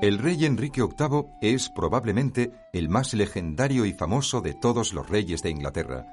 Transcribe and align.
El 0.00 0.18
rey 0.18 0.44
Enrique 0.44 0.80
VIII 0.80 1.26
es 1.40 1.70
probablemente 1.70 2.52
el 2.72 2.88
más 2.88 3.14
legendario 3.14 3.84
y 3.84 3.92
famoso 3.92 4.40
de 4.40 4.54
todos 4.54 4.94
los 4.94 5.08
reyes 5.08 5.42
de 5.42 5.50
Inglaterra. 5.50 6.06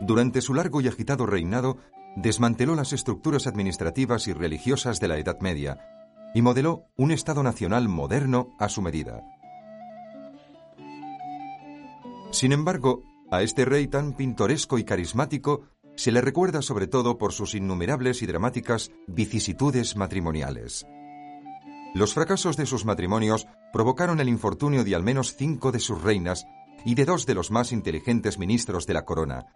Durante 0.00 0.40
su 0.40 0.54
largo 0.54 0.80
y 0.80 0.88
agitado 0.88 1.26
reinado, 1.26 1.76
desmanteló 2.16 2.74
las 2.74 2.94
estructuras 2.94 3.46
administrativas 3.46 4.28
y 4.28 4.32
religiosas 4.32 4.98
de 4.98 5.08
la 5.08 5.18
Edad 5.18 5.38
Media 5.40 5.78
y 6.34 6.40
modeló 6.40 6.86
un 6.96 7.10
Estado 7.10 7.42
nacional 7.42 7.86
moderno 7.86 8.48
a 8.58 8.70
su 8.70 8.80
medida. 8.80 9.22
Sin 12.30 12.52
embargo, 12.52 13.02
a 13.30 13.42
este 13.42 13.66
rey 13.66 13.88
tan 13.88 14.14
pintoresco 14.14 14.78
y 14.78 14.84
carismático 14.84 15.66
se 15.96 16.12
le 16.12 16.22
recuerda 16.22 16.62
sobre 16.62 16.86
todo 16.86 17.18
por 17.18 17.34
sus 17.34 17.54
innumerables 17.54 18.22
y 18.22 18.26
dramáticas 18.26 18.90
vicisitudes 19.06 19.96
matrimoniales. 19.96 20.86
Los 21.94 22.14
fracasos 22.14 22.56
de 22.56 22.66
sus 22.66 22.84
matrimonios 22.84 23.46
provocaron 23.72 24.20
el 24.20 24.28
infortunio 24.28 24.82
de 24.82 24.94
al 24.94 25.02
menos 25.02 25.36
cinco 25.36 25.72
de 25.72 25.78
sus 25.78 26.00
reinas 26.02 26.46
y 26.84 26.94
de 26.94 27.04
dos 27.04 27.26
de 27.26 27.34
los 27.34 27.50
más 27.50 27.72
inteligentes 27.72 28.38
ministros 28.38 28.86
de 28.86 28.94
la 28.94 29.04
corona. 29.04 29.46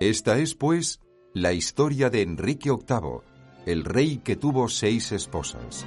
Esta 0.00 0.38
es, 0.38 0.54
pues, 0.54 1.00
la 1.34 1.52
historia 1.52 2.08
de 2.08 2.22
Enrique 2.22 2.70
VIII, 2.70 3.20
el 3.66 3.84
rey 3.84 4.18
que 4.18 4.36
tuvo 4.36 4.68
seis 4.68 5.10
esposas. 5.10 5.84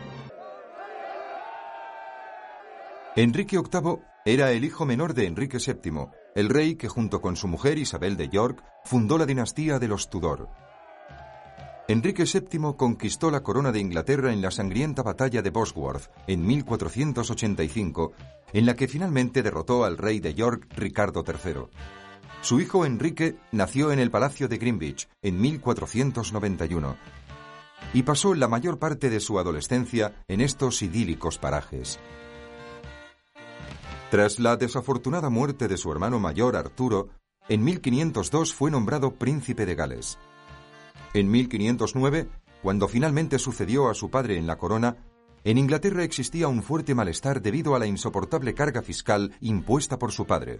Enrique 3.15 3.57
VIII 3.57 3.99
era 4.25 4.51
el 4.51 4.65
hijo 4.65 4.85
menor 4.85 5.13
de 5.13 5.27
Enrique 5.27 5.57
VII, 5.57 6.07
el 6.35 6.49
rey 6.49 6.75
que 6.75 6.89
junto 6.89 7.21
con 7.21 7.37
su 7.37 7.47
mujer 7.47 7.77
Isabel 7.77 8.17
de 8.17 8.27
York 8.29 8.63
fundó 8.83 9.17
la 9.17 9.25
dinastía 9.25 9.79
de 9.79 9.87
los 9.87 10.09
Tudor. 10.09 10.49
Enrique 11.87 12.23
VII 12.23 12.75
conquistó 12.77 13.31
la 13.31 13.41
corona 13.43 13.71
de 13.71 13.79
Inglaterra 13.79 14.31
en 14.31 14.41
la 14.41 14.51
sangrienta 14.51 15.03
batalla 15.03 15.41
de 15.41 15.49
Bosworth 15.49 16.09
en 16.27 16.45
1485, 16.45 18.13
en 18.53 18.65
la 18.65 18.75
que 18.75 18.87
finalmente 18.87 19.43
derrotó 19.43 19.83
al 19.83 19.97
rey 19.97 20.19
de 20.19 20.33
York 20.33 20.67
Ricardo 20.75 21.23
III. 21.27 21.65
Su 22.41 22.59
hijo 22.59 22.85
Enrique 22.85 23.35
nació 23.51 23.91
en 23.91 23.99
el 23.99 24.09
Palacio 24.09 24.47
de 24.47 24.57
Greenwich 24.57 25.07
en 25.21 25.39
1491 25.41 26.95
y 27.93 28.03
pasó 28.03 28.33
la 28.35 28.47
mayor 28.47 28.79
parte 28.79 29.09
de 29.09 29.19
su 29.19 29.37
adolescencia 29.39 30.23
en 30.27 30.41
estos 30.41 30.81
idílicos 30.81 31.37
parajes. 31.37 31.99
Tras 34.09 34.39
la 34.39 34.57
desafortunada 34.57 35.29
muerte 35.29 35.67
de 35.67 35.77
su 35.77 35.91
hermano 35.91 36.19
mayor 36.19 36.55
Arturo, 36.55 37.09
en 37.47 37.63
1502 37.63 38.53
fue 38.53 38.71
nombrado 38.71 39.15
príncipe 39.15 39.65
de 39.65 39.75
Gales. 39.75 40.17
En 41.13 41.29
1509, 41.29 42.29
cuando 42.61 42.87
finalmente 42.87 43.37
sucedió 43.37 43.89
a 43.89 43.93
su 43.93 44.09
padre 44.09 44.37
en 44.37 44.47
la 44.47 44.57
corona, 44.57 44.95
en 45.43 45.57
Inglaterra 45.57 46.03
existía 46.03 46.47
un 46.47 46.63
fuerte 46.63 46.95
malestar 46.95 47.41
debido 47.41 47.75
a 47.75 47.79
la 47.79 47.85
insoportable 47.85 48.53
carga 48.53 48.81
fiscal 48.81 49.33
impuesta 49.41 49.99
por 49.99 50.13
su 50.13 50.25
padre. 50.25 50.59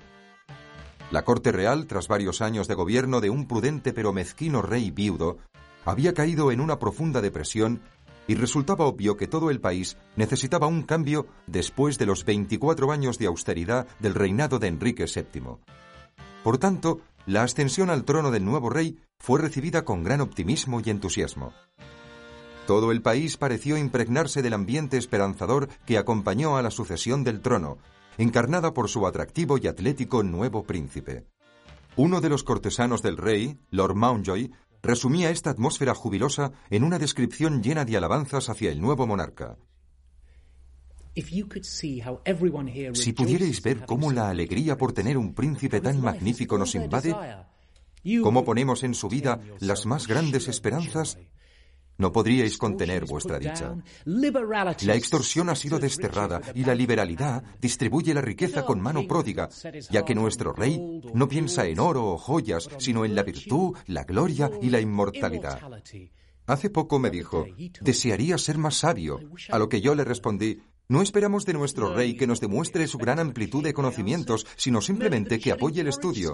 La 1.09 1.23
corte 1.23 1.51
real, 1.51 1.87
tras 1.87 2.07
varios 2.07 2.41
años 2.41 2.67
de 2.67 2.75
gobierno 2.75 3.21
de 3.21 3.29
un 3.29 3.47
prudente 3.47 3.93
pero 3.93 4.11
mezquino 4.11 4.61
rey 4.61 4.91
viudo, 4.91 5.37
había 5.85 6.13
caído 6.13 6.51
en 6.51 6.59
una 6.59 6.79
profunda 6.79 7.21
depresión 7.21 7.81
y 8.27 8.35
resultaba 8.35 8.85
obvio 8.85 9.17
que 9.17 9.27
todo 9.27 9.51
el 9.51 9.61
país 9.61 9.97
necesitaba 10.15 10.67
un 10.67 10.83
cambio 10.83 11.27
después 11.47 11.97
de 11.97 12.05
los 12.05 12.25
24 12.25 12.91
años 12.91 13.17
de 13.17 13.27
austeridad 13.27 13.87
del 13.99 14.15
reinado 14.15 14.59
de 14.59 14.67
Enrique 14.67 15.05
VII. 15.05 15.57
Por 16.43 16.57
tanto, 16.57 17.01
la 17.25 17.43
ascensión 17.43 17.89
al 17.89 18.03
trono 18.03 18.31
del 18.31 18.45
nuevo 18.45 18.69
rey 18.69 18.97
fue 19.21 19.39
recibida 19.39 19.85
con 19.85 20.03
gran 20.03 20.19
optimismo 20.19 20.81
y 20.83 20.89
entusiasmo. 20.89 21.53
Todo 22.65 22.91
el 22.91 23.03
país 23.03 23.37
pareció 23.37 23.77
impregnarse 23.77 24.41
del 24.41 24.53
ambiente 24.53 24.97
esperanzador 24.97 25.69
que 25.85 25.99
acompañó 25.99 26.57
a 26.57 26.63
la 26.63 26.71
sucesión 26.71 27.23
del 27.23 27.41
trono, 27.41 27.77
encarnada 28.17 28.73
por 28.73 28.89
su 28.89 29.05
atractivo 29.05 29.59
y 29.59 29.67
atlético 29.67 30.23
nuevo 30.23 30.63
príncipe. 30.63 31.27
Uno 31.95 32.19
de 32.19 32.29
los 32.29 32.43
cortesanos 32.43 33.03
del 33.03 33.17
rey, 33.17 33.59
Lord 33.69 33.95
Mountjoy, 33.95 34.51
resumía 34.81 35.29
esta 35.29 35.51
atmósfera 35.51 35.93
jubilosa 35.93 36.51
en 36.71 36.83
una 36.83 36.97
descripción 36.97 37.61
llena 37.61 37.85
de 37.85 37.97
alabanzas 37.97 38.49
hacia 38.49 38.71
el 38.71 38.81
nuevo 38.81 39.05
monarca. 39.05 39.57
Si 42.93 43.13
pudierais 43.13 43.61
ver 43.61 43.85
cómo 43.85 44.11
la 44.11 44.29
alegría 44.29 44.77
por 44.77 44.93
tener 44.93 45.17
un 45.17 45.33
príncipe 45.33 45.79
tan 45.81 46.01
magnífico 46.01 46.57
nos 46.57 46.73
invade, 46.73 47.13
cómo 48.21 48.43
ponemos 48.43 48.83
en 48.83 48.93
su 48.93 49.09
vida 49.09 49.39
las 49.59 49.85
más 49.85 50.07
grandes 50.07 50.47
esperanzas, 50.47 51.17
no 52.01 52.11
podríais 52.11 52.57
contener 52.57 53.05
vuestra 53.05 53.37
dicha. 53.37 53.75
La 54.05 54.95
extorsión 54.95 55.49
ha 55.49 55.55
sido 55.55 55.77
desterrada 55.77 56.41
y 56.55 56.65
la 56.65 56.73
liberalidad 56.73 57.43
distribuye 57.61 58.13
la 58.15 58.21
riqueza 58.21 58.65
con 58.65 58.81
mano 58.81 59.07
pródiga, 59.07 59.49
ya 59.91 60.03
que 60.03 60.15
nuestro 60.15 60.51
rey 60.51 61.01
no 61.13 61.27
piensa 61.27 61.67
en 61.67 61.79
oro 61.79 62.07
o 62.07 62.17
joyas, 62.17 62.69
sino 62.79 63.05
en 63.05 63.13
la 63.13 63.21
virtud, 63.21 63.77
la 63.85 64.03
gloria 64.03 64.49
y 64.61 64.71
la 64.71 64.79
inmortalidad. 64.79 65.59
Hace 66.47 66.71
poco 66.71 66.97
me 66.97 67.11
dijo, 67.11 67.45
desearía 67.81 68.37
ser 68.39 68.57
más 68.57 68.77
sabio, 68.77 69.19
a 69.49 69.59
lo 69.59 69.69
que 69.69 69.79
yo 69.79 69.93
le 69.93 70.03
respondí, 70.03 70.59
no 70.89 71.01
esperamos 71.01 71.45
de 71.45 71.53
nuestro 71.53 71.93
rey 71.93 72.17
que 72.17 72.27
nos 72.27 72.41
demuestre 72.41 72.87
su 72.87 72.97
gran 72.97 73.19
amplitud 73.19 73.63
de 73.63 73.73
conocimientos, 73.73 74.45
sino 74.57 74.81
simplemente 74.81 75.39
que 75.39 75.51
apoye 75.51 75.81
el 75.81 75.87
estudio. 75.87 76.33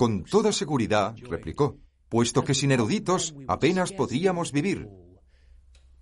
Con 0.00 0.24
toda 0.24 0.50
seguridad, 0.50 1.14
replicó, 1.28 1.76
puesto 2.08 2.42
que 2.42 2.54
sin 2.54 2.72
eruditos 2.72 3.34
apenas 3.46 3.92
podríamos 3.92 4.50
vivir. 4.50 4.88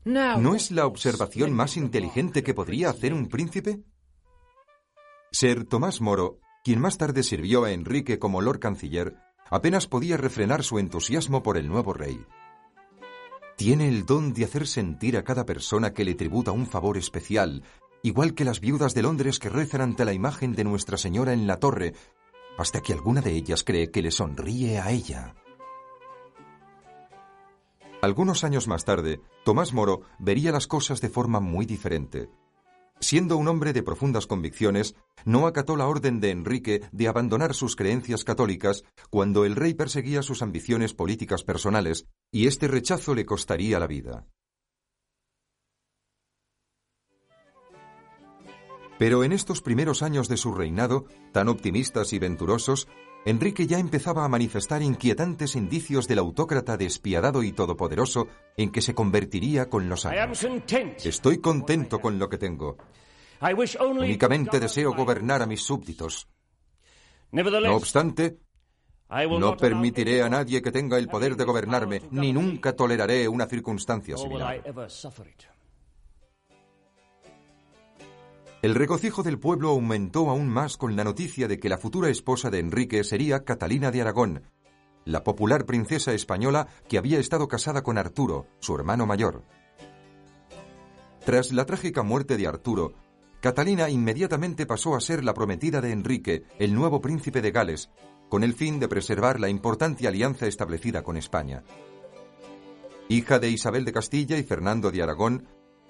¿No 0.05 0.55
es 0.55 0.71
la 0.71 0.87
observación 0.87 1.53
más 1.53 1.77
inteligente 1.77 2.45
que 2.45 2.55
podría 2.55 2.91
hacer 2.91 3.13
un 3.13 3.27
príncipe? 3.27 3.83
Ser 5.33 5.65
Tomás 5.65 6.01
Moro, 6.01 6.39
quien 6.63 6.79
más 6.79 6.97
tarde 6.97 7.25
sirvió 7.25 7.65
a 7.65 7.73
Enrique 7.73 8.21
como 8.21 8.41
Lord 8.41 8.61
Canciller, 8.61 9.17
apenas 9.51 9.89
podía 9.89 10.17
refrenar 10.17 10.63
su 10.63 10.79
entusiasmo 10.79 11.43
por 11.43 11.59
el 11.59 11.67
nuevo 11.67 11.93
rey. 11.93 12.25
Tiene 13.57 13.89
el 13.89 14.07
don 14.07 14.33
de 14.33 14.45
hacer 14.45 14.69
sentir 14.69 15.17
a 15.17 15.25
cada 15.25 15.45
persona 15.45 15.93
que 15.93 16.05
le 16.05 16.15
tributa 16.15 16.53
un 16.53 16.69
favor 16.69 16.99
especial, 16.99 17.65
igual 18.05 18.35
que 18.35 18.45
las 18.45 18.61
viudas 18.61 18.95
de 18.95 19.03
Londres 19.03 19.41
que 19.41 19.49
rezan 19.49 19.81
ante 19.81 20.05
la 20.05 20.13
imagen 20.13 20.53
de 20.53 20.63
Nuestra 20.63 20.97
Señora 20.97 21.33
en 21.33 21.49
la 21.49 21.59
torre, 21.59 21.95
hasta 22.59 22.83
que 22.83 22.93
alguna 22.93 23.23
de 23.23 23.33
ellas 23.33 23.65
cree 23.65 23.91
que 23.91 24.03
le 24.03 24.11
sonríe 24.11 24.79
a 24.79 24.91
ella. 24.91 25.35
Algunos 28.03 28.45
años 28.45 28.69
más 28.69 28.85
tarde, 28.85 29.21
Tomás 29.45 29.73
Moro 29.73 30.03
vería 30.19 30.53
las 30.53 30.67
cosas 30.67 31.01
de 31.01 31.09
forma 31.09 31.41
muy 31.41 31.67
diferente. 31.67 32.29
Siendo 33.01 33.37
un 33.37 33.47
hombre 33.49 33.73
de 33.73 33.83
profundas 33.83 34.27
convicciones, 34.27 34.97
no 35.25 35.47
acató 35.47 35.77
la 35.77 35.87
orden 35.87 36.21
de 36.21 36.31
Enrique 36.31 36.83
de 36.91 37.09
abandonar 37.09 37.55
sus 37.55 37.77
creencias 37.77 38.25
católicas 38.25 38.85
cuando 39.11 39.45
el 39.45 39.57
rey 39.57 39.75
perseguía 39.75 40.23
sus 40.23 40.43
ambiciones 40.43 40.95
políticas 40.95 41.45
personales, 41.45 42.07
y 42.33 42.49
este 42.49 42.67
rechazo 42.67 43.15
le 43.15 43.25
costaría 43.25 43.79
la 43.79 43.87
vida. 43.87 44.27
Pero 48.99 49.25
en 49.25 49.33
estos 49.33 49.63
primeros 49.63 50.03
años 50.03 50.29
de 50.29 50.37
su 50.37 50.53
reinado, 50.53 51.07
tan 51.33 51.49
optimistas 51.49 52.13
y 52.13 52.19
venturosos, 52.19 52.89
Enrique 53.25 53.67
ya 53.67 53.79
empezaba 53.79 54.25
a 54.25 54.29
manifestar 54.29 54.83
inquietantes 54.83 55.55
indicios 55.57 56.09
del 56.09 56.19
autócrata 56.19 56.77
despiadado 56.77 57.43
y 57.43 57.53
todopoderoso 57.53 58.29
en 58.57 58.71
que 58.71 58.81
se 58.81 58.95
convertiría 58.95 59.69
con 59.69 59.89
los 59.89 60.07
años. 60.07 60.45
Estoy 61.05 61.39
contento 61.39 62.01
con 62.01 62.19
lo 62.19 62.29
que 62.29 62.39
tengo. 62.39 62.77
Únicamente 63.81 64.59
deseo 64.61 64.95
gobernar 64.95 65.43
a 65.43 65.47
mis 65.47 65.63
súbditos. 65.63 66.29
No 67.31 67.77
obstante, 67.77 68.39
no 69.11 69.57
permitiré 69.57 70.23
a 70.23 70.29
nadie 70.29 70.63
que 70.63 70.73
tenga 70.73 70.99
el 70.99 71.09
poder 71.09 71.37
de 71.37 71.45
gobernarme, 71.45 72.03
ni 72.11 72.33
nunca 72.33 72.75
toleraré 72.75 73.29
una 73.29 73.47
circunstancia 73.47 74.17
similar. 74.17 74.63
El 78.61 78.75
regocijo 78.75 79.23
del 79.23 79.39
pueblo 79.39 79.71
aumentó 79.71 80.31
aún 80.31 80.49
más 80.49 80.77
con 80.77 80.97
la 80.97 81.05
noticia 81.05 81.47
de 81.47 81.61
que 81.61 81.69
la 81.69 81.79
futura 81.79 82.09
esposa 82.09 82.51
de 82.51 82.59
Enrique 82.59 83.05
sería 83.05 83.45
Catalina 83.45 83.93
de 83.93 84.01
Aragón, 84.01 84.43
la 85.05 85.23
popular 85.23 85.65
princesa 85.65 86.13
española 86.13 86.67
que 86.89 86.99
había 86.99 87.21
estado 87.21 87.47
casada 87.47 87.83
con 87.83 87.99
Arturo, 87.99 88.49
su 88.59 88.75
hermano 88.75 89.07
mayor. 89.07 89.45
Tras 91.25 91.53
la 91.53 91.67
trágica 91.67 92.03
muerte 92.03 92.37
de 92.37 92.49
Arturo, 92.49 92.95
Catalina 93.41 93.91
inmediatamente 93.91 94.67
pasó 94.67 94.97
a 94.97 95.01
ser 95.01 95.23
la 95.23 95.35
prometida 95.35 95.81
de 95.81 95.93
Enrique, 95.93 96.43
el 96.59 96.75
nuevo 96.75 97.01
príncipe 97.01 97.41
de 97.41 97.53
Gales, 97.53 97.91
con 98.29 98.43
el 98.43 98.55
fin 98.55 98.81
de 98.81 98.89
preservar 98.89 99.39
la 99.39 99.49
importante 99.49 100.09
alianza 100.09 100.49
establecida 100.49 101.05
con 101.05 101.17
España. 101.17 101.63
Hija 103.09 103.39
de 103.39 103.51
Isabel 103.51 103.85
de 103.85 103.93
Castilla 103.93 104.37
y 104.37 104.43
Fernando 104.43 104.91
de 104.91 105.03
Aragón, 105.03 105.47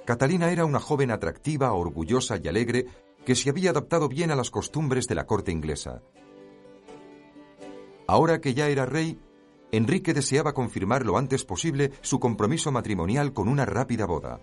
Catalina 0.09 0.51
era 0.51 0.65
una 0.65 0.81
joven 0.81 1.11
atractiva, 1.11 1.71
orgullosa 1.75 2.39
y 2.43 2.49
alegre 2.49 2.87
que 3.27 3.35
se 3.35 3.51
había 3.51 3.73
adaptado 3.73 4.09
bien 4.09 4.31
a 4.31 4.37
las 4.37 4.51
costumbres 4.51 5.07
de 5.07 5.15
la 5.15 5.27
corte 5.27 5.53
inglesa. 5.53 6.01
Ahora 8.07 8.41
que 8.41 8.55
ya 8.55 8.69
era 8.69 8.87
rey, 8.87 9.21
Enrique 9.71 10.15
deseaba 10.15 10.55
confirmar 10.55 11.05
lo 11.05 11.19
antes 11.19 11.45
posible 11.45 11.93
su 12.01 12.21
compromiso 12.21 12.73
matrimonial 12.73 13.35
con 13.35 13.49
una 13.49 13.67
rápida 13.67 14.07
boda. 14.07 14.41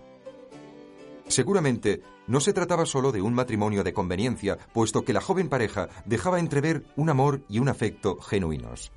Seguramente 1.26 2.00
no 2.28 2.38
se 2.38 2.52
trataba 2.52 2.86
solo 2.86 3.10
de 3.10 3.22
un 3.22 3.34
matrimonio 3.34 3.82
de 3.82 3.92
conveniencia, 3.92 4.58
puesto 4.72 5.02
que 5.02 5.12
la 5.12 5.20
joven 5.20 5.48
pareja 5.48 5.88
dejaba 6.04 6.38
entrever 6.38 6.84
un 6.94 7.10
amor 7.10 7.42
y 7.48 7.58
un 7.58 7.68
afecto 7.68 8.20
genuinos. 8.20 8.92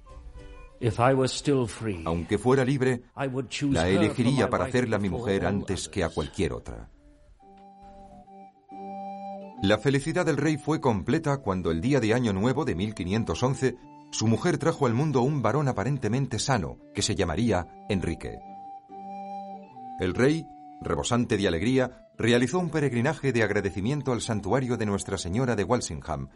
Aunque 2.06 2.38
fuera 2.38 2.64
libre, 2.64 3.04
la 3.16 3.90
elegiría 3.90 4.50
para 4.50 4.66
hacerla 4.66 4.98
mi 4.98 5.10
mujer 5.10 5.46
antes 5.46 5.90
que 5.90 6.04
a 6.04 6.10
cualquier 6.10 6.54
otra. 6.54 6.90
La 9.62 9.78
felicidad 9.78 10.26
del 10.26 10.38
rey 10.38 10.58
fue 10.58 10.80
completa 10.80 11.38
cuando 11.40 11.70
el 11.70 11.82
día 11.82 12.00
de 12.00 12.14
Año 12.14 12.32
Nuevo 12.32 12.64
de 12.64 12.76
1511 12.76 13.76
su 14.12 14.26
mujer 14.26 14.58
trajo 14.58 14.86
al 14.86 14.94
mundo 14.94 15.22
un 15.22 15.42
varón 15.42 15.68
aparentemente 15.68 16.40
sano 16.40 16.78
que 16.96 17.02
se 17.02 17.16
llamaría 17.16 17.68
Enrique. 17.90 18.40
El 20.00 20.16
rey, 20.16 20.46
rebosante 20.82 21.36
de 21.36 21.48
alegría, 21.48 22.08
realizó 22.18 22.58
un 22.60 22.70
peregrinaje 22.70 23.34
de 23.34 23.44
agradecimiento 23.44 24.14
al 24.14 24.22
santuario 24.22 24.78
de 24.78 24.86
Nuestra 24.86 25.18
Señora 25.18 25.58
de 25.58 25.66
Walsingham 25.66 26.30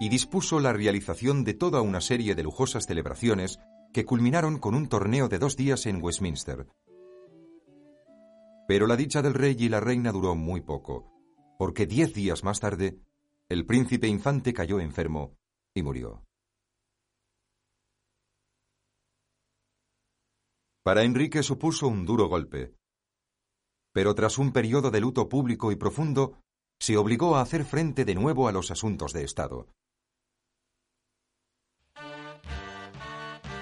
y 0.00 0.08
dispuso 0.08 0.58
la 0.58 0.72
realización 0.72 1.44
de 1.44 1.54
toda 1.54 1.82
una 1.82 2.00
serie 2.00 2.34
de 2.34 2.42
lujosas 2.42 2.86
celebraciones 2.86 3.60
que 3.94 4.04
culminaron 4.04 4.58
con 4.58 4.74
un 4.74 4.88
torneo 4.88 5.28
de 5.28 5.38
dos 5.38 5.56
días 5.56 5.86
en 5.86 6.02
Westminster. 6.02 6.66
Pero 8.66 8.88
la 8.88 8.96
dicha 8.96 9.22
del 9.22 9.34
rey 9.34 9.54
y 9.56 9.68
la 9.68 9.78
reina 9.78 10.10
duró 10.10 10.34
muy 10.34 10.62
poco, 10.62 11.12
porque 11.58 11.86
diez 11.86 12.12
días 12.12 12.42
más 12.42 12.58
tarde, 12.58 12.98
el 13.48 13.64
príncipe 13.64 14.08
infante 14.08 14.52
cayó 14.52 14.80
enfermo 14.80 15.36
y 15.72 15.84
murió. 15.84 16.24
Para 20.82 21.04
Enrique 21.04 21.44
supuso 21.44 21.86
un 21.86 22.04
duro 22.04 22.26
golpe, 22.26 22.74
pero 23.92 24.16
tras 24.16 24.38
un 24.38 24.52
periodo 24.52 24.90
de 24.90 25.00
luto 25.00 25.28
público 25.28 25.70
y 25.70 25.76
profundo, 25.76 26.40
se 26.80 26.96
obligó 26.96 27.36
a 27.36 27.42
hacer 27.42 27.64
frente 27.64 28.04
de 28.04 28.16
nuevo 28.16 28.48
a 28.48 28.52
los 28.52 28.72
asuntos 28.72 29.12
de 29.12 29.22
Estado. 29.22 29.68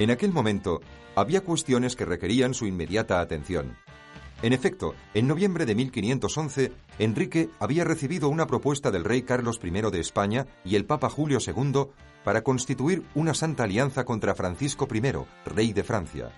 En 0.02 0.10
aquel 0.10 0.32
momento, 0.32 0.80
había 1.14 1.42
cuestiones 1.42 1.94
que 1.94 2.04
requerían 2.04 2.54
su 2.54 2.66
inmediata 2.66 3.20
atención. 3.20 3.76
En 4.42 4.52
efecto, 4.52 4.96
en 5.14 5.28
noviembre 5.28 5.64
de 5.64 5.76
1511, 5.76 6.72
Enrique 6.98 7.50
había 7.60 7.84
recibido 7.84 8.28
una 8.28 8.48
propuesta 8.48 8.90
del 8.90 9.04
rey 9.04 9.22
Carlos 9.22 9.60
I 9.62 9.70
de 9.70 10.00
España 10.00 10.48
y 10.64 10.74
el 10.74 10.86
Papa 10.86 11.08
Julio 11.08 11.38
II 11.38 11.86
para 12.24 12.42
constituir 12.42 13.04
una 13.14 13.32
santa 13.32 13.62
alianza 13.62 14.04
contra 14.04 14.34
Francisco 14.34 14.88
I, 14.92 15.02
rey 15.44 15.72
de 15.72 15.84
Francia. 15.84 16.32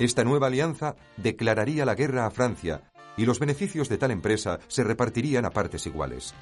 Esta 0.00 0.24
nueva 0.24 0.48
alianza 0.48 0.96
declararía 1.18 1.86
la 1.86 1.94
guerra 1.94 2.26
a 2.26 2.32
Francia 2.32 2.90
y 3.16 3.24
los 3.24 3.38
beneficios 3.38 3.88
de 3.88 3.98
tal 3.98 4.10
empresa 4.10 4.58
se 4.66 4.82
repartirían 4.82 5.44
a 5.44 5.50
partes 5.50 5.86
iguales. 5.86 6.34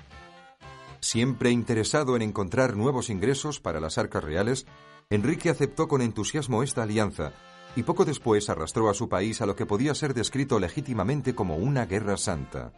Siempre 1.00 1.50
interesado 1.50 2.16
en 2.16 2.22
encontrar 2.22 2.74
nuevos 2.74 3.10
ingresos 3.10 3.60
para 3.60 3.80
las 3.80 3.98
arcas 3.98 4.24
reales, 4.24 4.66
Enrique 5.12 5.50
aceptó 5.50 5.88
con 5.88 6.02
entusiasmo 6.02 6.62
esta 6.62 6.84
alianza 6.84 7.32
y 7.74 7.82
poco 7.82 8.04
después 8.04 8.48
arrastró 8.48 8.88
a 8.88 8.94
su 8.94 9.08
país 9.08 9.40
a 9.40 9.46
lo 9.46 9.56
que 9.56 9.66
podía 9.66 9.92
ser 9.92 10.14
descrito 10.14 10.60
legítimamente 10.60 11.34
como 11.34 11.56
una 11.56 11.84
guerra 11.84 12.16
santa. 12.16 12.72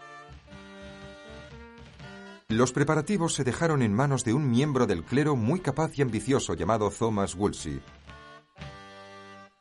Los 2.49 2.73
preparativos 2.73 3.35
se 3.35 3.45
dejaron 3.45 3.83
en 3.83 3.93
manos 3.93 4.25
de 4.25 4.33
un 4.33 4.51
miembro 4.51 4.87
del 4.87 5.05
clero 5.05 5.37
muy 5.37 5.61
capaz 5.61 5.99
y 5.99 6.03
ambicioso 6.03 6.55
llamado 6.55 6.91
Thomas 6.91 7.35
Wolsey. 7.35 7.83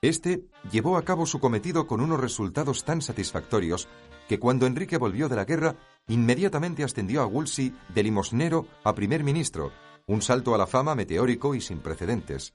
Este 0.02 0.46
llevó 0.72 0.96
a 0.96 1.04
cabo 1.04 1.26
su 1.26 1.42
cometido 1.42 1.88
con 1.88 2.00
unos 2.00 2.22
resultados 2.22 2.86
tan 2.86 3.02
satisfactorios 3.02 3.90
que 4.30 4.40
cuando 4.40 4.66
Enrique 4.66 4.98
volvió 4.98 5.28
de 5.28 5.36
la 5.36 5.44
guerra, 5.44 5.76
inmediatamente 6.08 6.86
ascendió 6.86 7.22
a 7.22 7.26
Wolsey 7.26 7.76
de 7.94 8.04
limosnero 8.04 8.66
a 8.86 8.96
primer 8.96 9.26
ministro, 9.26 9.74
un 10.08 10.22
salto 10.22 10.56
a 10.56 10.58
la 10.58 10.68
fama 10.68 10.96
meteórico 10.96 11.54
y 11.54 11.62
sin 11.62 11.80
precedentes. 11.80 12.54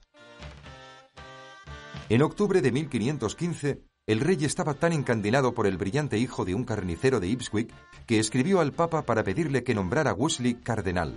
En 2.09 2.21
octubre 2.21 2.61
de 2.61 2.71
1515, 2.71 3.81
el 4.05 4.21
rey 4.21 4.37
estaba 4.45 4.75
tan 4.75 4.93
encandilado 4.93 5.53
por 5.53 5.67
el 5.67 5.77
brillante 5.77 6.17
hijo 6.17 6.45
de 6.45 6.55
un 6.55 6.63
carnicero 6.63 7.19
de 7.19 7.27
Ipswich 7.27 7.69
que 8.05 8.19
escribió 8.19 8.61
al 8.61 8.71
Papa 8.71 9.05
para 9.05 9.25
pedirle 9.25 9.65
que 9.65 9.75
nombrara 9.75 10.11
a 10.11 10.13
Wesley 10.13 10.53
cardenal. 10.53 11.13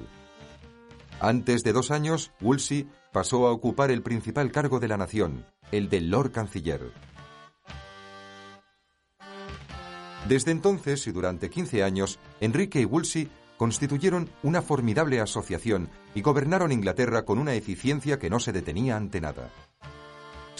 Antes 1.20 1.62
de 1.62 1.72
dos 1.72 1.92
años, 1.92 2.32
Wolsey 2.40 2.88
pasó 3.12 3.46
a 3.46 3.52
ocupar 3.52 3.92
el 3.92 4.02
principal 4.02 4.50
cargo 4.50 4.80
de 4.80 4.88
la 4.88 4.96
nación, 4.96 5.46
el 5.70 5.88
de 5.88 6.00
Lord 6.00 6.32
Canciller. 6.32 6.92
Desde 10.28 10.50
entonces 10.50 11.06
y 11.06 11.12
durante 11.12 11.50
15 11.50 11.84
años, 11.84 12.18
Enrique 12.40 12.80
y 12.80 12.84
Wolsey 12.84 13.30
constituyeron 13.58 14.28
una 14.42 14.60
formidable 14.60 15.20
asociación 15.20 15.88
y 16.16 16.22
gobernaron 16.22 16.72
Inglaterra 16.72 17.24
con 17.24 17.38
una 17.38 17.54
eficiencia 17.54 18.18
que 18.18 18.30
no 18.30 18.40
se 18.40 18.52
detenía 18.52 18.96
ante 18.96 19.20
nada. 19.20 19.50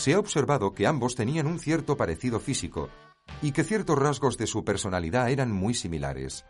Se 0.00 0.14
ha 0.14 0.18
observado 0.18 0.72
que 0.72 0.86
ambos 0.86 1.14
tenían 1.14 1.46
un 1.46 1.58
cierto 1.58 1.94
parecido 1.98 2.40
físico 2.40 2.88
y 3.42 3.52
que 3.52 3.64
ciertos 3.64 3.98
rasgos 3.98 4.38
de 4.38 4.46
su 4.46 4.64
personalidad 4.64 5.28
eran 5.28 5.52
muy 5.52 5.74
similares. 5.74 6.46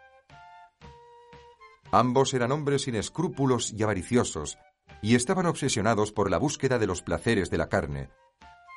Ambos 1.90 2.32
eran 2.32 2.52
hombres 2.52 2.82
sin 2.82 2.94
escrúpulos 2.94 3.72
y 3.72 3.82
avariciosos, 3.82 4.56
y 5.02 5.16
estaban 5.16 5.46
obsesionados 5.46 6.12
por 6.12 6.30
la 6.30 6.38
búsqueda 6.38 6.78
de 6.78 6.86
los 6.86 7.02
placeres 7.02 7.50
de 7.50 7.58
la 7.58 7.68
carne. 7.68 8.10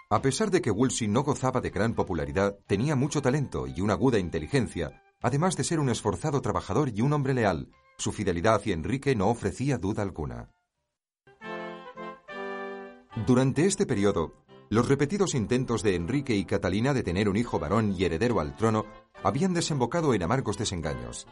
A 0.10 0.24
pesar 0.24 0.50
de 0.50 0.64
que 0.64 0.72
Wolsey 0.72 1.08
no 1.08 1.22
gozaba 1.22 1.62
de 1.62 1.70
gran 1.70 1.94
popularidad, 1.94 2.58
tenía 2.66 2.96
mucho 2.96 3.22
talento 3.22 3.68
y 3.68 3.80
una 3.82 3.94
aguda 3.94 4.18
inteligencia, 4.18 5.04
Además 5.24 5.56
de 5.56 5.64
ser 5.64 5.80
un 5.80 5.90
esforzado 5.90 6.42
trabajador 6.42 6.90
y 6.94 7.00
un 7.00 7.14
hombre 7.14 7.34
leal, 7.34 7.70
su 7.98 8.12
fidelidad 8.12 8.56
hacia 8.56 8.74
Enrique 8.74 9.16
no 9.16 9.30
ofrecía 9.30 9.78
duda 9.78 10.04
alguna. 10.04 10.52
Durante 13.26 13.66
este 13.66 13.86
periodo, 13.86 14.43
los 14.74 14.88
repetidos 14.88 15.36
intentos 15.36 15.84
de 15.84 15.94
Enrique 15.94 16.36
y 16.36 16.46
Catalina 16.46 16.96
de 16.96 17.04
tener 17.04 17.30
un 17.30 17.38
hijo 17.38 17.60
varón 17.60 17.94
y 17.96 18.06
heredero 18.06 18.40
al 18.40 18.56
trono 18.56 18.86
habían 19.24 19.54
desembocado 19.54 20.16
en 20.16 20.24
amargos 20.24 20.58
desengaños. 20.58 21.28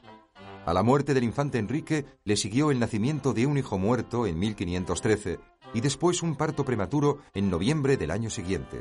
A 0.63 0.75
la 0.75 0.83
muerte 0.83 1.15
del 1.15 1.23
infante 1.23 1.57
Enrique 1.57 2.05
le 2.23 2.35
siguió 2.35 2.69
el 2.69 2.77
nacimiento 2.77 3.33
de 3.33 3.47
un 3.47 3.57
hijo 3.57 3.79
muerto 3.79 4.27
en 4.27 4.37
1513 4.37 5.39
y 5.73 5.81
después 5.81 6.21
un 6.21 6.35
parto 6.35 6.63
prematuro 6.63 7.17
en 7.33 7.49
noviembre 7.49 7.97
del 7.97 8.11
año 8.11 8.29
siguiente. 8.29 8.79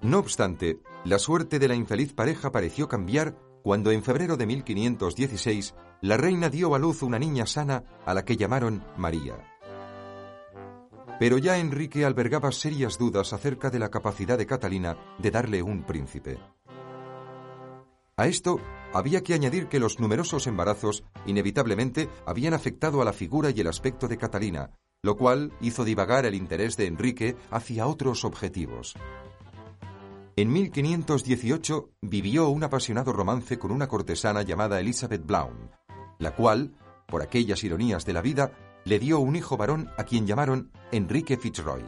No 0.00 0.18
obstante, 0.20 0.80
la 1.04 1.18
suerte 1.18 1.58
de 1.58 1.68
la 1.68 1.74
infeliz 1.74 2.14
pareja 2.14 2.50
pareció 2.50 2.88
cambiar 2.88 3.36
cuando 3.62 3.90
en 3.90 4.02
febrero 4.02 4.38
de 4.38 4.46
1516 4.46 5.74
la 6.00 6.16
reina 6.16 6.48
dio 6.48 6.74
a 6.74 6.78
luz 6.78 7.02
una 7.02 7.18
niña 7.18 7.44
sana 7.44 7.84
a 8.06 8.14
la 8.14 8.24
que 8.24 8.38
llamaron 8.38 8.82
María. 8.96 9.51
Pero 11.22 11.38
ya 11.38 11.56
Enrique 11.58 12.04
albergaba 12.04 12.50
serias 12.50 12.98
dudas 12.98 13.32
acerca 13.32 13.70
de 13.70 13.78
la 13.78 13.92
capacidad 13.92 14.36
de 14.36 14.44
Catalina 14.44 14.96
de 15.20 15.30
darle 15.30 15.62
un 15.62 15.84
príncipe. 15.84 16.40
A 18.16 18.26
esto 18.26 18.58
había 18.92 19.22
que 19.22 19.32
añadir 19.32 19.68
que 19.68 19.78
los 19.78 20.00
numerosos 20.00 20.48
embarazos 20.48 21.04
inevitablemente 21.24 22.08
habían 22.26 22.54
afectado 22.54 23.00
a 23.00 23.04
la 23.04 23.12
figura 23.12 23.50
y 23.50 23.60
el 23.60 23.68
aspecto 23.68 24.08
de 24.08 24.18
Catalina, 24.18 24.72
lo 25.00 25.16
cual 25.16 25.52
hizo 25.60 25.84
divagar 25.84 26.26
el 26.26 26.34
interés 26.34 26.76
de 26.76 26.86
Enrique 26.86 27.36
hacia 27.52 27.86
otros 27.86 28.24
objetivos. 28.24 28.96
En 30.34 30.52
1518 30.52 31.90
vivió 32.00 32.48
un 32.48 32.64
apasionado 32.64 33.12
romance 33.12 33.60
con 33.60 33.70
una 33.70 33.86
cortesana 33.86 34.42
llamada 34.42 34.80
Elizabeth 34.80 35.24
Blount, 35.24 35.70
la 36.18 36.34
cual, 36.34 36.74
por 37.06 37.22
aquellas 37.22 37.62
ironías 37.62 38.04
de 38.04 38.12
la 38.12 38.22
vida, 38.22 38.71
le 38.84 38.98
dio 38.98 39.18
un 39.20 39.36
hijo 39.36 39.56
varón 39.56 39.88
a 39.96 40.04
quien 40.04 40.26
llamaron 40.26 40.70
Enrique 40.90 41.36
Fitzroy. 41.36 41.82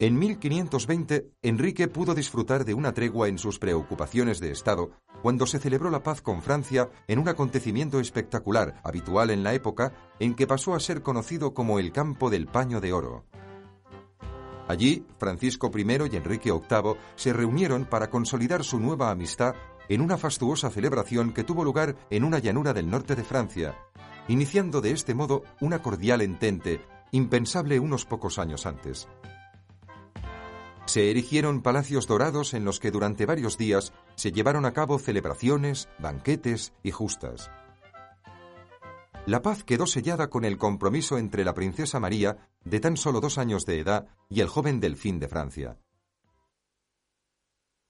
En 0.00 0.16
1520, 0.16 1.32
Enrique 1.42 1.88
pudo 1.88 2.14
disfrutar 2.14 2.64
de 2.64 2.72
una 2.72 2.94
tregua 2.94 3.26
en 3.26 3.36
sus 3.36 3.58
preocupaciones 3.58 4.38
de 4.38 4.52
Estado 4.52 4.92
cuando 5.22 5.44
se 5.44 5.58
celebró 5.58 5.90
la 5.90 6.04
paz 6.04 6.22
con 6.22 6.40
Francia 6.40 6.88
en 7.08 7.18
un 7.18 7.28
acontecimiento 7.28 7.98
espectacular, 7.98 8.80
habitual 8.84 9.30
en 9.30 9.42
la 9.42 9.54
época, 9.54 9.92
en 10.20 10.34
que 10.34 10.46
pasó 10.46 10.76
a 10.76 10.80
ser 10.80 11.02
conocido 11.02 11.52
como 11.52 11.80
el 11.80 11.90
Campo 11.90 12.30
del 12.30 12.46
Paño 12.46 12.80
de 12.80 12.92
Oro. 12.92 13.24
Allí, 14.68 15.04
Francisco 15.18 15.70
I 15.74 15.82
y 16.12 16.16
Enrique 16.16 16.52
VIII 16.52 16.94
se 17.16 17.32
reunieron 17.32 17.86
para 17.86 18.08
consolidar 18.08 18.62
su 18.62 18.78
nueva 18.78 19.10
amistad 19.10 19.56
en 19.88 20.00
una 20.00 20.18
fastuosa 20.18 20.70
celebración 20.70 21.32
que 21.32 21.44
tuvo 21.44 21.64
lugar 21.64 21.96
en 22.10 22.24
una 22.24 22.38
llanura 22.38 22.72
del 22.72 22.90
norte 22.90 23.14
de 23.16 23.24
Francia, 23.24 23.76
iniciando 24.28 24.80
de 24.80 24.92
este 24.92 25.14
modo 25.14 25.42
una 25.60 25.82
cordial 25.82 26.20
entente 26.20 26.80
impensable 27.10 27.80
unos 27.80 28.04
pocos 28.04 28.38
años 28.38 28.66
antes. 28.66 29.08
Se 30.86 31.10
erigieron 31.10 31.62
palacios 31.62 32.06
dorados 32.06 32.54
en 32.54 32.64
los 32.64 32.80
que 32.80 32.90
durante 32.90 33.26
varios 33.26 33.58
días 33.58 33.92
se 34.14 34.32
llevaron 34.32 34.64
a 34.64 34.72
cabo 34.72 34.98
celebraciones, 34.98 35.88
banquetes 35.98 36.72
y 36.82 36.92
justas. 36.92 37.50
La 39.26 39.42
paz 39.42 39.64
quedó 39.64 39.86
sellada 39.86 40.30
con 40.30 40.46
el 40.46 40.56
compromiso 40.56 41.18
entre 41.18 41.44
la 41.44 41.52
princesa 41.52 42.00
María, 42.00 42.48
de 42.64 42.80
tan 42.80 42.96
solo 42.96 43.20
dos 43.20 43.36
años 43.36 43.66
de 43.66 43.80
edad, 43.80 44.08
y 44.30 44.40
el 44.40 44.48
joven 44.48 44.80
delfín 44.80 45.18
de 45.20 45.28
Francia. 45.28 45.78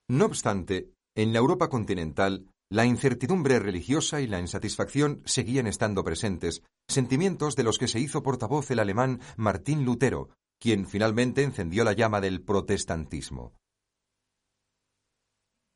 No 0.08 0.24
obstante, 0.24 0.90
en 1.18 1.32
la 1.32 1.40
Europa 1.40 1.68
continental, 1.68 2.46
la 2.70 2.86
incertidumbre 2.86 3.58
religiosa 3.58 4.20
y 4.20 4.28
la 4.28 4.38
insatisfacción 4.38 5.20
seguían 5.24 5.66
estando 5.66 6.04
presentes, 6.04 6.62
sentimientos 6.86 7.56
de 7.56 7.64
los 7.64 7.76
que 7.76 7.88
se 7.88 7.98
hizo 7.98 8.22
portavoz 8.22 8.70
el 8.70 8.78
alemán 8.78 9.20
Martín 9.36 9.84
Lutero, 9.84 10.30
quien 10.60 10.86
finalmente 10.86 11.42
encendió 11.42 11.82
la 11.82 11.92
llama 11.92 12.20
del 12.20 12.40
protestantismo. 12.42 13.56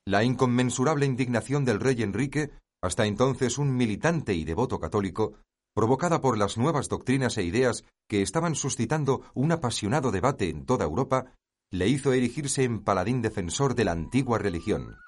La 0.07 0.23
inconmensurable 0.23 1.07
indignación 1.07 1.65
del 1.65 1.81
rey 1.81 2.05
Enrique, 2.05 2.53
hasta 2.81 3.07
entonces 3.07 3.59
un 3.59 3.77
militante 3.77 4.35
y 4.35 4.45
devoto 4.45 4.79
católico, 4.79 5.41
provocada 5.75 6.21
por 6.21 6.39
las 6.39 6.57
nuevas 6.57 6.89
doctrinas 6.89 7.37
e 7.37 7.43
ideas 7.43 7.85
que 8.09 8.23
estaban 8.23 8.55
suscitando 8.55 9.23
un 9.35 9.51
apasionado 9.51 10.13
debate 10.13 10.51
en 10.51 10.67
toda 10.67 10.85
Europa, 10.85 11.35
le 11.73 11.89
hizo 11.89 12.13
erigirse 12.13 12.63
en 12.63 12.85
paladín 12.85 13.23
defensor 13.23 13.75
de 13.75 13.87
la 13.87 13.91
antigua 13.91 14.39
religión. 14.39 14.99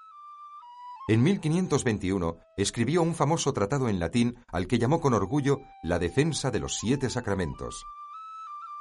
En 1.06 1.22
1521 1.22 2.38
escribió 2.56 3.02
un 3.02 3.14
famoso 3.14 3.52
tratado 3.52 3.90
en 3.90 3.98
latín 3.98 4.38
al 4.48 4.66
que 4.66 4.78
llamó 4.78 5.00
con 5.02 5.12
orgullo 5.12 5.60
La 5.82 5.98
defensa 5.98 6.50
de 6.50 6.60
los 6.60 6.78
siete 6.78 7.10
sacramentos. 7.10 7.84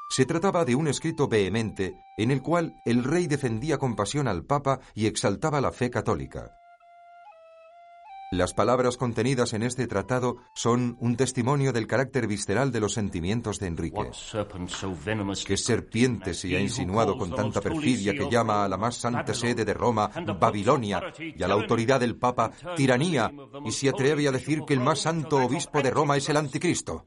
Se 0.10 0.26
trataba 0.26 0.64
de 0.64 0.76
un 0.76 0.88
escrito 0.88 1.28
vehemente 1.28 1.96
en 2.18 2.32
el 2.32 2.42
cual 2.42 2.76
el 2.86 3.04
rey 3.04 3.28
defendía 3.28 3.78
con 3.78 3.98
pasión 3.98 4.30
al 4.30 4.46
Papa 4.46 4.80
y 4.94 5.08
exaltaba 5.08 5.60
la 5.60 5.74
fe 5.74 5.90
católica. 5.90 6.52
Las 8.34 8.56
palabras 8.56 8.98
contenidas 8.98 9.54
en 9.54 9.62
este 9.62 9.86
tratado 9.86 10.38
son 10.56 10.98
un 11.00 11.16
testimonio 11.16 11.72
del 11.72 11.86
carácter 11.86 12.26
visceral 12.26 12.72
de 12.72 12.80
los 12.80 12.94
sentimientos 12.94 13.60
de 13.60 13.68
Enrique. 13.68 14.10
¿Qué 15.46 15.56
serpiente 15.56 16.34
se 16.34 16.58
ha 16.58 16.60
insinuado 16.60 17.16
con 17.16 17.30
tanta 17.30 17.62
perfidia 17.62 18.16
que 18.16 18.32
llama 18.32 18.66
a 18.66 18.68
la 18.68 18.76
más 18.76 18.96
santa 18.96 19.36
sede 19.36 19.64
de 19.64 19.76
Roma 19.76 20.10
Babilonia 20.40 21.14
y 21.20 21.44
a 21.44 21.48
la 21.48 21.54
autoridad 21.54 22.00
del 22.00 22.18
Papa 22.18 22.50
tiranía 22.76 23.32
y 23.66 23.72
se 23.72 23.90
atreve 23.90 24.28
a 24.28 24.32
decir 24.32 24.64
que 24.66 24.74
el 24.74 24.80
más 24.80 25.02
santo 25.02 25.38
obispo 25.38 25.84
de 25.84 25.92
Roma 25.92 26.18
es 26.18 26.28
el 26.28 26.38
anticristo? 26.38 27.06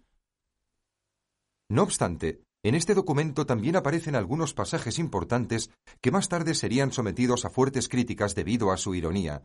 No 1.69 1.83
obstante, 1.83 2.43
en 2.63 2.77
este 2.77 2.95
documento 2.95 3.47
también 3.47 3.75
aparecen 3.75 4.15
algunos 4.15 4.55
pasajes 4.55 5.01
importantes 5.01 5.71
que 6.01 6.13
más 6.13 6.29
tarde 6.29 6.55
serían 6.55 6.93
sometidos 6.93 7.45
a 7.45 7.51
fuertes 7.51 7.89
críticas 7.89 8.37
debido 8.37 8.71
a 8.71 8.77
su 8.77 8.95
ironía, 8.95 9.43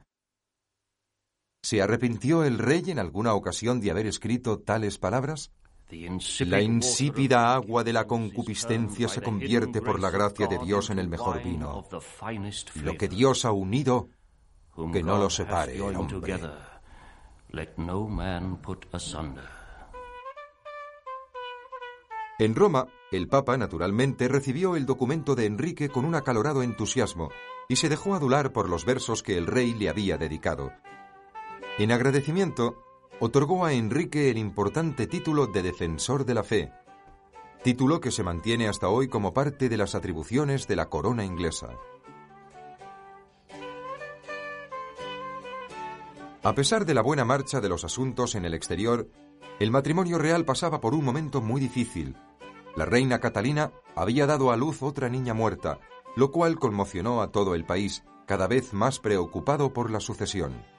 ¿Se 1.62 1.82
arrepintió 1.82 2.44
el 2.44 2.58
rey 2.58 2.84
en 2.88 3.00
alguna 3.00 3.34
ocasión 3.34 3.80
de 3.82 3.92
haber 3.92 4.08
escrito 4.08 4.60
tales 4.60 4.98
palabras? 4.98 5.52
La 6.40 6.62
insípida 6.62 7.54
agua 7.54 7.84
de 7.84 7.94
la 7.94 8.08
concupiscencia 8.08 9.08
se 9.08 9.22
convierte 9.22 9.82
por 9.82 10.00
la 10.00 10.10
gracia 10.10 10.48
de 10.48 10.58
Dios 10.58 10.90
en 10.90 11.00
el 11.00 11.08
mejor 11.08 11.44
vino. 11.44 11.86
Lo 12.76 12.98
que 12.98 13.08
Dios 13.10 13.46
ha 13.46 13.52
unido, 13.52 14.10
que 14.92 15.04
no 15.04 15.18
lo 15.18 15.30
separe 15.30 15.76
el 15.76 15.96
hombre. 15.96 16.40
En 22.40 22.56
Roma, 22.56 22.88
el 23.12 23.28
Papa, 23.28 23.58
naturalmente, 23.58 24.28
recibió 24.28 24.76
el 24.76 24.86
documento 24.86 25.36
de 25.36 25.46
Enrique 25.46 25.90
con 25.90 26.06
un 26.06 26.16
acalorado 26.16 26.64
entusiasmo 26.64 27.30
y 27.68 27.76
se 27.76 27.90
dejó 27.90 28.16
adular 28.16 28.52
por 28.52 28.68
los 28.68 28.84
versos 28.86 29.22
que 29.22 29.38
el 29.38 29.46
rey 29.46 29.74
le 29.74 29.90
había 29.90 30.18
dedicado. 30.18 30.72
En 31.82 31.92
agradecimiento, 31.92 32.84
otorgó 33.20 33.66
a 33.66 33.74
Enrique 33.74 34.30
el 34.30 34.38
importante 34.38 35.08
título 35.08 35.48
de 35.48 35.64
Defensor 35.64 36.26
de 36.26 36.36
la 36.36 36.44
Fe, 36.44 36.72
título 37.64 38.00
que 38.00 38.12
se 38.12 38.22
mantiene 38.22 38.68
hasta 38.68 38.88
hoy 38.88 39.08
como 39.08 39.34
parte 39.34 39.68
de 39.68 39.78
las 39.78 39.96
atribuciones 39.96 40.68
de 40.68 40.76
la 40.76 40.90
corona 40.90 41.26
inglesa. 41.26 41.70
A 46.44 46.54
pesar 46.54 46.86
de 46.86 46.94
la 46.94 47.02
buena 47.02 47.26
marcha 47.26 47.60
de 47.62 47.70
los 47.70 47.84
asuntos 47.84 48.36
en 48.36 48.46
el 48.46 48.54
exterior, 48.54 49.10
el 49.60 49.72
matrimonio 49.72 50.20
real 50.20 50.46
pasaba 50.46 50.82
por 50.82 50.94
un 50.94 51.04
momento 51.04 51.42
muy 51.42 51.60
difícil. 51.60 52.16
La 52.76 52.86
reina 52.86 53.20
Catalina 53.20 53.72
había 53.96 54.28
dado 54.28 54.52
a 54.52 54.56
luz 54.56 54.84
otra 54.84 55.10
niña 55.10 55.34
muerta, 55.34 55.80
lo 56.16 56.30
cual 56.30 56.60
conmocionó 56.60 57.24
a 57.24 57.32
todo 57.32 57.56
el 57.56 57.66
país, 57.66 58.04
cada 58.28 58.46
vez 58.46 58.72
más 58.72 59.00
preocupado 59.00 59.74
por 59.74 59.90
la 59.90 60.00
sucesión. 60.00 60.71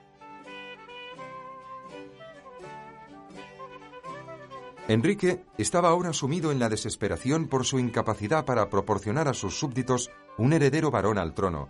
Enrique 4.88 5.44
estaba 5.58 5.90
ahora 5.90 6.12
sumido 6.12 6.50
en 6.50 6.58
la 6.58 6.68
desesperación 6.68 7.46
por 7.46 7.64
su 7.64 7.78
incapacidad 7.78 8.44
para 8.44 8.68
proporcionar 8.68 9.28
a 9.28 9.34
sus 9.34 9.58
súbditos 9.58 10.10
un 10.38 10.52
heredero 10.52 10.90
varón 10.90 11.18
al 11.18 11.34
trono, 11.34 11.68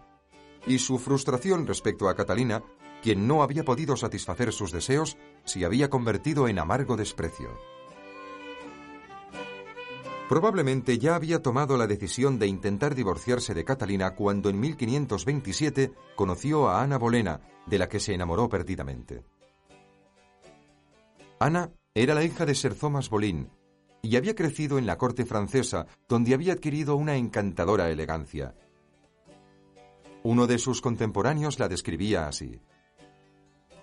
y 0.67 0.79
su 0.79 0.99
frustración 0.99 1.67
respecto 1.67 2.09
a 2.09 2.15
Catalina, 2.15 2.63
quien 3.03 3.27
no 3.27 3.43
había 3.43 3.65
podido 3.65 3.97
satisfacer 3.97 4.53
sus 4.53 4.73
deseos, 4.73 5.19
se 5.45 5.65
había 5.65 5.91
convertido 5.91 6.49
en 6.49 6.59
amargo 6.59 6.97
desprecio. 6.97 7.51
Probablemente 10.29 10.99
ya 10.99 11.15
había 11.15 11.43
tomado 11.43 11.77
la 11.77 11.87
decisión 11.87 12.39
de 12.39 12.47
intentar 12.47 12.95
divorciarse 12.95 13.53
de 13.53 13.65
Catalina 13.65 14.15
cuando 14.15 14.49
en 14.49 14.59
1527 14.59 15.93
conoció 16.17 16.69
a 16.69 16.83
Ana 16.83 16.97
Bolena, 16.97 17.41
de 17.67 17.79
la 17.79 17.89
que 17.89 18.01
se 18.01 18.15
enamoró 18.15 18.49
perdidamente. 18.49 19.25
Ana 21.39 21.71
era 21.95 22.15
la 22.15 22.25
hija 22.25 22.47
de 22.47 22.55
Sir 22.55 22.75
Thomas 22.75 23.11
y 24.03 24.17
había 24.17 24.35
crecido 24.35 24.79
en 24.79 24.87
la 24.87 24.97
corte 24.97 25.27
francesa, 25.27 25.87
donde 26.09 26.35
había 26.35 26.55
adquirido 26.55 26.97
una 26.97 27.17
encantadora 27.17 27.91
elegancia. 27.91 28.55
Uno 30.23 30.47
de 30.47 30.59
sus 30.59 30.81
contemporáneos 30.81 31.59
la 31.59 31.69
describía 31.69 32.27
así. 32.27 32.61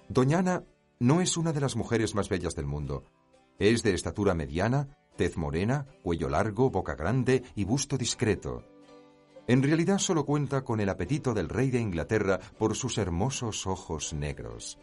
Doña 0.08 0.40
Ana 0.40 0.64
no 1.00 1.22
es 1.22 1.38
una 1.38 1.54
de 1.54 1.62
las 1.62 1.76
mujeres 1.76 2.16
más 2.16 2.30
bellas 2.30 2.56
del 2.56 2.66
mundo. 2.66 3.06
Es 3.60 3.84
de 3.84 3.94
estatura 3.94 4.34
mediana, 4.34 4.90
tez 5.16 5.38
morena, 5.38 5.86
cuello 6.02 6.30
largo, 6.30 6.70
boca 6.70 6.96
grande 6.96 7.44
y 7.56 7.64
busto 7.64 7.98
discreto. 7.98 8.64
En 9.48 9.62
realidad 9.62 10.00
solo 10.00 10.26
cuenta 10.26 10.64
con 10.64 10.80
el 10.80 10.90
apetito 10.90 11.34
del 11.34 11.50
rey 11.50 11.70
de 11.70 11.80
Inglaterra 11.80 12.40
por 12.58 12.76
sus 12.76 12.98
hermosos 12.98 13.68
ojos 13.68 14.14
negros. 14.14 14.80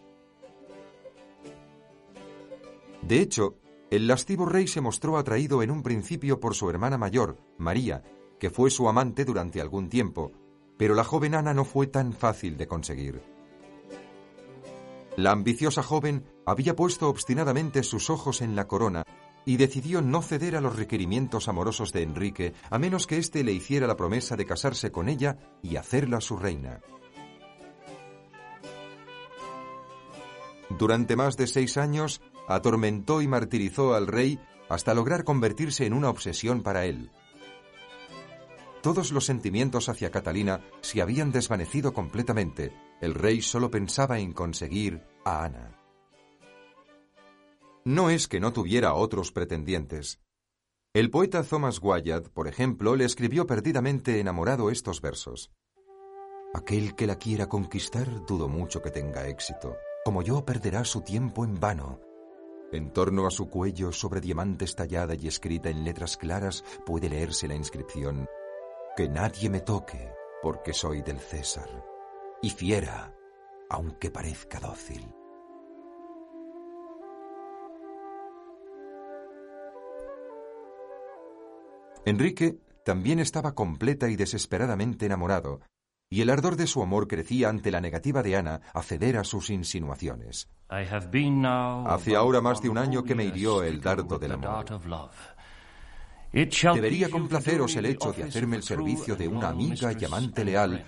De 3.02 3.20
hecho, 3.20 3.56
el 3.90 4.06
lastivo 4.06 4.46
rey 4.46 4.66
se 4.66 4.80
mostró 4.80 5.16
atraído 5.16 5.62
en 5.62 5.70
un 5.70 5.82
principio 5.82 6.40
por 6.40 6.54
su 6.54 6.68
hermana 6.68 6.98
mayor, 6.98 7.36
María, 7.56 8.02
que 8.40 8.50
fue 8.50 8.70
su 8.70 8.88
amante 8.88 9.24
durante 9.24 9.60
algún 9.60 9.88
tiempo, 9.88 10.32
pero 10.76 10.94
la 10.94 11.04
joven 11.04 11.34
Ana 11.34 11.54
no 11.54 11.64
fue 11.64 11.86
tan 11.86 12.12
fácil 12.12 12.56
de 12.56 12.66
conseguir. 12.66 13.22
La 15.16 15.30
ambiciosa 15.30 15.82
joven 15.82 16.26
había 16.44 16.76
puesto 16.76 17.08
obstinadamente 17.08 17.82
sus 17.82 18.10
ojos 18.10 18.42
en 18.42 18.54
la 18.54 18.68
corona 18.68 19.04
y 19.46 19.56
decidió 19.56 20.02
no 20.02 20.20
ceder 20.20 20.56
a 20.56 20.60
los 20.60 20.76
requerimientos 20.76 21.48
amorosos 21.48 21.92
de 21.92 22.02
Enrique 22.02 22.52
a 22.68 22.78
menos 22.78 23.06
que 23.06 23.16
éste 23.16 23.44
le 23.44 23.52
hiciera 23.52 23.86
la 23.86 23.96
promesa 23.96 24.36
de 24.36 24.44
casarse 24.44 24.90
con 24.90 25.08
ella 25.08 25.38
y 25.62 25.76
hacerla 25.76 26.20
su 26.20 26.36
reina. 26.36 26.80
Durante 30.68 31.16
más 31.16 31.36
de 31.36 31.46
seis 31.46 31.78
años, 31.78 32.20
atormentó 32.48 33.22
y 33.22 33.28
martirizó 33.28 33.94
al 33.94 34.06
rey 34.06 34.40
hasta 34.68 34.94
lograr 34.94 35.24
convertirse 35.24 35.86
en 35.86 35.92
una 35.92 36.10
obsesión 36.10 36.62
para 36.62 36.84
él. 36.86 37.10
Todos 38.82 39.10
los 39.10 39.24
sentimientos 39.24 39.88
hacia 39.88 40.10
Catalina 40.10 40.60
se 40.80 41.02
habían 41.02 41.32
desvanecido 41.32 41.92
completamente. 41.92 42.72
El 43.00 43.14
rey 43.14 43.42
solo 43.42 43.70
pensaba 43.70 44.20
en 44.20 44.32
conseguir 44.32 45.02
a 45.24 45.44
Ana. 45.44 45.80
No 47.84 48.10
es 48.10 48.28
que 48.28 48.40
no 48.40 48.52
tuviera 48.52 48.94
otros 48.94 49.32
pretendientes. 49.32 50.20
El 50.94 51.10
poeta 51.10 51.42
Thomas 51.42 51.80
Wyatt, 51.82 52.28
por 52.28 52.48
ejemplo, 52.48 52.96
le 52.96 53.04
escribió 53.04 53.46
perdidamente 53.46 54.18
enamorado 54.20 54.70
estos 54.70 55.00
versos. 55.00 55.52
Aquel 56.54 56.94
que 56.94 57.06
la 57.06 57.16
quiera 57.16 57.48
conquistar 57.48 58.24
dudo 58.24 58.48
mucho 58.48 58.82
que 58.82 58.90
tenga 58.90 59.28
éxito. 59.28 59.76
Como 60.04 60.22
yo 60.22 60.44
perderá 60.44 60.84
su 60.84 61.02
tiempo 61.02 61.44
en 61.44 61.60
vano. 61.60 62.05
En 62.73 62.92
torno 62.92 63.26
a 63.26 63.30
su 63.30 63.49
cuello, 63.49 63.92
sobre 63.92 64.20
diamantes 64.20 64.75
tallada 64.75 65.14
y 65.14 65.28
escrita 65.28 65.70
en 65.70 65.85
letras 65.85 66.16
claras, 66.16 66.64
puede 66.85 67.08
leerse 67.08 67.46
la 67.46 67.54
inscripción 67.54 68.26
Que 68.96 69.08
nadie 69.08 69.49
me 69.49 69.61
toque, 69.61 70.11
porque 70.42 70.73
soy 70.73 71.02
del 71.02 71.20
César, 71.20 71.85
y 72.42 72.50
fiera, 72.50 73.14
aunque 73.70 74.11
parezca 74.11 74.58
dócil. 74.58 75.06
Enrique 82.04 82.61
también 82.85 83.18
estaba 83.18 83.54
completa 83.54 84.08
y 84.08 84.16
desesperadamente 84.16 85.06
enamorado, 85.06 85.61
y 86.08 86.20
el 86.20 86.30
ardor 86.30 86.56
de 86.56 86.66
su 86.66 86.82
amor 86.82 87.08
crecía 87.08 87.48
ante 87.48 87.70
la 87.70 87.80
negativa 87.80 88.22
de 88.22 88.36
Ana 88.36 88.60
a 88.72 88.82
ceder 88.82 89.16
a 89.16 89.25
sus 89.25 89.50
insinuaciones. 89.50 90.48
Hace 90.68 92.14
ahora 92.16 92.40
más 92.40 92.62
de 92.62 92.68
un 92.68 92.78
año 92.78 93.02
que 93.02 93.14
me 93.14 93.25
hirió 93.25 93.62
el 93.62 93.80
dardo 93.80 94.18
del 94.18 94.32
amor. 94.32 94.66
Debería 96.32 97.08
complaceros 97.08 97.75
el 97.76 97.86
hecho 97.86 98.12
de 98.12 98.25
hacerme 98.25 98.56
el 98.56 98.62
servicio 98.62 99.16
de 99.16 99.26
una 99.26 99.48
amiga 99.48 99.92
y 99.98 100.04
amante 100.04 100.44
leal, 100.44 100.84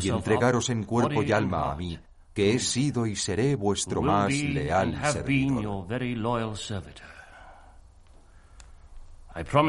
y 0.00 0.08
entregaros 0.08 0.70
en 0.70 0.84
cuerpo 0.84 1.22
y 1.22 1.32
alma 1.32 1.72
a 1.72 1.76
mí, 1.76 1.98
que 2.32 2.54
he 2.54 2.58
sido 2.58 3.06
y 3.06 3.16
seré 3.16 3.54
vuestro 3.56 4.00
más 4.00 4.32
leal 4.32 4.98
servidor. 5.12 5.86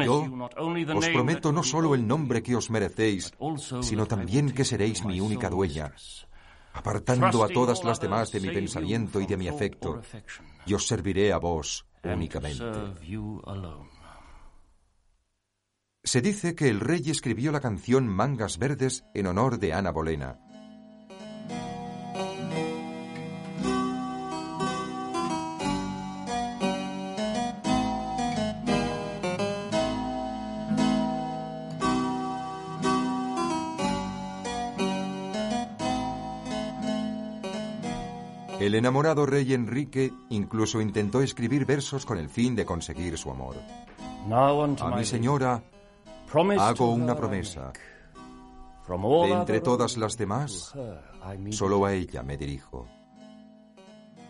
Yo 0.04 0.48
os 0.94 1.08
prometo 1.08 1.52
no 1.52 1.62
solo 1.62 1.94
el 1.94 2.06
nombre 2.06 2.42
que 2.42 2.56
os 2.56 2.70
merecéis, 2.70 3.32
sino 3.82 4.06
también 4.06 4.50
que 4.52 4.64
seréis 4.64 5.04
mi 5.04 5.20
única 5.20 5.48
dueña, 5.48 5.94
apartando 6.72 7.44
a 7.44 7.48
todas 7.48 7.84
las 7.84 8.00
demás 8.00 8.32
de 8.32 8.40
mi 8.40 8.50
pensamiento 8.50 9.20
y 9.20 9.26
de 9.26 9.36
mi 9.36 9.48
afecto, 9.48 10.00
y 10.66 10.74
os 10.74 10.86
serviré 10.86 11.32
a 11.32 11.38
vos 11.38 11.86
únicamente. 12.02 12.64
Se 16.02 16.22
dice 16.22 16.54
que 16.54 16.68
el 16.68 16.80
rey 16.80 17.02
escribió 17.10 17.52
la 17.52 17.60
canción 17.60 18.08
Mangas 18.08 18.58
Verdes 18.58 19.04
en 19.14 19.26
honor 19.26 19.58
de 19.58 19.74
Ana 19.74 19.90
Bolena. 19.92 20.40
El 38.70 38.76
enamorado 38.76 39.26
rey 39.26 39.52
Enrique 39.52 40.12
incluso 40.28 40.80
intentó 40.80 41.20
escribir 41.22 41.66
versos 41.66 42.06
con 42.06 42.18
el 42.18 42.28
fin 42.28 42.54
de 42.54 42.64
conseguir 42.64 43.18
su 43.18 43.28
amor. 43.28 43.56
A 44.30 44.96
mi 44.96 45.04
señora 45.04 45.60
hago 46.56 46.92
una 46.92 47.16
promesa. 47.16 47.72
De 48.86 49.32
entre 49.32 49.60
todas 49.60 49.96
las 49.96 50.16
demás, 50.16 50.72
solo 51.50 51.84
a 51.84 51.94
ella 51.94 52.22
me 52.22 52.36
dirijo. 52.36 52.86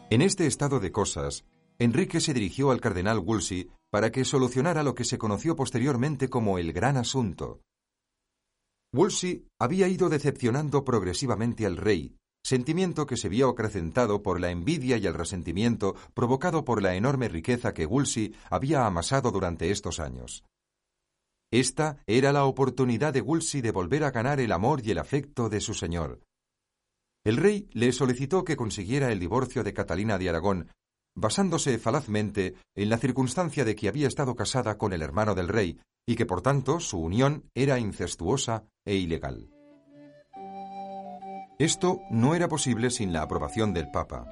En 0.08 0.22
este 0.22 0.46
estado 0.46 0.80
de 0.80 0.90
cosas, 0.90 1.44
Enrique 1.78 2.18
se 2.18 2.32
dirigió 2.32 2.70
al 2.70 2.80
cardenal 2.80 3.20
Wolsey 3.20 3.68
para 3.90 4.10
que 4.10 4.24
solucionara 4.24 4.82
lo 4.82 4.94
que 4.94 5.04
se 5.04 5.18
conoció 5.18 5.54
posteriormente 5.54 6.30
como 6.30 6.56
el 6.56 6.72
gran 6.72 6.96
asunto. 6.96 7.60
Wolsey 8.90 9.44
había 9.58 9.86
ido 9.86 10.08
decepcionando 10.08 10.82
progresivamente 10.82 11.66
al 11.66 11.76
rey, 11.76 12.16
sentimiento 12.42 13.06
que 13.06 13.16
se 13.16 13.28
vio 13.28 13.48
acrecentado 13.48 14.22
por 14.22 14.40
la 14.40 14.50
envidia 14.50 14.96
y 14.96 15.06
el 15.06 15.14
resentimiento 15.14 15.94
provocado 16.14 16.64
por 16.64 16.82
la 16.82 16.94
enorme 16.94 17.28
riqueza 17.28 17.74
que 17.74 17.86
Wolsey 17.86 18.34
había 18.50 18.86
amasado 18.86 19.30
durante 19.30 19.70
estos 19.70 20.00
años. 20.00 20.44
Esta 21.52 21.98
era 22.06 22.32
la 22.32 22.44
oportunidad 22.44 23.12
de 23.12 23.22
Wolsey 23.22 23.60
de 23.60 23.72
volver 23.72 24.04
a 24.04 24.12
ganar 24.12 24.38
el 24.40 24.52
amor 24.52 24.82
y 24.84 24.92
el 24.92 24.98
afecto 24.98 25.48
de 25.48 25.60
su 25.60 25.74
señor. 25.74 26.20
El 27.24 27.36
rey 27.36 27.68
le 27.72 27.92
solicitó 27.92 28.44
que 28.44 28.56
consiguiera 28.56 29.12
el 29.12 29.18
divorcio 29.18 29.62
de 29.62 29.74
Catalina 29.74 30.16
de 30.16 30.28
Aragón, 30.28 30.70
basándose 31.16 31.76
falazmente 31.78 32.54
en 32.74 32.88
la 32.88 32.98
circunstancia 32.98 33.64
de 33.64 33.74
que 33.74 33.88
había 33.88 34.08
estado 34.08 34.34
casada 34.36 34.78
con 34.78 34.92
el 34.92 35.02
hermano 35.02 35.34
del 35.34 35.48
rey 35.48 35.80
y 36.06 36.14
que 36.14 36.24
por 36.24 36.40
tanto 36.40 36.80
su 36.80 36.98
unión 36.98 37.44
era 37.54 37.78
incestuosa 37.78 38.64
e 38.86 38.94
ilegal. 38.94 39.50
Esto 41.60 42.00
no 42.08 42.34
era 42.34 42.48
posible 42.48 42.88
sin 42.88 43.12
la 43.12 43.20
aprobación 43.20 43.74
del 43.74 43.90
Papa. 43.90 44.24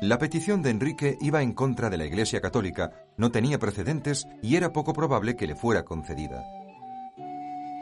La 0.00 0.16
petición 0.18 0.62
de 0.62 0.70
Enrique 0.70 1.18
iba 1.20 1.42
en 1.42 1.52
contra 1.52 1.90
de 1.90 1.98
la 1.98 2.06
Iglesia 2.06 2.40
Católica, 2.40 2.92
no 3.18 3.30
tenía 3.30 3.58
precedentes 3.58 4.26
y 4.40 4.56
era 4.56 4.72
poco 4.72 4.94
probable 4.94 5.36
que 5.36 5.46
le 5.46 5.54
fuera 5.54 5.84
concedida. 5.84 6.42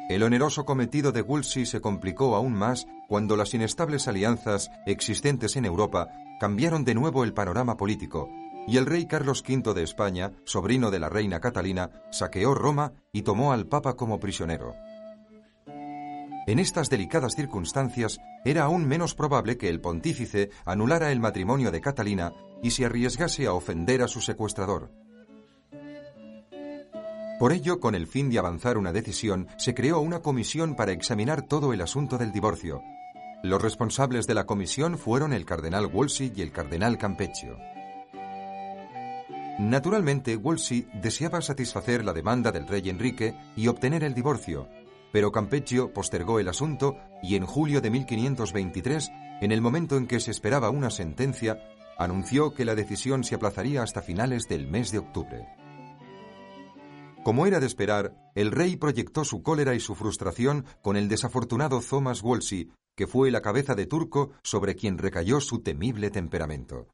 El 0.09 0.25
oneroso 0.25 0.65
cometido 0.65 1.13
de 1.13 1.23
Wolsey 1.23 1.67
se 1.67 1.81
complicó 1.81 2.35
aún 2.35 2.55
más 2.55 2.89
cuando 3.07 3.37
las 3.37 3.55
inestables 3.55 4.09
alianzas 4.09 4.73
existentes 4.85 5.55
en 5.55 5.65
Europa 5.65 6.09
cambiaron 6.41 6.85
de 6.85 6.97
nuevo 6.97 7.23
el 7.23 7.33
panorama 7.33 7.77
político 7.77 8.29
y 8.67 8.79
el 8.79 8.87
rey 8.87 9.07
Carlos 9.07 9.45
V 9.49 9.73
de 9.73 9.85
España, 9.85 10.33
sobrino 10.47 10.91
de 10.91 10.99
la 10.99 11.11
reina 11.11 11.39
Catalina, 11.39 11.93
saqueó 12.11 12.57
Roma 12.57 12.95
y 13.13 13.23
tomó 13.23 13.53
al 13.53 13.69
Papa 13.69 13.95
como 13.95 14.19
prisionero. 14.19 14.75
En 16.49 16.59
estas 16.59 16.89
delicadas 16.89 17.35
circunstancias 17.35 18.21
era 18.43 18.63
aún 18.63 18.89
menos 18.89 19.15
probable 19.15 19.59
que 19.59 19.69
el 19.69 19.83
pontífice 19.83 20.49
anulara 20.65 21.13
el 21.13 21.21
matrimonio 21.21 21.71
de 21.71 21.83
Catalina 21.83 22.33
y 22.63 22.71
se 22.71 22.87
arriesgase 22.87 23.47
a 23.47 23.53
ofender 23.53 24.01
a 24.01 24.09
su 24.09 24.23
secuestrador. 24.23 24.91
Por 27.39 27.53
ello, 27.53 27.81
con 27.81 27.95
el 27.95 28.07
fin 28.07 28.31
de 28.31 28.39
avanzar 28.39 28.79
una 28.79 28.95
decisión, 28.95 29.47
se 29.59 29.75
creó 29.75 30.01
una 30.01 30.21
comisión 30.21 30.75
para 30.75 30.93
examinar 30.93 31.43
todo 31.43 31.75
el 31.75 31.83
asunto 31.83 32.17
del 32.17 32.33
divorcio. 32.33 32.81
Los 33.43 33.61
responsables 33.61 34.27
de 34.27 34.33
la 34.33 34.47
comisión 34.47 34.97
fueron 34.97 35.35
el 35.35 35.45
cardenal 35.45 35.87
Wolsey 35.87 36.33
y 36.35 36.41
el 36.41 36.51
cardenal 36.51 36.97
Campeggio. 36.97 37.59
Naturalmente, 39.59 40.37
Wolsey 40.37 40.89
deseaba 40.95 41.43
satisfacer 41.43 42.07
la 42.07 42.15
demanda 42.15 42.53
del 42.53 42.67
rey 42.67 42.89
Enrique 42.89 43.37
y 43.55 43.69
obtener 43.69 44.03
el 44.03 44.15
divorcio, 44.15 44.67
pero 45.13 45.33
Campeggio 45.33 45.93
postergó 45.93 46.41
el 46.41 46.49
asunto 46.49 46.97
y 47.23 47.37
en 47.37 47.47
julio 47.47 47.81
de 47.81 47.91
1523, 47.91 49.11
en 49.41 49.53
el 49.53 49.61
momento 49.61 49.97
en 49.97 50.07
que 50.07 50.21
se 50.21 50.31
esperaba 50.31 50.71
una 50.71 50.91
sentencia, 50.91 51.59
anunció 51.97 52.55
que 52.55 52.65
la 52.65 52.75
decisión 52.75 53.25
se 53.25 53.35
aplazaría 53.35 53.83
hasta 53.83 54.03
finales 54.03 54.49
del 54.49 54.69
mes 54.69 54.93
de 54.93 54.99
octubre. 54.99 55.47
Como 57.25 57.47
era 57.47 57.61
de 57.61 57.67
esperar, 57.67 58.33
el 58.35 58.53
rey 58.53 58.77
proyectó 58.77 59.25
su 59.25 59.43
cólera 59.43 59.75
y 59.75 59.81
su 59.81 59.95
frustración 59.95 60.65
con 60.83 60.97
el 60.97 61.09
desafortunado 61.09 61.81
Thomas 61.81 62.23
Wolsey, 62.23 62.71
que 62.97 63.07
fue 63.07 63.31
la 63.31 63.43
cabeza 63.43 63.75
de 63.75 63.87
turco 63.87 64.31
sobre 64.43 64.77
quien 64.77 64.99
recayó 64.99 65.41
su 65.41 65.61
temible 65.61 66.11
temperamento. 66.11 66.89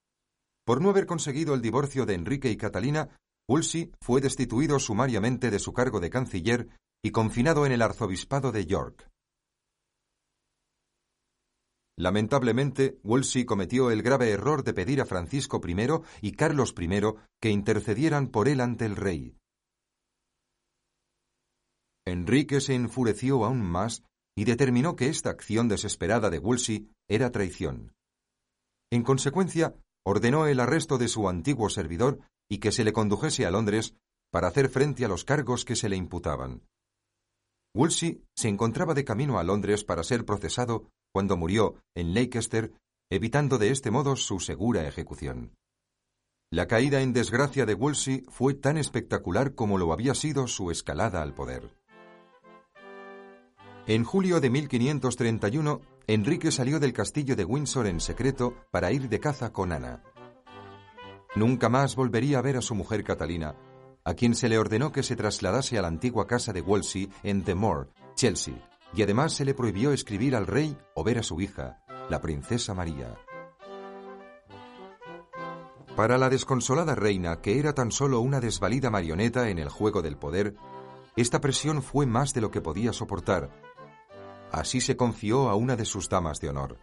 Por 0.65 0.81
no 0.81 0.91
haber 0.91 1.07
conseguido 1.07 1.55
el 1.55 1.61
divorcio 1.61 2.07
de 2.07 2.15
Enrique 2.15 2.51
y 2.51 2.57
Catalina, 2.57 3.11
Wolsey 3.47 3.93
fue 4.01 4.23
destituido 4.23 4.79
sumariamente 4.79 5.51
de 5.51 5.59
su 5.59 5.73
cargo 5.73 6.01
de 6.01 6.11
canciller 6.11 6.69
y 7.05 7.11
confinado 7.11 7.67
en 7.67 7.73
el 7.73 7.83
arzobispado 7.83 8.51
de 8.51 8.65
York. 8.65 9.11
Lamentablemente, 11.99 12.99
Wolsey 13.03 13.45
cometió 13.45 13.91
el 13.91 14.03
grave 14.03 14.31
error 14.31 14.65
de 14.65 14.73
pedir 14.73 15.03
a 15.03 15.05
Francisco 15.05 15.61
I 15.65 15.77
y 16.23 16.33
Carlos 16.33 16.75
I 16.81 16.89
que 17.43 17.51
intercedieran 17.51 18.29
por 18.29 18.49
él 18.49 18.63
ante 18.63 18.87
el 18.87 18.97
rey. 18.97 19.37
Enrique 22.07 22.63
se 22.63 22.75
enfureció 22.75 23.45
aún 23.45 23.61
más 23.61 24.03
y 24.35 24.45
determinó 24.45 24.97
que 24.97 25.09
esta 25.09 25.29
acción 25.29 25.69
desesperada 25.69 26.31
de 26.31 26.39
Wolsey 26.39 26.91
era 27.07 27.31
traición. 27.31 27.93
En 28.91 29.03
consecuencia, 29.03 29.75
ordenó 30.07 30.47
el 30.47 30.59
arresto 30.59 30.97
de 30.97 31.09
su 31.09 31.29
antiguo 31.29 31.69
servidor 31.69 32.21
y 32.51 32.59
que 32.59 32.73
se 32.73 32.83
le 32.83 32.95
condujese 32.95 33.45
a 33.45 33.51
Londres 33.51 33.95
para 34.33 34.49
hacer 34.49 34.71
frente 34.71 35.05
a 35.05 35.09
los 35.09 35.25
cargos 35.25 35.67
que 35.67 35.77
se 35.77 35.91
le 35.91 35.97
imputaban. 35.97 36.63
Wolsey 37.75 38.23
se 38.37 38.49
encontraba 38.49 38.95
de 38.95 39.05
camino 39.05 39.39
a 39.39 39.43
Londres 39.43 39.83
para 39.83 40.05
ser 40.05 40.25
procesado 40.25 40.89
cuando 41.13 41.37
murió 41.37 41.83
en 41.97 42.15
Leicester, 42.15 42.73
evitando 43.11 43.59
de 43.59 43.71
este 43.71 43.91
modo 43.91 44.15
su 44.15 44.39
segura 44.39 44.87
ejecución. 44.87 45.55
La 46.53 46.69
caída 46.69 47.01
en 47.01 47.13
desgracia 47.13 47.67
de 47.67 47.75
Wolsey 47.75 48.25
fue 48.29 48.55
tan 48.55 48.77
espectacular 48.77 49.55
como 49.57 49.77
lo 49.77 49.93
había 49.93 50.15
sido 50.15 50.47
su 50.47 50.71
escalada 50.71 51.21
al 51.21 51.35
poder. 51.35 51.75
En 53.89 54.05
julio 54.05 54.41
de 54.41 54.51
1531, 54.51 55.81
Enrique 56.07 56.53
salió 56.53 56.79
del 56.79 56.93
castillo 56.93 57.35
de 57.35 57.45
Windsor 57.45 57.89
en 57.89 57.99
secreto 57.99 58.55
para 58.71 58.93
ir 58.93 59.09
de 59.09 59.19
caza 59.19 59.53
con 59.53 59.73
Ana. 59.73 60.03
Nunca 61.35 61.69
más 61.69 61.97
volvería 61.97 62.39
a 62.39 62.43
ver 62.43 62.57
a 62.57 62.63
su 62.63 62.77
mujer 62.77 63.03
Catalina, 63.03 63.57
a 64.05 64.15
quien 64.15 64.35
se 64.35 64.49
le 64.49 64.59
ordenó 64.59 64.93
que 64.93 65.03
se 65.03 65.17
trasladase 65.17 65.79
a 65.79 65.83
la 65.83 65.89
antigua 65.89 66.27
casa 66.27 66.53
de 66.53 66.61
Wolsey 66.61 67.11
en 67.23 67.43
The 67.43 67.55
Moor, 67.55 67.91
Chelsea, 68.15 68.55
y 68.95 69.03
además 69.03 69.33
se 69.33 69.45
le 69.45 69.55
prohibió 69.55 69.93
escribir 69.93 70.37
al 70.37 70.47
rey 70.47 70.77
o 70.95 71.03
ver 71.03 71.19
a 71.19 71.23
su 71.23 71.41
hija, 71.41 71.83
la 72.11 72.21
princesa 72.21 72.75
María. 72.75 73.17
Para 75.97 76.19
la 76.19 76.29
desconsolada 76.29 76.95
reina, 76.95 77.41
que 77.41 77.59
era 77.59 77.73
tan 77.73 77.93
solo 77.93 78.21
una 78.21 78.41
desvalida 78.41 78.91
marioneta 78.91 79.49
en 79.49 79.59
el 79.59 79.69
juego 79.69 80.03
del 80.03 80.19
poder, 80.19 80.55
esta 81.17 81.41
presión 81.41 81.83
fue 81.83 82.05
más 82.05 82.35
de 82.35 82.41
lo 82.41 82.51
que 82.51 82.61
podía 82.61 82.93
soportar. 82.93 83.51
Así 84.51 84.81
se 84.81 84.97
confió 84.97 85.49
a 85.49 85.55
una 85.55 85.77
de 85.77 85.85
sus 85.85 86.09
damas 86.09 86.41
de 86.41 86.49
honor. 86.51 86.79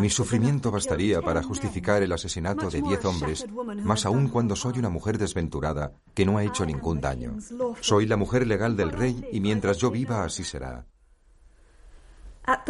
Mi 0.00 0.10
sufrimiento 0.10 0.70
bastaría 0.70 1.22
para 1.22 1.42
justificar 1.42 2.02
el 2.02 2.12
asesinato 2.12 2.68
de 2.68 2.82
diez 2.82 3.04
hombres, 3.04 3.46
más 3.84 4.04
aún 4.04 4.28
cuando 4.28 4.56
soy 4.56 4.78
una 4.78 4.88
mujer 4.88 5.16
desventurada 5.16 5.92
que 6.14 6.26
no 6.26 6.38
ha 6.38 6.44
hecho 6.44 6.66
ningún 6.66 7.00
daño. 7.00 7.36
Soy 7.80 8.06
la 8.06 8.16
mujer 8.16 8.46
legal 8.46 8.76
del 8.76 8.90
rey 8.90 9.28
y 9.30 9.40
mientras 9.40 9.78
yo 9.78 9.90
viva 9.90 10.24
así 10.24 10.42
será. 10.42 10.86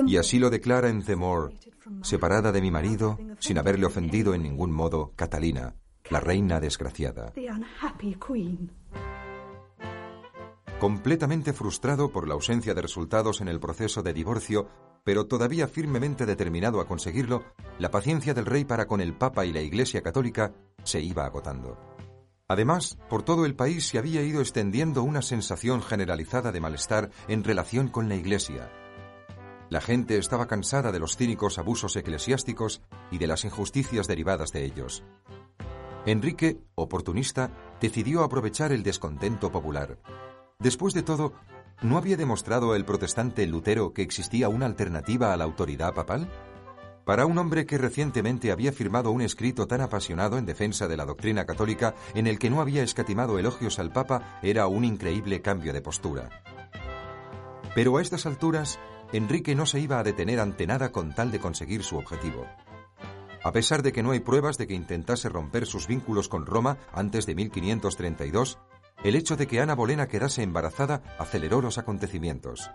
Y 0.06 0.16
así 0.16 0.38
lo 0.38 0.50
declara 0.50 0.88
en 0.88 1.04
Temor, 1.04 1.52
separada 2.02 2.52
de 2.52 2.60
mi 2.60 2.70
marido, 2.70 3.18
sin 3.38 3.58
haberle 3.58 3.86
ofendido 3.86 4.34
en 4.34 4.42
ningún 4.42 4.72
modo, 4.72 5.12
Catalina, 5.16 5.74
la 6.10 6.20
reina 6.20 6.60
desgraciada. 6.60 7.32
Completamente 10.78 11.52
frustrado 11.54 12.10
por 12.10 12.28
la 12.28 12.34
ausencia 12.34 12.74
de 12.74 12.82
resultados 12.82 13.40
en 13.40 13.48
el 13.48 13.60
proceso 13.60 14.02
de 14.02 14.12
divorcio, 14.12 14.68
pero 15.06 15.28
todavía 15.28 15.68
firmemente 15.68 16.26
determinado 16.26 16.80
a 16.80 16.88
conseguirlo, 16.88 17.44
la 17.78 17.92
paciencia 17.92 18.34
del 18.34 18.44
rey 18.44 18.64
para 18.64 18.88
con 18.88 19.00
el 19.00 19.14
Papa 19.14 19.46
y 19.46 19.52
la 19.52 19.60
Iglesia 19.60 20.02
Católica 20.02 20.52
se 20.82 21.00
iba 21.00 21.24
agotando. 21.24 21.78
Además, 22.48 22.98
por 23.08 23.22
todo 23.22 23.46
el 23.46 23.54
país 23.54 23.86
se 23.86 23.98
había 23.98 24.22
ido 24.22 24.40
extendiendo 24.40 25.04
una 25.04 25.22
sensación 25.22 25.80
generalizada 25.80 26.50
de 26.50 26.60
malestar 26.60 27.10
en 27.28 27.44
relación 27.44 27.86
con 27.86 28.08
la 28.08 28.16
Iglesia. 28.16 28.68
La 29.70 29.80
gente 29.80 30.18
estaba 30.18 30.48
cansada 30.48 30.90
de 30.90 30.98
los 30.98 31.16
cínicos 31.16 31.60
abusos 31.60 31.94
eclesiásticos 31.94 32.82
y 33.12 33.18
de 33.18 33.28
las 33.28 33.44
injusticias 33.44 34.08
derivadas 34.08 34.50
de 34.50 34.64
ellos. 34.64 35.04
Enrique, 36.04 36.58
oportunista, 36.74 37.52
decidió 37.80 38.24
aprovechar 38.24 38.72
el 38.72 38.82
descontento 38.82 39.52
popular. 39.52 40.00
Después 40.58 40.94
de 40.94 41.04
todo, 41.04 41.32
¿no 41.82 41.98
había 41.98 42.16
demostrado 42.16 42.74
el 42.74 42.84
protestante 42.84 43.46
Lutero 43.46 43.92
que 43.92 44.02
existía 44.02 44.48
una 44.48 44.66
alternativa 44.66 45.32
a 45.32 45.36
la 45.36 45.44
autoridad 45.44 45.94
papal? 45.94 46.28
Para 47.04 47.26
un 47.26 47.38
hombre 47.38 47.66
que 47.66 47.78
recientemente 47.78 48.50
había 48.50 48.72
firmado 48.72 49.12
un 49.12 49.22
escrito 49.22 49.66
tan 49.68 49.80
apasionado 49.80 50.38
en 50.38 50.46
defensa 50.46 50.88
de 50.88 50.96
la 50.96 51.04
doctrina 51.04 51.46
católica 51.46 51.94
en 52.14 52.26
el 52.26 52.38
que 52.38 52.50
no 52.50 52.60
había 52.60 52.82
escatimado 52.82 53.38
elogios 53.38 53.78
al 53.78 53.92
Papa, 53.92 54.40
era 54.42 54.66
un 54.66 54.84
increíble 54.84 55.40
cambio 55.40 55.72
de 55.72 55.82
postura. 55.82 56.42
Pero 57.76 57.96
a 57.96 58.02
estas 58.02 58.26
alturas, 58.26 58.80
Enrique 59.12 59.54
no 59.54 59.66
se 59.66 59.78
iba 59.78 60.00
a 60.00 60.02
detener 60.02 60.40
ante 60.40 60.66
nada 60.66 60.90
con 60.90 61.14
tal 61.14 61.30
de 61.30 61.38
conseguir 61.38 61.84
su 61.84 61.96
objetivo. 61.96 62.44
A 63.44 63.52
pesar 63.52 63.84
de 63.84 63.92
que 63.92 64.02
no 64.02 64.10
hay 64.10 64.18
pruebas 64.18 64.58
de 64.58 64.66
que 64.66 64.74
intentase 64.74 65.28
romper 65.28 65.66
sus 65.66 65.86
vínculos 65.86 66.28
con 66.28 66.46
Roma 66.46 66.78
antes 66.92 67.26
de 67.26 67.36
1532, 67.36 68.58
el 69.08 69.14
hecho 69.14 69.36
de 69.36 69.46
que 69.46 69.60
Ana 69.60 69.76
Bolena 69.76 70.08
quedase 70.08 70.42
embarazada 70.42 71.00
aceleró 71.16 71.62
los 71.62 71.78
acontecimientos. 71.78 72.72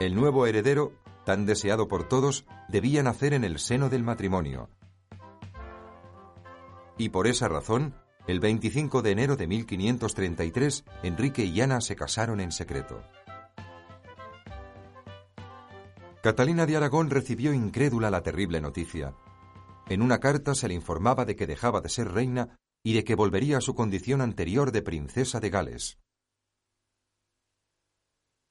El 0.00 0.16
nuevo 0.16 0.48
heredero, 0.48 0.92
tan 1.24 1.46
deseado 1.46 1.86
por 1.86 2.08
todos, 2.08 2.44
debía 2.68 3.04
nacer 3.04 3.34
en 3.34 3.44
el 3.44 3.60
seno 3.60 3.88
del 3.88 4.02
matrimonio. 4.02 4.68
Y 6.96 7.10
por 7.10 7.28
esa 7.28 7.46
razón, 7.46 7.94
el 8.26 8.40
25 8.40 9.00
de 9.00 9.12
enero 9.12 9.36
de 9.36 9.46
1533, 9.46 10.84
Enrique 11.04 11.44
y 11.44 11.60
Ana 11.60 11.80
se 11.80 11.94
casaron 11.94 12.40
en 12.40 12.50
secreto. 12.50 13.00
Catalina 16.20 16.66
de 16.66 16.76
Aragón 16.76 17.10
recibió 17.10 17.52
incrédula 17.52 18.10
la 18.10 18.22
terrible 18.24 18.60
noticia. 18.60 19.14
En 19.88 20.02
una 20.02 20.18
carta 20.18 20.56
se 20.56 20.66
le 20.66 20.74
informaba 20.74 21.24
de 21.24 21.36
que 21.36 21.46
dejaba 21.46 21.80
de 21.80 21.88
ser 21.88 22.10
reina 22.10 22.58
y 22.88 22.94
de 22.94 23.04
que 23.04 23.14
volvería 23.14 23.58
a 23.58 23.60
su 23.60 23.74
condición 23.74 24.22
anterior 24.22 24.72
de 24.72 24.80
princesa 24.80 25.40
de 25.40 25.50
Gales. 25.50 25.98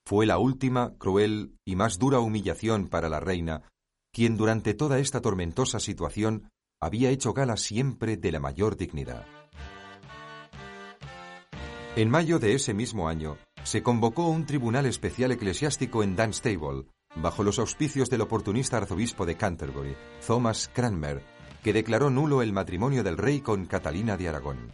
Fue 0.05 0.27
la 0.27 0.37
última, 0.37 0.95
cruel 0.99 1.57
y 1.65 1.75
más 1.75 1.97
dura 1.97 2.19
humillación 2.19 2.87
para 2.87 3.09
la 3.09 3.19
reina, 3.19 3.63
quien 4.13 4.37
durante 4.37 4.75
toda 4.75 4.99
esta 4.99 5.21
tormentosa 5.21 5.79
situación 5.79 6.51
había 6.79 7.09
hecho 7.09 7.33
gala 7.33 7.57
siempre 7.57 8.15
de 8.15 8.31
la 8.31 8.39
mayor 8.39 8.77
dignidad. 8.77 9.25
En 11.95 12.11
mayo 12.11 12.37
de 12.37 12.53
ese 12.53 12.75
mismo 12.75 13.09
año, 13.09 13.39
se 13.63 13.81
convocó 13.81 14.27
un 14.27 14.45
tribunal 14.45 14.85
especial 14.85 15.31
eclesiástico 15.31 16.03
en 16.03 16.15
Dunstable, 16.15 16.85
bajo 17.15 17.41
los 17.41 17.57
auspicios 17.57 18.07
del 18.11 18.21
oportunista 18.21 18.77
arzobispo 18.77 19.25
de 19.25 19.35
Canterbury, 19.35 19.95
Thomas 20.27 20.69
Cranmer, 20.71 21.23
que 21.63 21.73
declaró 21.73 22.09
nulo 22.09 22.41
el 22.41 22.53
matrimonio 22.53 23.03
del 23.03 23.17
rey 23.17 23.41
con 23.41 23.65
Catalina 23.65 24.17
de 24.17 24.29
Aragón. 24.29 24.71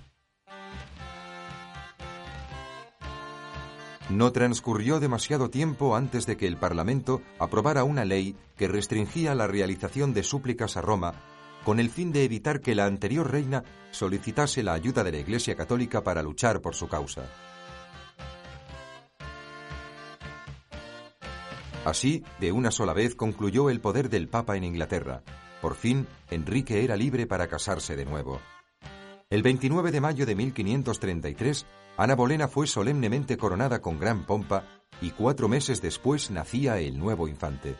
No 4.09 4.31
transcurrió 4.31 4.99
demasiado 4.99 5.49
tiempo 5.49 5.95
antes 5.95 6.25
de 6.25 6.37
que 6.37 6.45
el 6.45 6.57
Parlamento 6.57 7.21
aprobara 7.39 7.83
una 7.83 8.05
ley 8.05 8.35
que 8.57 8.67
restringía 8.67 9.33
la 9.33 9.47
realización 9.47 10.13
de 10.13 10.23
súplicas 10.23 10.77
a 10.77 10.81
Roma 10.81 11.13
con 11.63 11.79
el 11.79 11.89
fin 11.89 12.11
de 12.11 12.23
evitar 12.25 12.61
que 12.61 12.75
la 12.75 12.85
anterior 12.85 13.31
reina 13.31 13.63
solicitase 13.91 14.63
la 14.63 14.73
ayuda 14.73 15.03
de 15.03 15.11
la 15.11 15.19
Iglesia 15.19 15.55
Católica 15.55 16.03
para 16.03 16.21
luchar 16.21 16.61
por 16.61 16.75
su 16.75 16.87
causa. 16.87 17.23
Así, 21.85 22.23
de 22.39 22.51
una 22.51 22.71
sola 22.71 22.93
vez 22.93 23.15
concluyó 23.15 23.69
el 23.69 23.81
poder 23.81 24.09
del 24.09 24.29
Papa 24.29 24.55
en 24.55 24.63
Inglaterra. 24.63 25.21
Por 25.63 25.75
fin, 25.75 26.07
Enrique 26.29 26.83
era 26.83 26.97
libre 26.97 27.25
para 27.25 27.47
casarse 27.47 27.95
de 27.95 28.03
nuevo. 28.03 28.41
El 29.29 29.43
29 29.43 29.91
de 29.91 30.01
mayo 30.01 30.25
de 30.25 30.35
1533, 30.35 31.65
Ana 31.95 32.15
Bolena 32.15 32.49
fue 32.49 32.67
solemnemente 32.67 33.37
coronada 33.37 33.81
con 33.81 33.97
gran 33.97 34.25
pompa 34.25 34.65
y 34.99 35.11
cuatro 35.11 35.47
meses 35.47 35.81
después 35.81 36.31
nacía 36.31 36.79
el 36.79 36.99
nuevo 36.99 37.29
infante. 37.29 37.77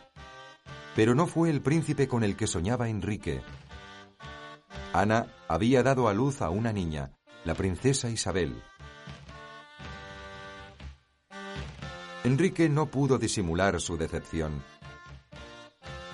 Pero 0.96 1.14
no 1.14 1.26
fue 1.26 1.50
el 1.50 1.60
príncipe 1.60 2.08
con 2.08 2.24
el 2.24 2.36
que 2.36 2.46
soñaba 2.46 2.88
Enrique. 2.88 3.42
Ana 4.94 5.26
había 5.46 5.82
dado 5.82 6.08
a 6.08 6.14
luz 6.14 6.40
a 6.40 6.48
una 6.48 6.72
niña, 6.72 7.12
la 7.44 7.52
princesa 7.52 8.08
Isabel, 8.08 8.62
Enrique 12.24 12.70
no 12.70 12.86
pudo 12.86 13.18
disimular 13.18 13.78
su 13.82 13.98
decepción. 13.98 14.64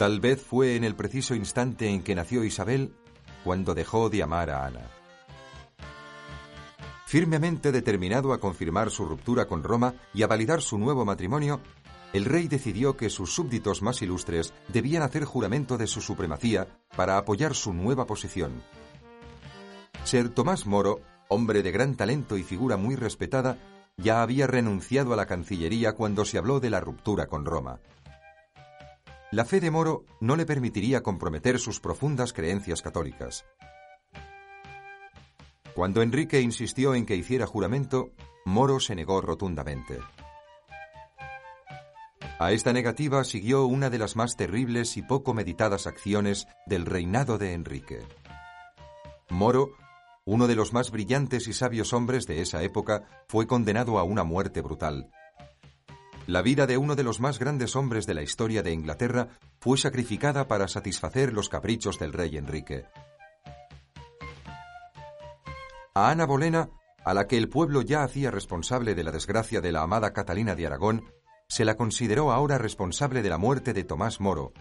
Tal 0.01 0.19
vez 0.19 0.41
fue 0.41 0.77
en 0.77 0.85
el 0.85 0.95
preciso 0.95 1.35
instante 1.35 1.87
en 1.91 2.03
que 2.03 2.15
nació 2.15 2.43
Isabel 2.43 2.95
cuando 3.45 3.75
dejó 3.75 4.09
de 4.09 4.23
amar 4.23 4.49
a 4.49 4.65
Ana. 4.65 4.91
Firmemente 7.05 7.71
determinado 7.71 8.33
a 8.33 8.41
confirmar 8.41 8.91
su 8.91 9.05
ruptura 9.05 9.45
con 9.45 9.63
Roma 9.63 9.93
y 10.15 10.23
a 10.23 10.27
validar 10.27 10.63
su 10.63 10.79
nuevo 10.79 11.05
matrimonio, 11.05 11.61
el 12.15 12.25
rey 12.25 12.49
decidió 12.49 12.97
que 12.97 13.11
sus 13.11 13.35
súbditos 13.35 13.83
más 13.83 14.01
ilustres 14.01 14.55
debían 14.69 15.03
hacer 15.03 15.27
juramento 15.27 15.77
de 15.77 15.87
su 15.87 16.01
supremacía 16.01 16.67
para 16.97 17.19
apoyar 17.19 17.55
su 17.55 17.75
nueva 17.75 18.07
posición. 18.07 18.63
Ser 20.05 20.31
Tomás 20.31 20.65
Moro, 20.65 21.03
hombre 21.29 21.63
de 21.63 21.73
gran 21.73 21.95
talento 21.95 22.39
y 22.39 22.43
figura 22.43 22.79
muy 22.79 22.97
respetada, 22.97 23.59
ya 23.99 24.23
había 24.23 24.47
renunciado 24.47 25.13
a 25.13 25.17
la 25.17 25.27
Cancillería 25.27 25.93
cuando 25.93 26.25
se 26.25 26.39
habló 26.39 26.59
de 26.59 26.71
la 26.71 26.81
ruptura 26.81 27.27
con 27.27 27.45
Roma. 27.45 27.81
La 29.33 29.45
fe 29.45 29.61
de 29.61 29.71
Moro 29.71 30.05
no 30.21 30.37
le 30.37 30.47
permitiría 30.47 31.03
comprometer 31.03 31.59
sus 31.59 31.81
profundas 31.81 32.33
creencias 32.33 32.83
católicas. 32.83 33.45
Cuando 35.75 36.03
Enrique 36.03 36.41
insistió 36.41 36.95
en 36.95 37.07
que 37.07 37.17
hiciera 37.17 37.47
juramento, 37.47 38.11
Moro 38.45 38.81
se 38.81 38.95
negó 38.95 39.21
rotundamente. 39.21 39.99
A 42.39 42.53
esta 42.53 42.73
negativa 42.73 43.23
siguió 43.25 43.67
una 43.67 43.91
de 43.91 43.99
las 43.99 44.17
más 44.17 44.37
terribles 44.37 44.97
y 44.97 45.03
poco 45.03 45.35
meditadas 45.35 45.87
acciones 45.87 46.49
del 46.67 46.87
reinado 46.87 47.39
de 47.39 47.53
Enrique. 47.53 48.01
Moro 49.29 49.71
uno 50.25 50.47
de 50.47 50.55
los 50.55 50.73
más 50.73 50.91
brillantes 50.91 51.49
y 51.49 51.53
sabios 51.53 51.93
hombres 51.93 52.27
de 52.27 52.41
esa 52.41 52.63
época, 52.63 53.25
fue 53.29 53.47
condenado 53.47 53.99
a 53.99 54.05
una 54.05 54.23
muerte 54.23 54.61
brutal. 54.61 55.11
La 56.31 56.43
vida 56.43 56.69
de 56.69 56.77
uno 56.77 56.95
de 56.95 57.03
los 57.03 57.19
más 57.19 57.41
grandes 57.41 57.75
hombres 57.75 58.07
de 58.07 58.15
la 58.15 58.23
historia 58.23 58.63
de 58.63 58.71
Inglaterra 58.71 59.31
fue 59.59 59.77
sacrificada 59.77 60.47
para 60.47 60.69
satisfacer 60.69 61.33
los 61.33 61.49
caprichos 61.49 61.99
del 61.99 62.13
rey 62.13 62.37
Enrique. 62.37 62.85
A 65.93 66.09
Ana 66.09 66.27
Bolena, 66.27 66.71
a 67.05 67.15
la 67.15 67.27
que 67.27 67.37
el 67.37 67.49
pueblo 67.49 67.83
ya 67.83 68.05
hacía 68.05 68.31
responsable 68.31 68.95
de 68.95 69.03
la 69.03 69.11
desgracia 69.11 69.61
de 69.61 69.73
la 69.73 69.83
amada 69.83 70.13
Catalina 70.13 70.55
de 70.55 70.69
Aragón, 70.69 71.05
se 71.49 71.65
la 71.65 71.75
consideró 71.75 72.31
ahora 72.31 72.59
responsable 72.59 73.23
de 73.23 73.29
la 73.29 73.37
muerte 73.37 73.73
de 73.73 73.83
Tomás 73.83 74.21
Moro, 74.21 74.53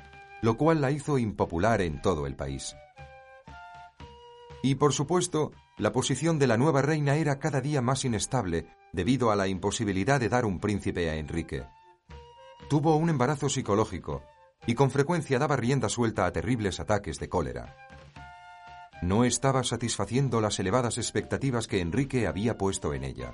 lo 0.42 0.58
cual 0.58 0.82
la 0.82 0.90
hizo 0.90 1.20
impopular 1.20 1.82
en 1.82 2.02
todo 2.02 2.26
el 2.26 2.36
país. 2.36 2.76
Y 4.64 4.74
por 4.74 4.92
supuesto, 4.92 5.52
la 5.78 5.94
posición 5.94 6.40
de 6.40 6.48
la 6.48 6.58
nueva 6.58 6.82
reina 6.82 7.18
era 7.18 7.38
cada 7.38 7.62
día 7.62 7.84
más 7.84 8.06
inestable 8.06 8.66
debido 8.92 9.32
a 9.32 9.36
la 9.36 9.48
imposibilidad 9.48 10.20
de 10.20 10.30
dar 10.30 10.46
un 10.46 10.60
príncipe 10.60 11.10
a 11.10 11.16
Enrique. 11.16 11.66
Tuvo 12.70 12.96
un 12.96 13.10
embarazo 13.10 13.50
psicológico 13.50 14.24
y 14.68 14.76
con 14.76 14.92
frecuencia 14.92 15.40
daba 15.40 15.56
rienda 15.56 15.90
suelta 15.90 16.26
a 16.26 16.32
terribles 16.32 16.80
ataques 16.80 17.20
de 17.20 17.30
cólera. 17.30 17.76
No 19.02 19.24
estaba 19.24 19.64
satisfaciendo 19.64 20.42
las 20.42 20.60
elevadas 20.60 20.98
expectativas 20.98 21.68
que 21.68 21.80
Enrique 21.80 22.28
había 22.28 22.58
puesto 22.58 22.94
en 22.94 23.06
ella. 23.06 23.34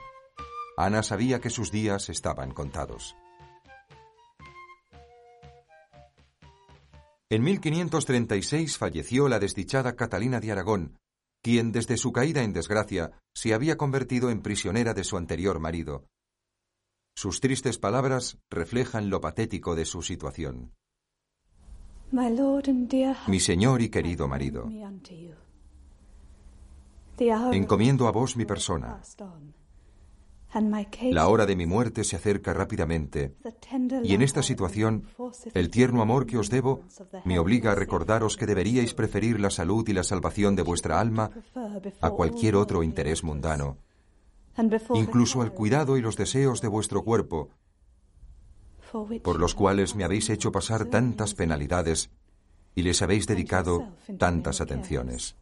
Ana 0.78 1.02
sabía 1.02 1.40
que 1.40 1.50
sus 1.50 1.72
días 1.72 2.10
estaban 2.10 2.52
contados. 2.52 3.16
En 7.30 7.44
1536 7.44 8.78
falleció 8.78 9.28
la 9.28 9.40
desdichada 9.40 9.96
Catalina 9.96 10.40
de 10.40 10.52
Aragón, 10.52 11.00
quien 11.46 11.72
desde 11.72 11.96
su 11.96 12.12
caída 12.12 12.42
en 12.42 12.54
desgracia 12.54 13.12
se 13.32 13.54
había 13.54 13.78
convertido 13.78 14.32
en 14.32 14.42
prisionera 14.42 14.96
de 14.96 15.04
su 15.04 15.16
anterior 15.16 15.60
marido. 15.60 16.08
Sus 17.16 17.40
tristes 17.40 17.78
palabras 17.78 18.40
reflejan 18.50 19.12
lo 19.12 19.22
patético 19.22 19.76
de 19.76 19.86
su 19.86 20.02
situación. 20.02 20.74
Mi 23.28 23.40
señor 23.40 23.84
y 23.84 23.90
querido 23.90 24.28
marido, 24.28 24.68
encomiendo 27.52 28.08
a 28.08 28.12
vos 28.12 28.36
mi 28.36 28.46
persona. 28.46 29.00
La 31.12 31.28
hora 31.28 31.46
de 31.46 31.56
mi 31.56 31.66
muerte 31.66 32.04
se 32.04 32.16
acerca 32.16 32.54
rápidamente. 32.54 33.36
y 34.04 34.14
en 34.14 34.22
esta 34.22 34.42
situación 34.42 35.08
el 35.54 35.70
tierno 35.70 36.02
amor 36.02 36.26
que 36.26 36.38
os 36.38 36.50
debo 36.50 36.84
me 37.26 37.40
obliga 37.40 37.74
a 37.74 37.76
recordaros 37.76 38.38
que 38.38 38.46
deberíais 38.46 38.94
preferir 38.94 39.40
la 39.40 39.50
salud 39.50 39.88
y 39.90 39.94
la 39.94 40.04
salvación 40.04 40.56
de 40.56 40.62
vuestra 40.62 41.00
alma 41.00 41.32
a 42.02 42.10
cualquier 42.10 42.56
otro 42.56 42.84
interés 42.84 43.24
mundano, 43.24 43.78
incluso 44.94 45.42
al 45.42 45.52
cuidado 45.52 45.98
y 45.98 46.02
los 46.02 46.16
deseos 46.16 46.62
de 46.62 46.70
vuestro 46.70 47.04
cuerpo, 47.04 47.50
por 49.24 49.40
los 49.40 49.56
cuales 49.56 49.96
me 49.96 50.06
habéis 50.06 50.30
hecho 50.30 50.52
pasar 50.52 50.86
tantas 50.86 51.34
penalidades 51.34 52.10
y 52.76 52.84
les 52.84 53.02
habéis 53.02 53.28
dedicado 53.28 53.90
tantas 54.18 54.62
atenciones. 54.62 55.36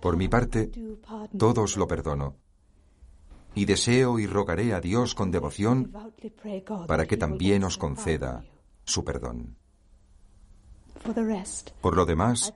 Por 0.00 0.16
mi 0.16 0.28
parte, 0.28 0.70
todos 1.38 1.76
lo 1.76 1.88
perdono. 1.88 2.36
Y 3.54 3.64
deseo 3.64 4.18
y 4.18 4.26
rogaré 4.26 4.74
a 4.74 4.80
Dios 4.80 5.14
con 5.14 5.30
devoción 5.30 5.92
para 6.86 7.06
que 7.06 7.16
también 7.16 7.64
os 7.64 7.78
conceda 7.78 8.44
su 8.84 9.04
perdón. 9.04 9.56
Por 11.80 11.96
lo 11.96 12.04
demás, 12.04 12.52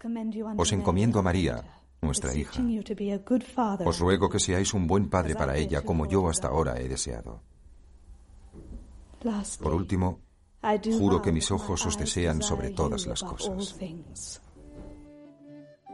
os 0.57 0.73
encomiendo 0.73 1.19
a 1.19 1.23
María, 1.23 1.65
nuestra 2.01 2.35
hija. 2.35 2.61
Os 3.85 3.99
ruego 3.99 4.29
que 4.29 4.41
seáis 4.41 4.75
un 4.75 4.87
buen 4.87 5.09
padre 5.09 5.35
para 5.35 5.57
ella 5.57 5.83
como 5.83 6.07
yo 6.07 6.29
hasta 6.29 6.49
ahora 6.49 6.81
he 6.81 6.89
deseado. 6.89 7.43
Por 9.61 9.75
último, 9.75 10.21
juro 10.99 11.23
que 11.23 11.33
mis 11.33 11.51
ojos 11.51 11.87
os 11.87 11.99
desean 11.99 12.43
sobre 12.43 12.71
todas 12.71 13.07
las 13.07 13.23
cosas. 13.23 13.77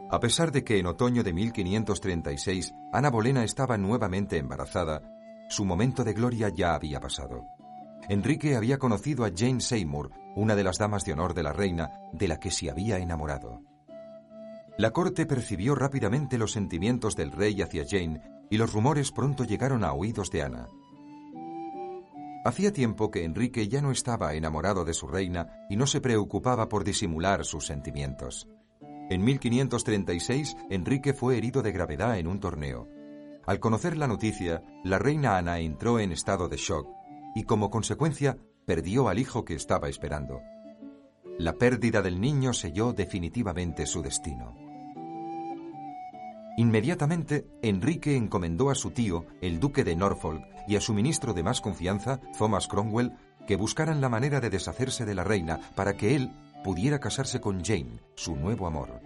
A 0.09 0.19
pesar 0.19 0.51
de 0.51 0.63
que 0.63 0.77
en 0.77 0.85
otoño 0.85 1.23
de 1.23 1.33
1536 1.33 2.73
Ana 2.93 3.09
Bolena 3.09 3.43
estaba 3.43 3.77
nuevamente 3.77 4.37
embarazada, 4.37 5.01
su 5.49 5.65
momento 5.65 6.03
de 6.03 6.13
gloria 6.13 6.49
ya 6.49 6.75
había 6.75 6.99
pasado. 6.99 7.43
Enrique 8.07 8.55
había 8.55 8.77
conocido 8.77 9.25
a 9.25 9.31
Jane 9.35 9.61
Seymour, 9.61 10.11
una 10.35 10.55
de 10.55 10.63
las 10.63 10.77
damas 10.77 11.05
de 11.05 11.13
honor 11.13 11.33
de 11.33 11.43
la 11.43 11.53
reina, 11.53 11.91
de 12.13 12.27
la 12.27 12.39
que 12.39 12.51
se 12.51 12.69
había 12.69 12.97
enamorado. 12.99 13.61
La 14.77 14.91
corte 14.91 15.25
percibió 15.25 15.73
rápidamente 15.73 16.37
los 16.37 16.51
sentimientos 16.51 17.15
del 17.15 17.31
rey 17.31 17.61
hacia 17.61 17.85
Jane 17.89 18.21
y 18.49 18.57
los 18.57 18.73
rumores 18.73 19.11
pronto 19.11 19.43
llegaron 19.43 19.83
a 19.83 19.93
oídos 19.93 20.29
de 20.31 20.43
Ana. 20.43 20.67
Hacía 22.43 22.71
tiempo 22.71 23.09
que 23.09 23.23
Enrique 23.23 23.67
ya 23.67 23.81
no 23.81 23.89
estaba 23.89 24.35
enamorado 24.35 24.85
de 24.85 24.93
su 24.93 25.07
reina 25.07 25.65
y 25.67 25.77
no 25.77 25.87
se 25.87 25.99
preocupaba 25.99 26.69
por 26.69 26.83
disimular 26.83 27.43
sus 27.43 27.65
sentimientos. 27.65 28.47
En 29.09 29.23
1536, 29.23 30.57
Enrique 30.71 31.13
fue 31.13 31.37
herido 31.37 31.61
de 31.61 31.71
gravedad 31.71 32.17
en 32.17 32.27
un 32.27 32.39
torneo. 32.39 32.87
Al 33.45 33.59
conocer 33.59 33.97
la 33.97 34.07
noticia, 34.07 34.63
la 34.83 34.97
reina 34.97 35.37
Ana 35.37 35.59
entró 35.59 35.99
en 35.99 36.11
estado 36.11 36.49
de 36.49 36.57
shock 36.57 36.87
y 37.35 37.43
como 37.43 37.69
consecuencia 37.69 38.37
perdió 38.65 39.07
al 39.07 39.19
hijo 39.19 39.45
que 39.45 39.53
estaba 39.53 39.89
esperando. 39.89 40.41
La 41.37 41.53
pérdida 41.53 42.01
del 42.01 42.19
niño 42.19 42.53
selló 42.53 42.93
definitivamente 42.93 43.85
su 43.85 44.01
destino. 44.01 44.55
Inmediatamente, 46.57 47.45
Enrique 47.61 48.15
encomendó 48.15 48.71
a 48.71 48.75
su 48.75 48.91
tío, 48.91 49.25
el 49.41 49.59
duque 49.59 49.83
de 49.83 49.95
Norfolk, 49.95 50.41
y 50.67 50.77
a 50.77 50.81
su 50.81 50.93
ministro 50.93 51.33
de 51.33 51.43
más 51.43 51.61
confianza, 51.61 52.21
Thomas 52.37 52.67
Cromwell, 52.67 53.13
que 53.45 53.57
buscaran 53.57 54.01
la 54.01 54.09
manera 54.09 54.39
de 54.39 54.49
deshacerse 54.49 55.05
de 55.05 55.13
la 55.13 55.23
reina 55.23 55.59
para 55.75 55.95
que 55.95 56.15
él 56.15 56.31
pudiera 56.65 56.99
casarse 56.99 57.39
con 57.39 57.63
Jane, 57.63 57.99
su 58.15 58.35
nuevo 58.35 58.65
amor. 58.65 58.99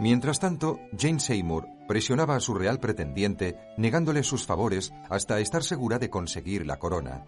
Mientras 0.00 0.40
tanto, 0.40 0.80
Jane 0.98 1.20
Seymour 1.20 1.68
presionaba 1.86 2.34
a 2.34 2.40
su 2.40 2.52
real 2.52 2.80
pretendiente, 2.80 3.56
negándole 3.78 4.24
sus 4.24 4.44
favores 4.44 4.92
hasta 5.08 5.38
estar 5.38 5.62
segura 5.62 6.00
de 6.00 6.10
conseguir 6.10 6.66
la 6.66 6.80
corona. 6.80 7.24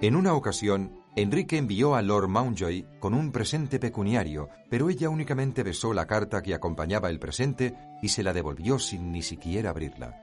En 0.00 0.16
una 0.16 0.32
ocasión, 0.32 0.92
Enrique 1.14 1.58
envió 1.58 1.94
a 1.94 2.00
Lord 2.00 2.28
Mountjoy 2.28 2.86
con 3.00 3.12
un 3.12 3.32
presente 3.32 3.78
pecuniario, 3.78 4.48
pero 4.70 4.88
ella 4.88 5.10
únicamente 5.10 5.62
besó 5.62 5.92
la 5.92 6.06
carta 6.06 6.42
que 6.42 6.54
acompañaba 6.54 7.10
el 7.10 7.18
presente 7.18 7.74
y 8.00 8.08
se 8.08 8.22
la 8.22 8.32
devolvió 8.32 8.78
sin 8.78 9.12
ni 9.12 9.20
siquiera 9.20 9.68
abrirla. 9.68 10.22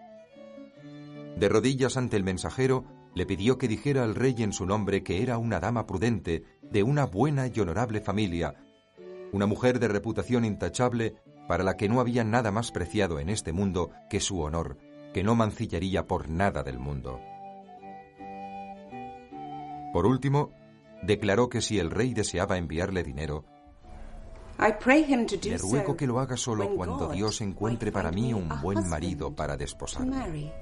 De 1.37 1.47
rodillas 1.47 1.95
ante 1.95 2.17
el 2.17 2.23
mensajero, 2.23 2.85
le 3.13 3.25
pidió 3.25 3.57
que 3.57 3.67
dijera 3.67 4.03
al 4.03 4.15
rey 4.15 4.35
en 4.39 4.53
su 4.53 4.65
nombre 4.65 5.03
que 5.03 5.21
era 5.21 5.37
una 5.37 5.59
dama 5.59 5.85
prudente, 5.85 6.43
de 6.71 6.83
una 6.83 7.05
buena 7.05 7.47
y 7.47 7.59
honorable 7.59 8.01
familia, 8.01 8.55
una 9.31 9.45
mujer 9.45 9.79
de 9.79 9.87
reputación 9.87 10.45
intachable 10.45 11.15
para 11.47 11.63
la 11.63 11.75
que 11.75 11.89
no 11.89 11.99
había 11.99 12.23
nada 12.23 12.51
más 12.51 12.71
preciado 12.71 13.19
en 13.19 13.29
este 13.29 13.51
mundo 13.51 13.91
que 14.09 14.19
su 14.19 14.39
honor, 14.41 14.77
que 15.13 15.23
no 15.23 15.35
mancillaría 15.35 16.07
por 16.07 16.29
nada 16.29 16.63
del 16.63 16.79
mundo. 16.79 17.19
Por 19.93 20.05
último, 20.05 20.51
declaró 21.01 21.49
que 21.49 21.61
si 21.61 21.79
el 21.79 21.91
rey 21.91 22.13
deseaba 22.13 22.57
enviarle 22.57 23.03
dinero, 23.03 23.43
le 24.57 25.57
ruego 25.57 25.97
que 25.97 26.05
lo 26.05 26.19
haga 26.19 26.37
solo 26.37 26.75
cuando 26.75 27.07
Dios 27.07 27.41
encuentre 27.41 27.91
para 27.91 28.11
mí 28.11 28.33
un 28.33 28.47
buen 28.61 28.87
marido 28.87 29.35
para 29.35 29.57
desposarme. 29.57 30.53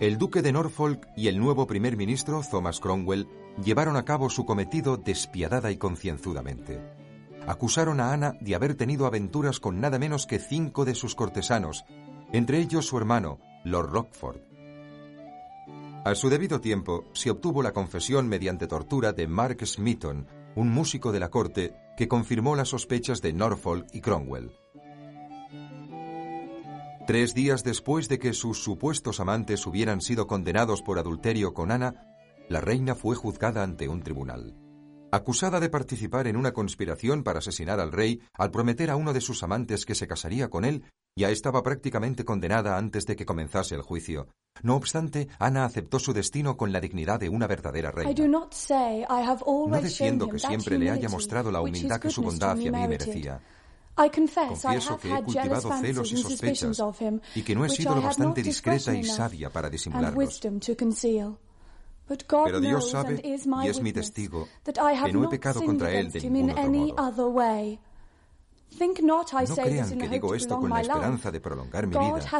El 0.00 0.18
duque 0.18 0.42
de 0.42 0.50
Norfolk 0.50 1.06
y 1.14 1.28
el 1.28 1.38
nuevo 1.38 1.66
primer 1.66 1.96
ministro, 1.96 2.42
Thomas 2.50 2.80
Cromwell, 2.80 3.28
llevaron 3.62 3.96
a 3.96 4.04
cabo 4.04 4.30
su 4.30 4.44
cometido 4.44 4.96
despiadada 4.96 5.70
y 5.70 5.76
concienzudamente. 5.76 6.80
Acusaron 7.46 8.00
a 8.00 8.12
Ana 8.12 8.36
de 8.40 8.54
haber 8.54 8.74
tenido 8.74 9.06
aventuras 9.06 9.58
con 9.58 9.80
nada 9.80 9.98
menos 9.98 10.26
que 10.26 10.38
cinco 10.38 10.84
de 10.84 10.94
sus 10.94 11.14
cortesanos, 11.14 11.84
entre 12.32 12.58
ellos 12.58 12.86
su 12.86 12.96
hermano, 12.96 13.40
Lord 13.64 13.90
Rockford. 13.90 14.40
A 16.04 16.14
su 16.14 16.30
debido 16.30 16.60
tiempo, 16.60 17.04
se 17.12 17.30
obtuvo 17.30 17.62
la 17.62 17.72
confesión 17.72 18.28
mediante 18.28 18.66
tortura 18.66 19.12
de 19.12 19.28
Mark 19.28 19.64
Smeaton, 19.64 20.26
un 20.56 20.70
músico 20.70 21.12
de 21.12 21.20
la 21.20 21.30
corte 21.30 21.74
que 21.96 22.08
confirmó 22.08 22.56
las 22.56 22.68
sospechas 22.68 23.22
de 23.22 23.32
Norfolk 23.32 23.86
y 23.92 24.00
Cromwell. 24.00 24.50
Tres 27.06 27.34
días 27.34 27.64
después 27.64 28.08
de 28.08 28.18
que 28.18 28.32
sus 28.32 28.62
supuestos 28.62 29.18
amantes 29.18 29.66
hubieran 29.66 30.00
sido 30.00 30.26
condenados 30.26 30.82
por 30.82 30.98
adulterio 30.98 31.52
con 31.52 31.72
Ana, 31.72 32.11
la 32.52 32.60
reina 32.60 32.94
fue 32.94 33.16
juzgada 33.16 33.62
ante 33.62 33.88
un 33.88 34.02
tribunal. 34.02 34.54
Acusada 35.10 35.60
de 35.60 35.68
participar 35.68 36.26
en 36.26 36.36
una 36.36 36.52
conspiración 36.52 37.22
para 37.22 37.40
asesinar 37.40 37.80
al 37.80 37.92
rey 37.92 38.20
al 38.34 38.50
prometer 38.50 38.90
a 38.90 38.96
uno 38.96 39.12
de 39.12 39.20
sus 39.20 39.42
amantes 39.42 39.84
que 39.84 39.94
se 39.94 40.06
casaría 40.06 40.48
con 40.48 40.64
él, 40.64 40.84
ya 41.14 41.30
estaba 41.30 41.62
prácticamente 41.62 42.24
condenada 42.24 42.78
antes 42.78 43.04
de 43.04 43.16
que 43.16 43.26
comenzase 43.26 43.74
el 43.74 43.82
juicio. 43.82 44.28
No 44.62 44.76
obstante, 44.76 45.28
Ana 45.38 45.64
aceptó 45.64 45.98
su 45.98 46.12
destino 46.12 46.56
con 46.56 46.72
la 46.72 46.80
dignidad 46.80 47.20
de 47.20 47.28
una 47.28 47.46
verdadera 47.46 47.90
reina. 47.90 48.14
No 48.26 49.80
defiendo 49.82 50.28
que 50.28 50.38
siempre 50.38 50.78
le 50.78 50.90
haya 50.90 51.08
mostrado 51.08 51.50
la 51.50 51.60
humildad 51.60 52.00
que 52.00 52.10
su 52.10 52.22
bondad 52.22 52.52
hacia 52.52 52.72
mí 52.72 52.88
merecía. 52.88 53.40
Confieso 53.94 54.98
que 54.98 55.12
he 55.12 55.22
cultivado 55.22 55.72
celos 55.80 56.12
y 56.12 56.16
sospechas 56.16 56.82
y 57.34 57.42
que 57.42 57.54
no 57.54 57.66
he 57.66 57.68
sido 57.68 57.94
lo 57.94 58.02
bastante 58.02 58.42
discreta 58.42 58.94
y 58.94 59.04
sabia 59.04 59.50
para 59.50 59.68
disimularlos. 59.68 60.40
Pero 62.44 62.60
Dios 62.60 62.90
sabe, 62.90 63.20
y 63.24 63.68
es 63.68 63.80
mi 63.80 63.92
testigo, 63.92 64.48
que 65.04 65.12
no 65.12 65.24
he 65.24 65.28
pecado 65.28 65.62
contra 65.62 65.92
Él 65.92 66.10
de 66.10 66.20
ningún 66.20 66.50
otro 66.50 66.72
modo. 66.72 67.02
No 69.48 69.58
crean 69.58 69.96
que 69.98 70.08
digo 70.08 70.34
esto 70.34 70.58
con 70.58 70.72
la 70.74 70.80
esperanza 70.80 71.30
de 71.30 71.40
prolongar 71.40 71.86
mi 71.86 71.96
vida. 71.96 72.32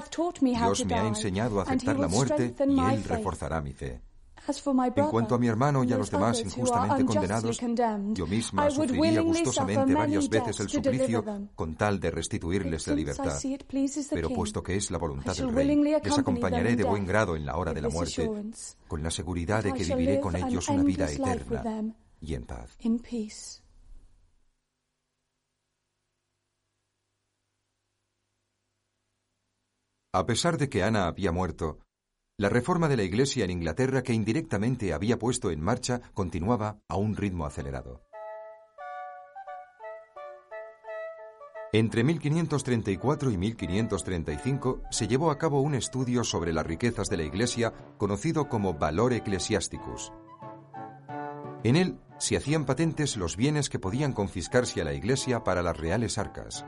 Dios 0.61 0.85
me 0.87 0.99
ha 0.99 1.07
enseñado 1.07 1.61
a 1.61 1.65
aceptar 1.65 1.99
la 1.99 2.09
muerte 2.09 2.57
y 2.67 2.87
Él 2.95 3.05
reforzará 3.05 3.61
mi 3.61 3.73
fe. 3.73 4.01
En 4.97 5.07
cuanto 5.09 5.37
a 5.37 5.39
mi 5.39 5.47
hermano 5.47 5.85
y 5.85 5.93
a 5.93 5.99
los 5.99 6.11
demás 6.11 6.41
injustamente 6.41 7.05
condenados, 7.05 7.61
yo 8.13 8.27
misma 8.27 8.71
sufriría 8.71 9.21
gustosamente 9.21 9.95
varias 9.95 10.29
veces 10.29 10.59
el 10.61 10.69
suplicio 10.69 11.25
con 11.55 11.77
tal 11.77 12.01
de 12.01 12.11
restituirles 12.11 12.87
la 12.89 12.95
libertad. 12.95 13.39
Pero 14.11 14.31
puesto 14.31 14.63
que 14.63 14.77
es 14.77 14.91
la 14.91 14.99
voluntad 14.99 15.37
del 15.37 15.53
Rey, 15.53 16.01
les 16.03 16.19
acompañaré 16.19 16.75
de 16.75 16.85
buen 16.85 17.07
grado 17.07 17.37
en 17.37 17.47
la 17.47 17.57
hora 17.57 17.73
de 17.73 17.83
la 17.83 17.89
muerte, 17.89 18.31
con 18.89 19.03
la 19.03 19.11
seguridad 19.11 19.63
de 19.63 19.73
que 19.73 19.85
viviré 19.85 20.21
con 20.21 20.35
ellos 20.35 20.69
una 20.69 20.83
vida 20.83 21.11
eterna 21.11 21.95
y 22.21 22.35
en 22.35 22.45
paz. 22.45 22.79
A 30.15 30.27
pesar 30.27 30.59
de 30.59 30.69
que 30.69 30.83
Ana 30.83 31.07
había 31.07 31.33
muerto, 31.33 31.79
la 32.39 32.49
reforma 32.49 32.89
de 32.89 32.97
la 32.97 33.03
Iglesia 33.03 33.45
en 33.45 33.51
Inglaterra 33.51 34.03
que 34.03 34.15
indirectamente 34.15 34.93
había 34.93 35.19
puesto 35.19 35.51
en 35.51 35.61
marcha 35.61 36.01
continuaba 36.15 36.79
a 36.89 36.97
un 36.97 37.17
ritmo 37.17 37.45
acelerado. 37.45 38.03
Entre 41.75 42.05
1534 42.05 43.31
y 43.31 43.37
1535 43.39 44.83
se 44.91 45.09
llevó 45.09 45.31
a 45.31 45.39
cabo 45.39 45.63
un 45.63 45.75
estudio 45.75 46.23
sobre 46.23 46.53
las 46.53 46.67
riquezas 46.67 47.09
de 47.09 47.17
la 47.17 47.23
Iglesia 47.23 47.73
conocido 47.97 48.49
como 48.49 48.75
Valor 48.75 49.15
Ecclesiasticus. 49.15 50.13
En 51.65 51.77
él 51.77 51.99
se 52.19 52.37
hacían 52.37 52.67
patentes 52.67 53.17
los 53.17 53.37
bienes 53.37 53.71
que 53.71 53.79
podían 53.79 54.13
confiscarse 54.13 54.83
a 54.83 54.85
la 54.85 54.93
Iglesia 54.93 55.45
para 55.45 55.63
las 55.63 55.77
reales 55.77 56.19
arcas. 56.19 56.67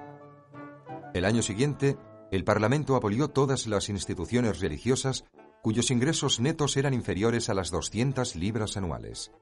El 1.12 1.26
año 1.26 1.42
siguiente, 1.42 1.98
el 2.30 2.44
Parlamento 2.44 2.96
abolió 2.96 3.28
todas 3.28 3.66
las 3.66 3.88
instituciones 3.88 4.60
religiosas 4.60 5.24
cuyos 5.64 5.90
ingresos 5.90 6.40
netos 6.40 6.76
eran 6.76 6.92
inferiores 6.92 7.48
a 7.48 7.54
las 7.54 7.70
200 7.70 8.36
libras 8.36 8.76
anuales. 8.76 9.32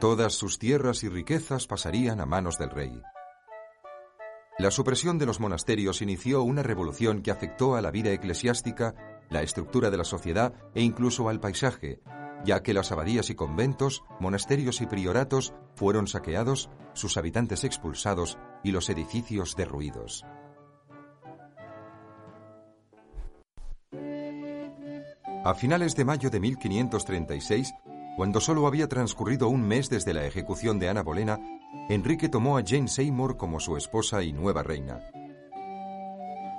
Todas 0.00 0.32
sus 0.32 0.58
tierras 0.58 1.04
y 1.04 1.10
riquezas 1.10 1.66
pasarían 1.66 2.22
a 2.22 2.24
manos 2.24 2.56
del 2.56 2.70
rey. 2.70 3.02
La 4.58 4.70
supresión 4.70 5.18
de 5.18 5.26
los 5.26 5.38
monasterios 5.38 6.00
inició 6.00 6.42
una 6.42 6.62
revolución 6.62 7.20
que 7.20 7.30
afectó 7.30 7.76
a 7.76 7.82
la 7.82 7.90
vida 7.90 8.10
eclesiástica, 8.10 8.94
la 9.28 9.42
estructura 9.42 9.90
de 9.90 9.98
la 9.98 10.04
sociedad 10.04 10.54
e 10.74 10.80
incluso 10.80 11.28
al 11.28 11.40
paisaje, 11.40 12.00
ya 12.42 12.62
que 12.62 12.72
las 12.72 12.90
abadías 12.90 13.28
y 13.28 13.34
conventos, 13.34 14.02
monasterios 14.18 14.80
y 14.80 14.86
prioratos 14.86 15.52
fueron 15.74 16.06
saqueados, 16.06 16.70
sus 16.94 17.18
habitantes 17.18 17.64
expulsados 17.64 18.38
y 18.64 18.72
los 18.72 18.88
edificios 18.88 19.56
derruidos. 19.56 20.24
A 25.44 25.54
finales 25.54 25.96
de 25.96 26.04
mayo 26.04 26.30
de 26.30 26.38
1536, 26.38 27.74
cuando 28.16 28.40
solo 28.40 28.68
había 28.68 28.88
transcurrido 28.88 29.48
un 29.48 29.66
mes 29.66 29.90
desde 29.90 30.14
la 30.14 30.24
ejecución 30.24 30.78
de 30.78 30.88
Ana 30.88 31.02
Bolena, 31.02 31.40
Enrique 31.88 32.28
tomó 32.28 32.58
a 32.58 32.62
Jane 32.64 32.86
Seymour 32.86 33.36
como 33.36 33.58
su 33.58 33.76
esposa 33.76 34.22
y 34.22 34.32
nueva 34.32 34.62
reina. 34.62 35.00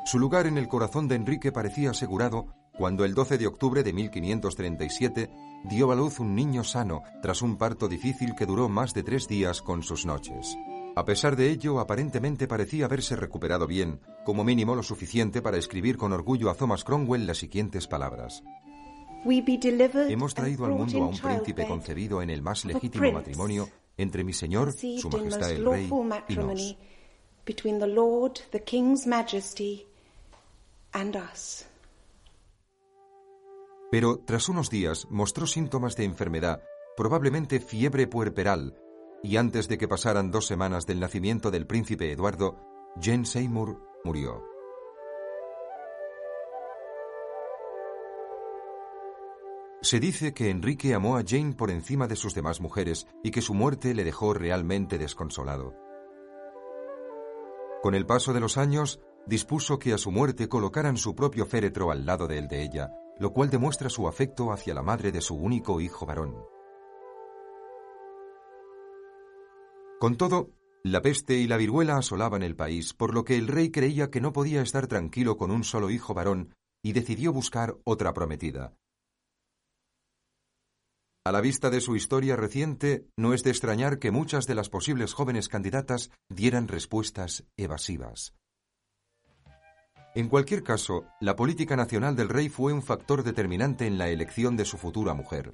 Su 0.03 0.19
lugar 0.19 0.47
en 0.47 0.57
el 0.57 0.67
corazón 0.67 1.07
de 1.07 1.15
Enrique 1.15 1.53
parecía 1.53 1.91
asegurado 1.91 2.47
cuando 2.77 3.05
el 3.05 3.13
12 3.13 3.37
de 3.37 3.47
octubre 3.47 3.83
de 3.83 3.93
1537 3.93 5.29
dio 5.63 5.89
a 5.89 5.95
luz 5.95 6.19
un 6.19 6.35
niño 6.35 6.65
sano 6.65 7.03
tras 7.21 7.41
un 7.41 7.55
parto 7.55 7.87
difícil 7.87 8.35
que 8.35 8.45
duró 8.45 8.67
más 8.67 8.93
de 8.93 9.03
tres 9.03 9.29
días 9.29 9.61
con 9.61 9.81
sus 9.83 10.05
noches. 10.05 10.57
A 10.97 11.05
pesar 11.05 11.37
de 11.37 11.49
ello, 11.49 11.79
aparentemente 11.79 12.47
parecía 12.47 12.85
haberse 12.85 13.15
recuperado 13.15 13.65
bien, 13.65 14.01
como 14.25 14.43
mínimo 14.43 14.75
lo 14.75 14.83
suficiente 14.83 15.41
para 15.41 15.57
escribir 15.57 15.95
con 15.95 16.11
orgullo 16.11 16.49
a 16.49 16.55
Thomas 16.55 16.83
Cromwell 16.83 17.25
las 17.25 17.37
siguientes 17.37 17.87
palabras. 17.87 18.43
Hemos 20.09 20.33
traído 20.33 20.65
al 20.65 20.71
mundo 20.71 21.03
a 21.03 21.07
un 21.07 21.17
príncipe 21.17 21.67
concebido 21.67 22.21
en 22.21 22.29
el 22.29 22.41
más 22.41 22.65
legítimo 22.65 23.11
matrimonio 23.11 23.69
entre 23.97 24.23
mi 24.23 24.33
Señor, 24.33 24.73
Su 24.73 25.09
Majestad 25.09 25.51
el 25.51 25.65
Rey, 25.65 25.89
y 26.27 26.35
nos. 26.35 26.77
Pero 33.91 34.19
tras 34.25 34.49
unos 34.49 34.69
días 34.69 35.07
mostró 35.09 35.45
síntomas 35.45 35.95
de 35.95 36.05
enfermedad, 36.05 36.63
probablemente 36.97 37.59
fiebre 37.59 38.07
puerperal, 38.07 38.75
y 39.21 39.37
antes 39.37 39.67
de 39.67 39.77
que 39.77 39.87
pasaran 39.87 40.31
dos 40.31 40.47
semanas 40.47 40.85
del 40.85 40.99
nacimiento 40.99 41.51
del 41.51 41.67
príncipe 41.67 42.11
Eduardo, 42.11 42.57
Jane 42.99 43.25
Seymour 43.25 43.79
murió. 44.03 44.52
Se 49.83 49.99
dice 49.99 50.33
que 50.33 50.49
Enrique 50.49 50.93
amó 50.93 51.17
a 51.17 51.23
Jane 51.27 51.55
por 51.55 51.69
encima 51.69 52.07
de 52.07 52.15
sus 52.15 52.33
demás 52.33 52.61
mujeres 52.61 53.05
y 53.21 53.31
que 53.31 53.41
su 53.41 53.53
muerte 53.53 53.93
le 53.93 54.05
dejó 54.05 54.33
realmente 54.33 54.97
desconsolado. 54.97 55.75
Con 57.81 57.93
el 57.93 58.05
paso 58.05 58.31
de 58.31 58.39
los 58.39 58.57
años, 58.57 59.01
dispuso 59.27 59.79
que 59.79 59.91
a 59.91 59.97
su 59.97 60.09
muerte 60.09 60.47
colocaran 60.47 60.95
su 60.95 61.15
propio 61.15 61.45
féretro 61.45 61.91
al 61.91 62.05
lado 62.05 62.29
del 62.29 62.47
de 62.47 62.63
ella, 62.63 62.91
lo 63.19 63.33
cual 63.33 63.49
demuestra 63.49 63.89
su 63.89 64.07
afecto 64.07 64.53
hacia 64.53 64.73
la 64.73 64.83
madre 64.83 65.11
de 65.11 65.19
su 65.19 65.35
único 65.35 65.81
hijo 65.81 66.05
varón. 66.05 66.33
Con 69.99 70.15
todo, 70.15 70.51
la 70.85 71.01
peste 71.01 71.35
y 71.35 71.45
la 71.45 71.57
viruela 71.57 71.97
asolaban 71.97 72.41
el 72.41 72.55
país, 72.55 72.93
por 72.93 73.13
lo 73.13 73.25
que 73.25 73.35
el 73.35 73.49
rey 73.49 73.69
creía 73.69 74.09
que 74.09 74.21
no 74.21 74.31
podía 74.31 74.61
estar 74.61 74.87
tranquilo 74.87 75.35
con 75.35 75.51
un 75.51 75.65
solo 75.65 75.89
hijo 75.89 76.13
varón 76.13 76.55
y 76.81 76.93
decidió 76.93 77.33
buscar 77.33 77.75
otra 77.83 78.13
prometida. 78.13 78.77
A 81.25 81.31
la 81.31 81.39
vista 81.39 81.69
de 81.69 81.79
su 81.79 81.95
historia 81.95 82.35
reciente, 82.35 83.07
no 83.15 83.33
es 83.33 83.43
de 83.43 83.49
extrañar 83.49 83.97
que 83.97 84.11
muchas 84.11 84.45
de 84.45 84.55
las 84.55 84.67
posibles 84.67 85.13
jóvenes 85.13 85.47
candidatas 85.47 86.11
dieran 86.27 86.67
respuestas 86.67 87.45
evasivas. 87.55 88.33
En 90.15 90.27
cualquier 90.27 90.63
caso, 90.63 91.05
la 91.21 91.37
política 91.37 91.77
nacional 91.77 92.17
del 92.17 92.27
rey 92.27 92.49
fue 92.49 92.73
un 92.73 92.83
factor 92.83 93.23
determinante 93.23 93.87
en 93.87 93.97
la 93.97 94.09
elección 94.09 94.57
de 94.57 94.65
su 94.65 94.77
futura 94.77 95.13
mujer. 95.13 95.53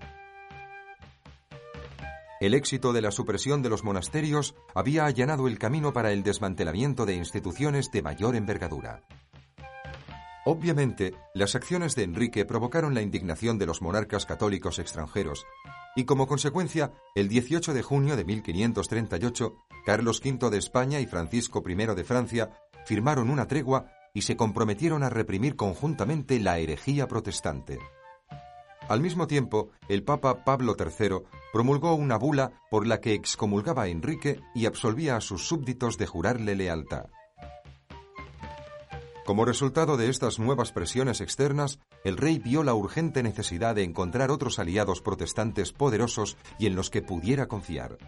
El 2.42 2.56
éxito 2.56 2.92
de 2.92 3.02
la 3.02 3.12
supresión 3.12 3.62
de 3.62 3.70
los 3.70 3.84
monasterios 3.84 4.56
había 4.74 5.06
allanado 5.06 5.48
el 5.48 5.60
camino 5.60 5.94
para 5.94 6.12
el 6.12 6.24
desmantelamiento 6.24 7.06
de 7.06 7.14
instituciones 7.14 7.92
de 7.92 8.02
mayor 8.02 8.36
envergadura. 8.36 9.04
Obviamente, 10.52 11.14
las 11.36 11.54
acciones 11.54 11.96
de 11.96 12.02
Enrique 12.02 12.44
provocaron 12.44 12.96
la 12.96 13.04
indignación 13.04 13.60
de 13.60 13.68
los 13.68 13.84
monarcas 13.84 14.26
católicos 14.26 14.80
extranjeros, 14.80 15.46
y 15.96 16.06
como 16.06 16.26
consecuencia, 16.26 16.92
el 17.14 17.28
18 17.28 17.72
de 17.72 17.84
junio 17.84 18.18
de 18.18 18.26
1538, 18.26 19.54
Carlos 19.86 20.20
V 20.26 20.50
de 20.50 20.58
España 20.58 21.00
y 21.02 21.06
Francisco 21.06 21.64
I 21.64 21.76
de 21.76 22.04
Francia 22.04 22.50
firmaron 22.88 23.30
una 23.30 23.46
tregua 23.46 23.92
y 24.12 24.24
se 24.24 24.36
comprometieron 24.36 25.04
a 25.04 25.12
reprimir 25.12 25.56
conjuntamente 25.56 26.40
la 26.40 26.58
herejía 26.58 27.08
protestante. 27.08 27.78
Al 28.88 29.02
mismo 29.02 29.28
tiempo, 29.28 29.70
el 29.88 30.02
Papa 30.02 30.44
Pablo 30.46 30.76
III 30.80 31.28
promulgó 31.54 31.94
una 31.94 32.18
bula 32.18 32.54
por 32.72 32.88
la 32.88 33.00
que 33.00 33.14
excomulgaba 33.14 33.84
a 33.84 33.88
Enrique 33.90 34.42
y 34.56 34.66
absolvía 34.66 35.16
a 35.16 35.22
sus 35.22 35.48
súbditos 35.48 36.00
de 36.00 36.08
jurarle 36.08 36.56
lealtad. 36.56 37.06
Como 39.30 39.46
resultado 39.46 39.96
de 39.96 40.10
estas 40.10 40.40
nuevas 40.40 40.72
presiones 40.72 41.22
externas, 41.22 41.78
el 42.04 42.18
rey 42.18 42.40
vio 42.40 42.64
la 42.64 42.74
urgente 42.74 43.22
necesidad 43.22 43.76
de 43.76 43.84
encontrar 43.84 44.32
otros 44.32 44.58
aliados 44.58 45.04
protestantes 45.04 45.72
poderosos 45.72 46.36
y 46.58 46.66
en 46.66 46.76
los 46.76 46.90
que 46.90 47.04
pudiera 47.04 47.46
confiar. 47.46 48.00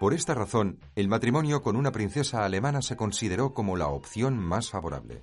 Por 0.00 0.14
esta 0.14 0.34
razón, 0.34 0.80
el 0.96 1.06
matrimonio 1.06 1.62
con 1.62 1.76
una 1.76 1.92
princesa 1.92 2.44
alemana 2.44 2.82
se 2.82 2.96
consideró 2.96 3.54
como 3.54 3.76
la 3.76 3.86
opción 3.86 4.36
más 4.36 4.68
favorable. 4.68 5.22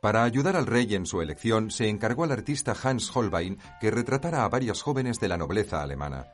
Para 0.00 0.22
ayudar 0.22 0.54
al 0.54 0.66
rey 0.66 0.94
en 0.94 1.06
su 1.06 1.20
elección, 1.20 1.72
se 1.72 1.88
encargó 1.88 2.22
al 2.22 2.30
artista 2.30 2.76
Hans 2.80 3.10
Holbein 3.12 3.58
que 3.80 3.90
retratara 3.90 4.44
a 4.44 4.48
varias 4.48 4.80
jóvenes 4.80 5.18
de 5.18 5.26
la 5.26 5.38
nobleza 5.38 5.82
alemana. 5.82 6.28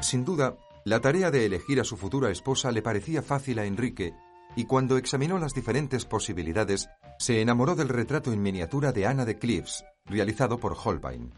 Sin 0.00 0.24
duda, 0.24 0.56
la 0.84 1.00
tarea 1.00 1.30
de 1.30 1.46
elegir 1.46 1.78
a 1.80 1.84
su 1.84 1.96
futura 1.96 2.30
esposa 2.30 2.72
le 2.72 2.82
parecía 2.82 3.22
fácil 3.22 3.60
a 3.60 3.64
Enrique, 3.64 4.14
y 4.58 4.64
cuando 4.64 4.96
examinó 4.96 5.38
las 5.38 5.54
diferentes 5.54 6.04
posibilidades, 6.04 6.90
se 7.20 7.40
enamoró 7.40 7.76
del 7.76 7.88
retrato 7.88 8.32
en 8.32 8.42
miniatura 8.42 8.90
de 8.90 9.06
Ana 9.06 9.24
de 9.24 9.38
Cleves, 9.38 9.84
realizado 10.04 10.58
por 10.58 10.76
Holbein. 10.84 11.32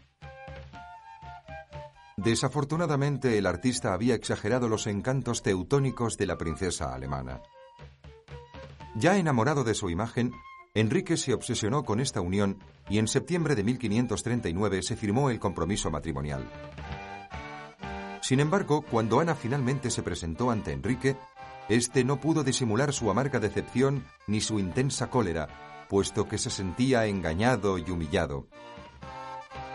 Desafortunadamente, 2.17 3.37
el 3.37 3.45
artista 3.45 3.93
había 3.93 4.15
exagerado 4.15 4.67
los 4.67 4.87
encantos 4.87 5.43
teutónicos 5.43 6.17
de 6.17 6.25
la 6.25 6.39
princesa 6.39 6.95
alemana. 6.95 7.43
Ya 8.95 9.15
enamorado 9.17 9.63
de 9.63 9.75
su 9.75 9.91
imagen, 9.91 10.31
Enrique 10.73 11.15
se 11.15 11.35
obsesionó 11.35 11.83
con 11.83 11.99
esta 11.99 12.21
unión 12.21 12.57
y 12.89 12.97
en 12.97 13.07
septiembre 13.07 13.53
de 13.53 13.63
1539 13.63 14.81
se 14.81 14.95
firmó 14.95 15.29
el 15.29 15.39
compromiso 15.39 15.91
matrimonial. 15.91 16.49
Sin 18.21 18.39
embargo, 18.39 18.81
cuando 18.81 19.19
Ana 19.19 19.35
finalmente 19.35 19.91
se 19.91 20.01
presentó 20.01 20.49
ante 20.49 20.71
Enrique, 20.71 21.17
este 21.75 22.03
no 22.03 22.19
pudo 22.19 22.43
disimular 22.43 22.91
su 22.93 23.09
amarga 23.09 23.39
decepción 23.39 24.03
ni 24.27 24.41
su 24.41 24.59
intensa 24.59 25.09
cólera, 25.09 25.85
puesto 25.89 26.27
que 26.27 26.37
se 26.37 26.49
sentía 26.49 27.05
engañado 27.05 27.77
y 27.77 27.89
humillado. 27.89 28.47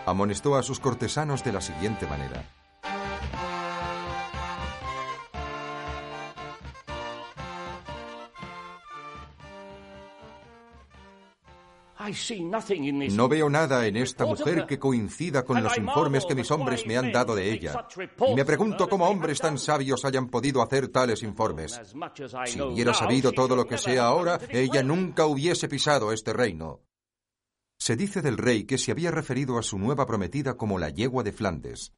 Amonestó 0.04 0.56
a 0.56 0.62
sus 0.62 0.78
cortesanos 0.78 1.42
de 1.42 1.52
la 1.52 1.60
siguiente 1.60 2.06
manera. 2.06 2.55
No 13.10 13.28
veo 13.28 13.50
nada 13.50 13.86
en 13.86 13.96
esta 13.96 14.26
mujer 14.26 14.66
que 14.66 14.78
coincida 14.78 15.44
con 15.44 15.62
los 15.62 15.76
informes 15.76 16.24
que 16.26 16.34
mis 16.34 16.50
hombres 16.50 16.86
me 16.86 16.96
han 16.96 17.12
dado 17.12 17.34
de 17.34 17.52
ella. 17.52 17.86
Y 18.28 18.34
me 18.34 18.44
pregunto 18.44 18.88
cómo 18.88 19.08
hombres 19.08 19.40
tan 19.40 19.58
sabios 19.58 20.04
hayan 20.04 20.28
podido 20.28 20.62
hacer 20.62 20.88
tales 20.88 21.22
informes. 21.22 21.80
Si 22.46 22.60
hubiera 22.60 22.94
sabido 22.94 23.32
todo 23.32 23.56
lo 23.56 23.66
que 23.66 23.78
sé 23.78 23.98
ahora, 23.98 24.40
ella 24.50 24.82
nunca 24.82 25.26
hubiese 25.26 25.68
pisado 25.68 26.12
este 26.12 26.32
reino. 26.32 26.80
Se 27.78 27.96
dice 27.96 28.22
del 28.22 28.38
rey 28.38 28.64
que 28.64 28.78
se 28.78 28.90
había 28.90 29.10
referido 29.10 29.58
a 29.58 29.62
su 29.62 29.78
nueva 29.78 30.06
prometida 30.06 30.56
como 30.56 30.78
la 30.78 30.90
yegua 30.90 31.22
de 31.22 31.32
Flandes. 31.32 31.92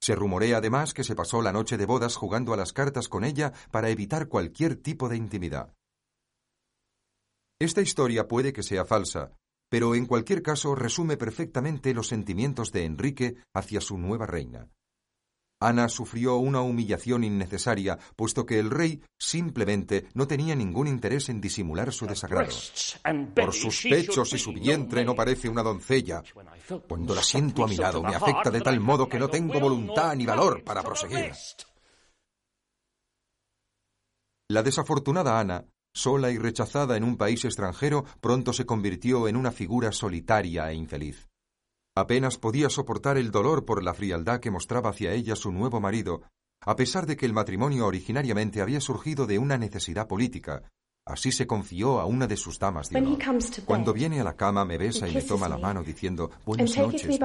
Se 0.00 0.14
rumorea 0.14 0.58
además 0.58 0.94
que 0.94 1.04
se 1.04 1.14
pasó 1.14 1.42
la 1.42 1.52
noche 1.52 1.76
de 1.76 1.84
bodas 1.84 2.16
jugando 2.16 2.54
a 2.54 2.56
las 2.56 2.72
cartas 2.72 3.08
con 3.08 3.22
ella 3.22 3.52
para 3.70 3.90
evitar 3.90 4.28
cualquier 4.28 4.76
tipo 4.76 5.08
de 5.10 5.16
intimidad. 5.16 5.74
Esta 7.60 7.82
historia 7.82 8.26
puede 8.26 8.54
que 8.54 8.62
sea 8.62 8.86
falsa, 8.86 9.32
pero 9.70 9.94
en 9.94 10.04
cualquier 10.04 10.42
caso 10.42 10.74
resume 10.74 11.16
perfectamente 11.16 11.94
los 11.94 12.08
sentimientos 12.08 12.72
de 12.72 12.84
Enrique 12.84 13.36
hacia 13.54 13.80
su 13.80 13.96
nueva 13.96 14.26
reina. 14.26 14.68
Ana 15.62 15.90
sufrió 15.90 16.36
una 16.36 16.62
humillación 16.62 17.22
innecesaria, 17.22 17.98
puesto 18.16 18.46
que 18.46 18.58
el 18.58 18.70
rey 18.70 19.02
simplemente 19.18 20.08
no 20.14 20.26
tenía 20.26 20.54
ningún 20.54 20.88
interés 20.88 21.28
en 21.28 21.40
disimular 21.40 21.92
su 21.92 22.06
desagrado. 22.06 22.56
Por 23.34 23.52
sus 23.52 23.82
pechos 23.82 24.32
y 24.32 24.38
su 24.38 24.54
vientre 24.54 25.04
no 25.04 25.14
parece 25.14 25.50
una 25.50 25.62
doncella. 25.62 26.22
Cuando 26.88 27.14
la 27.14 27.22
siento 27.22 27.64
a 27.64 27.68
mi 27.68 27.76
lado 27.76 28.02
me 28.02 28.14
afecta 28.14 28.50
de 28.50 28.62
tal 28.62 28.80
modo 28.80 29.06
que 29.06 29.18
no 29.18 29.28
tengo 29.28 29.60
voluntad 29.60 30.16
ni 30.16 30.24
valor 30.24 30.64
para 30.64 30.82
proseguir. 30.82 31.32
La 34.48 34.62
desafortunada 34.62 35.38
Ana, 35.38 35.64
sola 35.92 36.30
y 36.30 36.38
rechazada 36.38 36.96
en 36.96 37.04
un 37.04 37.16
país 37.16 37.44
extranjero, 37.44 38.04
pronto 38.20 38.52
se 38.52 38.66
convirtió 38.66 39.28
en 39.28 39.36
una 39.36 39.50
figura 39.50 39.92
solitaria 39.92 40.70
e 40.70 40.74
infeliz. 40.74 41.28
Apenas 41.96 42.38
podía 42.38 42.70
soportar 42.70 43.18
el 43.18 43.30
dolor 43.30 43.64
por 43.64 43.82
la 43.82 43.94
frialdad 43.94 44.40
que 44.40 44.50
mostraba 44.50 44.90
hacia 44.90 45.12
ella 45.12 45.34
su 45.34 45.50
nuevo 45.50 45.80
marido, 45.80 46.22
a 46.62 46.76
pesar 46.76 47.06
de 47.06 47.16
que 47.16 47.26
el 47.26 47.32
matrimonio 47.32 47.86
originariamente 47.86 48.60
había 48.60 48.80
surgido 48.80 49.26
de 49.26 49.38
una 49.38 49.58
necesidad 49.58 50.06
política. 50.06 50.62
Así 51.06 51.32
se 51.32 51.46
confió 51.46 51.98
a 51.98 52.04
una 52.04 52.26
de 52.26 52.36
sus 52.36 52.58
damas 52.58 52.88
de 52.90 53.02
Cuando 53.64 53.92
viene 53.92 54.20
a 54.20 54.24
la 54.24 54.36
cama 54.36 54.64
me 54.64 54.78
besa 54.78 55.08
y 55.08 55.14
me 55.14 55.22
toma 55.22 55.48
la 55.48 55.58
mano 55.58 55.82
diciendo 55.82 56.30
buenas 56.44 56.76
noches. 56.76 57.18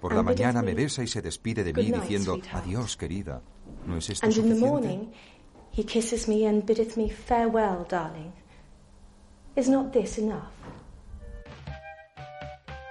Por 0.00 0.14
la 0.14 0.22
mañana 0.22 0.62
me 0.62 0.74
besa 0.74 1.02
y 1.02 1.08
se 1.08 1.20
despide 1.20 1.64
de 1.64 1.74
mí 1.74 1.90
diciendo 1.90 2.38
adiós, 2.52 2.96
querida. 2.96 3.42
¿No 3.84 3.96
es 3.96 4.08
esto 4.10 4.30
suficiente? 4.30 5.10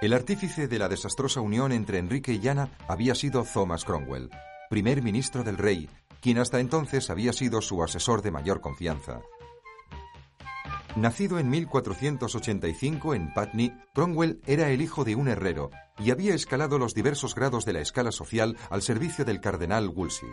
El 0.00 0.14
artífice 0.14 0.68
de 0.68 0.78
la 0.78 0.88
desastrosa 0.88 1.42
unión 1.42 1.72
entre 1.72 1.98
Enrique 1.98 2.32
y 2.32 2.48
Ana 2.48 2.70
había 2.88 3.14
sido 3.14 3.44
Thomas 3.44 3.84
Cromwell, 3.84 4.30
primer 4.70 5.02
ministro 5.02 5.44
del 5.44 5.58
rey, 5.58 5.90
quien 6.22 6.38
hasta 6.38 6.60
entonces 6.60 7.10
había 7.10 7.34
sido 7.34 7.60
su 7.60 7.82
asesor 7.82 8.22
de 8.22 8.30
mayor 8.30 8.62
confianza. 8.62 9.20
Nacido 10.96 11.38
en 11.38 11.50
1485 11.50 13.14
en 13.14 13.34
Putney, 13.34 13.72
Cromwell 13.92 14.40
era 14.46 14.70
el 14.70 14.80
hijo 14.80 15.04
de 15.04 15.14
un 15.14 15.28
herrero 15.28 15.68
y 15.98 16.10
había 16.10 16.34
escalado 16.34 16.78
los 16.78 16.94
diversos 16.94 17.34
grados 17.34 17.66
de 17.66 17.74
la 17.74 17.80
escala 17.80 18.12
social 18.12 18.56
al 18.70 18.80
servicio 18.80 19.26
del 19.26 19.42
cardenal 19.42 19.90
Wolsey. 19.90 20.30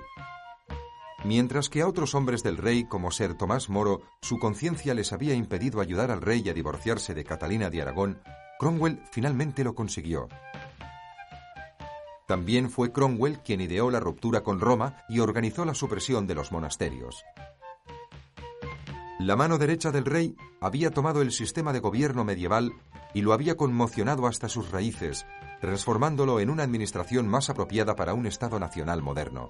Mientras 1.25 1.69
que 1.69 1.81
a 1.81 1.87
otros 1.87 2.13
hombres 2.13 2.43
del 2.43 2.55
rey, 2.55 2.83
como 2.83 3.09
Sir 3.09 3.33
Tomás 3.33 3.67
Moro, 3.67 4.03
su 4.21 4.37
conciencia 4.37 4.93
les 4.93 5.11
había 5.11 5.33
impedido 5.33 5.81
ayudar 5.81 6.11
al 6.11 6.21
rey 6.21 6.47
a 6.49 6.53
divorciarse 6.53 7.15
de 7.15 7.23
Catalina 7.23 7.71
de 7.71 7.81
Aragón, 7.81 8.21
Cromwell 8.59 9.01
finalmente 9.11 9.63
lo 9.63 9.73
consiguió. 9.73 10.27
También 12.27 12.69
fue 12.69 12.91
Cromwell 12.91 13.39
quien 13.39 13.59
ideó 13.59 13.89
la 13.89 13.99
ruptura 13.99 14.41
con 14.41 14.59
Roma 14.59 14.97
y 15.09 15.17
organizó 15.17 15.65
la 15.65 15.73
supresión 15.73 16.27
de 16.27 16.35
los 16.35 16.51
monasterios. 16.51 17.25
La 19.17 19.35
mano 19.35 19.57
derecha 19.57 19.91
del 19.91 20.05
rey 20.05 20.35
había 20.61 20.91
tomado 20.91 21.23
el 21.23 21.31
sistema 21.31 21.73
de 21.73 21.79
gobierno 21.79 22.23
medieval 22.23 22.73
y 23.15 23.21
lo 23.21 23.33
había 23.33 23.57
conmocionado 23.57 24.27
hasta 24.27 24.47
sus 24.47 24.69
raíces, 24.69 25.25
transformándolo 25.59 26.39
en 26.39 26.51
una 26.51 26.61
administración 26.61 27.27
más 27.27 27.49
apropiada 27.49 27.95
para 27.95 28.13
un 28.13 28.27
Estado 28.27 28.59
nacional 28.59 29.01
moderno. 29.01 29.49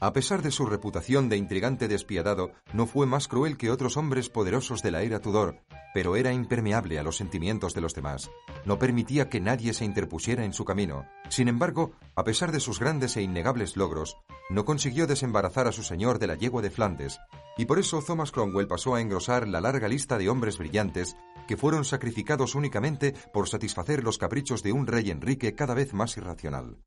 A 0.00 0.12
pesar 0.12 0.42
de 0.42 0.52
su 0.52 0.64
reputación 0.64 1.28
de 1.28 1.36
intrigante 1.36 1.88
despiadado, 1.88 2.52
no 2.72 2.86
fue 2.86 3.04
más 3.06 3.26
cruel 3.26 3.56
que 3.56 3.72
otros 3.72 3.96
hombres 3.96 4.28
poderosos 4.28 4.80
de 4.80 4.92
la 4.92 5.02
era 5.02 5.18
Tudor, 5.18 5.58
pero 5.92 6.14
era 6.14 6.32
impermeable 6.32 7.00
a 7.00 7.02
los 7.02 7.16
sentimientos 7.16 7.74
de 7.74 7.80
los 7.80 7.94
demás. 7.94 8.30
No 8.64 8.78
permitía 8.78 9.28
que 9.28 9.40
nadie 9.40 9.74
se 9.74 9.84
interpusiera 9.84 10.44
en 10.44 10.52
su 10.52 10.64
camino. 10.64 11.04
Sin 11.30 11.48
embargo, 11.48 11.90
a 12.14 12.22
pesar 12.22 12.52
de 12.52 12.60
sus 12.60 12.78
grandes 12.78 13.16
e 13.16 13.22
innegables 13.22 13.76
logros, 13.76 14.16
no 14.50 14.64
consiguió 14.64 15.08
desembarazar 15.08 15.66
a 15.66 15.72
su 15.72 15.82
señor 15.82 16.20
de 16.20 16.28
la 16.28 16.36
yegua 16.36 16.62
de 16.62 16.70
Flandes, 16.70 17.18
y 17.56 17.64
por 17.64 17.80
eso 17.80 18.00
Thomas 18.00 18.30
Cromwell 18.30 18.68
pasó 18.68 18.94
a 18.94 19.00
engrosar 19.00 19.48
la 19.48 19.60
larga 19.60 19.88
lista 19.88 20.16
de 20.16 20.28
hombres 20.28 20.58
brillantes 20.58 21.16
que 21.48 21.56
fueron 21.56 21.84
sacrificados 21.84 22.54
únicamente 22.54 23.14
por 23.32 23.48
satisfacer 23.48 24.04
los 24.04 24.16
caprichos 24.16 24.62
de 24.62 24.70
un 24.70 24.86
rey 24.86 25.10
Enrique 25.10 25.56
cada 25.56 25.74
vez 25.74 25.92
más 25.92 26.16
irracional. 26.16 26.78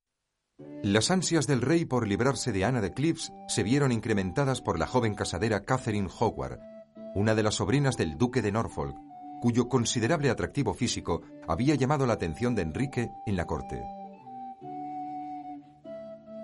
Las 0.84 1.12
ansias 1.12 1.46
del 1.46 1.62
rey 1.62 1.86
por 1.86 2.08
librarse 2.08 2.52
de 2.52 2.66
Ana 2.66 2.82
de 2.82 2.92
Cleves 2.92 3.32
se 3.48 3.62
vieron 3.62 3.92
incrementadas 3.92 4.62
por 4.62 4.80
la 4.80 4.88
joven 4.88 5.14
casadera 5.14 5.64
Catherine 5.64 6.10
Howard, 6.20 6.60
una 7.14 7.36
de 7.36 7.44
las 7.44 7.56
sobrinas 7.56 7.98
del 7.98 8.18
duque 8.18 8.42
de 8.42 8.52
Norfolk, 8.52 8.98
cuyo 9.42 9.70
considerable 9.70 10.30
atractivo 10.30 10.74
físico 10.74 11.22
había 11.48 11.76
llamado 11.76 12.06
la 12.06 12.14
atención 12.14 12.56
de 12.56 12.64
Enrique 12.64 13.12
en 13.26 13.36
la 13.36 13.46
corte. 13.46 13.84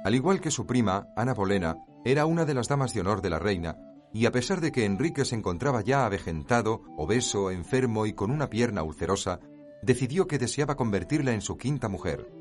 Al 0.03 0.15
igual 0.15 0.39
que 0.39 0.51
su 0.51 0.65
prima, 0.65 1.07
Ana 1.15 1.33
Bolena, 1.33 1.77
era 2.05 2.25
una 2.25 2.45
de 2.45 2.53
las 2.53 2.67
damas 2.67 2.93
de 2.93 3.01
honor 3.01 3.21
de 3.21 3.29
la 3.29 3.39
reina, 3.39 3.77
y 4.13 4.25
a 4.25 4.31
pesar 4.31 4.61
de 4.61 4.71
que 4.71 4.85
Enrique 4.85 5.25
se 5.25 5.35
encontraba 5.35 5.81
ya 5.81 6.05
avejentado, 6.05 6.81
obeso, 6.95 7.51
enfermo 7.51 8.05
y 8.05 8.13
con 8.13 8.31
una 8.31 8.49
pierna 8.49 8.83
ulcerosa, 8.83 9.39
decidió 9.81 10.27
que 10.27 10.37
deseaba 10.37 10.75
convertirla 10.75 11.33
en 11.33 11.41
su 11.41 11.57
quinta 11.57 11.89
mujer. 11.89 12.36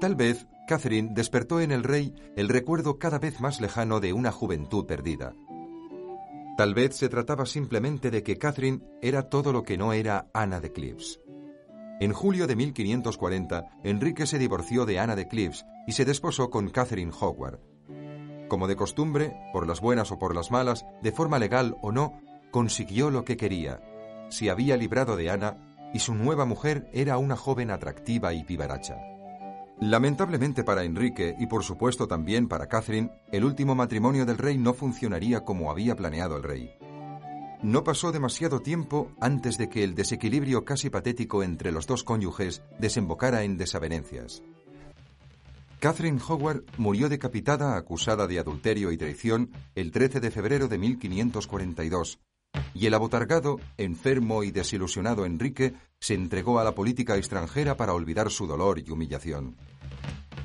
Tal 0.00 0.14
vez 0.14 0.46
Catherine 0.68 1.10
despertó 1.12 1.60
en 1.60 1.72
el 1.72 1.82
rey 1.82 2.14
el 2.36 2.48
recuerdo 2.48 2.98
cada 2.98 3.18
vez 3.18 3.40
más 3.40 3.60
lejano 3.60 3.98
de 3.98 4.12
una 4.12 4.30
juventud 4.30 4.86
perdida. 4.86 5.34
Tal 6.56 6.74
vez 6.74 6.96
se 6.96 7.08
trataba 7.08 7.46
simplemente 7.46 8.10
de 8.10 8.22
que 8.22 8.38
Catherine 8.38 8.80
era 9.02 9.28
todo 9.28 9.52
lo 9.52 9.64
que 9.64 9.76
no 9.76 9.92
era 9.92 10.28
Ana 10.32 10.60
de 10.60 10.72
Cleves. 10.72 11.20
En 12.00 12.12
julio 12.12 12.46
de 12.46 12.54
1540, 12.54 13.80
Enrique 13.82 14.26
se 14.26 14.38
divorció 14.38 14.86
de 14.86 15.00
Ana 15.00 15.16
de 15.16 15.26
Cleves 15.26 15.64
y 15.88 15.92
se 15.92 16.04
desposó 16.04 16.48
con 16.48 16.68
Catherine 16.68 17.12
Howard. 17.18 17.58
Como 18.48 18.68
de 18.68 18.76
costumbre, 18.76 19.36
por 19.52 19.66
las 19.66 19.80
buenas 19.80 20.12
o 20.12 20.18
por 20.18 20.34
las 20.34 20.52
malas, 20.52 20.86
de 21.02 21.10
forma 21.10 21.40
legal 21.40 21.76
o 21.82 21.90
no, 21.90 22.20
consiguió 22.52 23.10
lo 23.10 23.24
que 23.24 23.36
quería. 23.36 23.80
Se 24.28 24.48
había 24.48 24.76
librado 24.76 25.16
de 25.16 25.30
Ana 25.30 25.90
y 25.92 25.98
su 25.98 26.14
nueva 26.14 26.44
mujer 26.44 26.88
era 26.92 27.18
una 27.18 27.36
joven 27.36 27.70
atractiva 27.70 28.32
y 28.32 28.44
vivaracha. 28.44 28.96
Lamentablemente 29.80 30.64
para 30.64 30.82
Enrique 30.82 31.36
y 31.38 31.46
por 31.46 31.62
supuesto 31.62 32.08
también 32.08 32.48
para 32.48 32.66
Catherine, 32.66 33.10
el 33.30 33.44
último 33.44 33.76
matrimonio 33.76 34.26
del 34.26 34.36
rey 34.36 34.58
no 34.58 34.74
funcionaría 34.74 35.44
como 35.44 35.70
había 35.70 35.94
planeado 35.94 36.36
el 36.36 36.42
rey. 36.42 36.72
No 37.62 37.84
pasó 37.84 38.10
demasiado 38.10 38.60
tiempo 38.60 39.12
antes 39.20 39.56
de 39.56 39.68
que 39.68 39.84
el 39.84 39.94
desequilibrio 39.94 40.64
casi 40.64 40.90
patético 40.90 41.44
entre 41.44 41.70
los 41.70 41.86
dos 41.86 42.02
cónyuges 42.02 42.62
desembocara 42.80 43.44
en 43.44 43.56
desavenencias. 43.56 44.42
Catherine 45.78 46.20
Howard 46.26 46.64
murió 46.76 47.08
decapitada 47.08 47.76
acusada 47.76 48.26
de 48.26 48.40
adulterio 48.40 48.90
y 48.90 48.96
traición 48.96 49.52
el 49.76 49.92
13 49.92 50.18
de 50.18 50.32
febrero 50.32 50.66
de 50.66 50.78
1542, 50.78 52.18
y 52.74 52.86
el 52.86 52.94
abotargado, 52.94 53.60
enfermo 53.76 54.42
y 54.42 54.50
desilusionado 54.50 55.24
Enrique 55.24 55.74
se 56.00 56.14
entregó 56.14 56.58
a 56.58 56.64
la 56.64 56.74
política 56.74 57.16
extranjera 57.16 57.76
para 57.76 57.94
olvidar 57.94 58.30
su 58.30 58.46
dolor 58.46 58.78
y 58.78 58.90
humillación. 58.90 59.56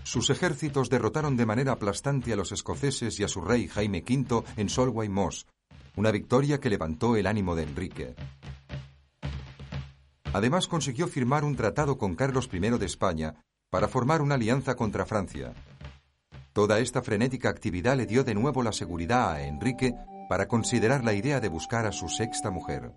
Sus 0.03 0.29
ejércitos 0.29 0.89
derrotaron 0.89 1.37
de 1.37 1.45
manera 1.45 1.73
aplastante 1.73 2.33
a 2.33 2.35
los 2.35 2.51
escoceses 2.51 3.19
y 3.19 3.23
a 3.23 3.27
su 3.27 3.41
rey 3.41 3.67
Jaime 3.67 4.03
V 4.07 4.43
en 4.57 4.69
Solway 4.69 5.09
Moss, 5.09 5.47
una 5.95 6.11
victoria 6.11 6.59
que 6.59 6.69
levantó 6.69 7.15
el 7.15 7.27
ánimo 7.27 7.55
de 7.55 7.63
Enrique. 7.63 8.15
Además 10.33 10.67
consiguió 10.67 11.07
firmar 11.07 11.43
un 11.45 11.55
tratado 11.55 11.97
con 11.97 12.15
Carlos 12.15 12.49
I 12.51 12.59
de 12.59 12.85
España 12.85 13.35
para 13.69 13.87
formar 13.87 14.21
una 14.21 14.35
alianza 14.35 14.75
contra 14.75 15.05
Francia. 15.05 15.53
Toda 16.53 16.79
esta 16.79 17.01
frenética 17.01 17.49
actividad 17.49 17.97
le 17.97 18.05
dio 18.05 18.23
de 18.23 18.35
nuevo 18.35 18.61
la 18.61 18.71
seguridad 18.71 19.31
a 19.31 19.47
Enrique 19.47 19.93
para 20.33 20.47
considerar 20.47 21.03
la 21.03 21.13
idea 21.13 21.39
de 21.39 21.47
buscar 21.47 21.85
a 21.85 21.91
su 21.91 22.09
sexta 22.09 22.49
mujer. 22.49 22.91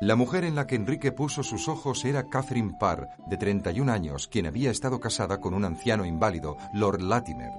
La 0.00 0.16
mujer 0.16 0.42
en 0.42 0.56
la 0.56 0.66
que 0.66 0.74
Enrique 0.74 1.12
puso 1.12 1.44
sus 1.44 1.68
ojos 1.68 2.04
era 2.04 2.28
Catherine 2.28 2.74
Parr, 2.76 3.06
de 3.28 3.36
31 3.36 3.92
años, 3.92 4.26
quien 4.26 4.46
había 4.48 4.72
estado 4.72 4.98
casada 4.98 5.40
con 5.40 5.54
un 5.54 5.64
anciano 5.64 6.04
inválido, 6.04 6.56
Lord 6.72 7.02
Latimer. 7.02 7.52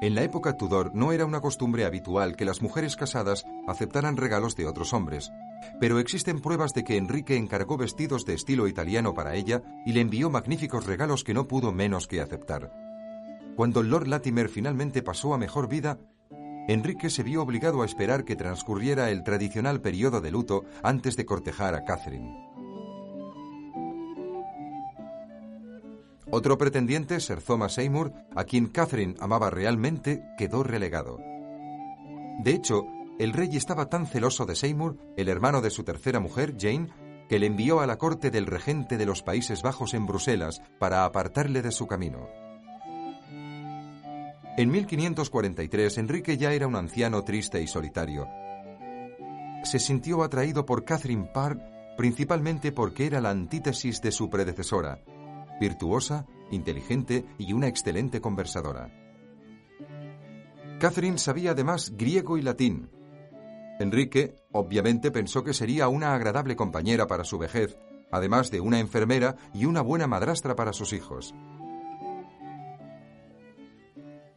En 0.00 0.14
la 0.14 0.22
época 0.22 0.56
Tudor 0.56 0.94
no 0.94 1.12
era 1.12 1.26
una 1.26 1.42
costumbre 1.42 1.84
habitual 1.84 2.34
que 2.34 2.46
las 2.46 2.62
mujeres 2.62 2.96
casadas 2.96 3.44
aceptaran 3.68 4.16
regalos 4.16 4.56
de 4.56 4.66
otros 4.66 4.94
hombres, 4.94 5.30
pero 5.78 5.98
existen 5.98 6.40
pruebas 6.40 6.72
de 6.72 6.82
que 6.82 6.96
Enrique 6.96 7.36
encargó 7.36 7.76
vestidos 7.76 8.24
de 8.24 8.32
estilo 8.32 8.68
italiano 8.68 9.12
para 9.12 9.34
ella 9.34 9.64
y 9.84 9.92
le 9.92 10.00
envió 10.00 10.30
magníficos 10.30 10.86
regalos 10.86 11.24
que 11.24 11.34
no 11.34 11.46
pudo 11.46 11.72
menos 11.72 12.06
que 12.06 12.22
aceptar. 12.22 12.72
Cuando 13.54 13.82
Lord 13.82 14.08
Latimer 14.08 14.48
finalmente 14.48 15.02
pasó 15.02 15.34
a 15.34 15.38
mejor 15.38 15.68
vida, 15.68 15.98
Enrique 16.68 17.10
se 17.10 17.22
vio 17.22 17.42
obligado 17.42 17.82
a 17.82 17.84
esperar 17.84 18.24
que 18.24 18.34
transcurriera 18.34 19.10
el 19.10 19.22
tradicional 19.22 19.80
periodo 19.80 20.20
de 20.20 20.30
luto 20.32 20.64
antes 20.82 21.16
de 21.16 21.24
cortejar 21.24 21.74
a 21.74 21.84
Catherine. 21.84 22.46
Otro 26.28 26.58
pretendiente, 26.58 27.20
Sir 27.20 27.40
Thomas 27.40 27.74
Seymour, 27.74 28.12
a 28.34 28.44
quien 28.44 28.66
Catherine 28.66 29.14
amaba 29.20 29.48
realmente, 29.48 30.24
quedó 30.36 30.64
relegado. 30.64 31.18
De 32.42 32.50
hecho, 32.50 32.82
el 33.20 33.32
rey 33.32 33.56
estaba 33.56 33.88
tan 33.88 34.06
celoso 34.06 34.44
de 34.44 34.56
Seymour, 34.56 34.98
el 35.16 35.28
hermano 35.28 35.62
de 35.62 35.70
su 35.70 35.84
tercera 35.84 36.18
mujer, 36.18 36.56
Jane, 36.58 36.88
que 37.28 37.38
le 37.38 37.46
envió 37.46 37.80
a 37.80 37.86
la 37.86 37.96
corte 37.96 38.30
del 38.30 38.46
regente 38.46 38.98
de 38.98 39.06
los 39.06 39.22
Países 39.22 39.62
Bajos 39.62 39.94
en 39.94 40.06
Bruselas 40.06 40.60
para 40.80 41.04
apartarle 41.04 41.62
de 41.62 41.72
su 41.72 41.86
camino. 41.86 42.28
En 44.56 44.70
1543 44.70 45.98
Enrique 45.98 46.36
ya 46.38 46.52
era 46.52 46.66
un 46.66 46.76
anciano 46.76 47.22
triste 47.22 47.60
y 47.60 47.66
solitario. 47.66 48.26
Se 49.64 49.78
sintió 49.78 50.22
atraído 50.22 50.64
por 50.64 50.84
Catherine 50.84 51.28
Parr 51.32 51.76
principalmente 51.96 52.72
porque 52.72 53.06
era 53.06 53.20
la 53.20 53.30
antítesis 53.30 54.00
de 54.02 54.12
su 54.12 54.30
predecesora, 54.30 55.02
virtuosa, 55.60 56.26
inteligente 56.50 57.24
y 57.38 57.52
una 57.52 57.66
excelente 57.68 58.20
conversadora. 58.20 58.92
Catherine 60.78 61.18
sabía 61.18 61.52
además 61.52 61.92
griego 61.96 62.36
y 62.36 62.42
latín. 62.42 62.90
Enrique, 63.80 64.36
obviamente, 64.52 65.10
pensó 65.10 65.42
que 65.42 65.54
sería 65.54 65.88
una 65.88 66.14
agradable 66.14 66.54
compañera 66.54 67.06
para 67.06 67.24
su 67.24 67.38
vejez, 67.38 67.78
además 68.10 68.50
de 68.50 68.60
una 68.60 68.78
enfermera 68.78 69.36
y 69.54 69.64
una 69.64 69.80
buena 69.80 70.06
madrastra 70.06 70.54
para 70.54 70.72
sus 70.72 70.92
hijos. 70.92 71.34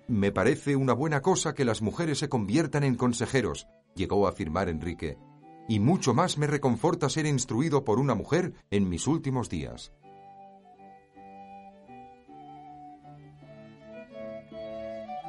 Me 0.10 0.32
parece 0.32 0.76
una 0.76 0.94
buena 0.94 1.22
cosa 1.22 1.54
que 1.54 1.64
las 1.64 1.84
mujeres 1.84 2.18
se 2.18 2.30
conviertan 2.30 2.84
en 2.84 2.96
consejeros, 2.96 3.68
llegó 3.94 4.26
a 4.26 4.32
afirmar 4.32 4.68
Enrique, 4.68 5.20
y 5.68 5.80
mucho 5.80 6.16
más 6.16 6.40
me 6.40 6.48
reconforta 6.48 7.10
ser 7.10 7.28
instruido 7.28 7.86
por 7.86 8.00
una 8.00 8.16
mujer 8.16 8.56
en 8.72 8.90
mis 8.90 9.06
últimos 9.06 9.50
días. 9.50 9.94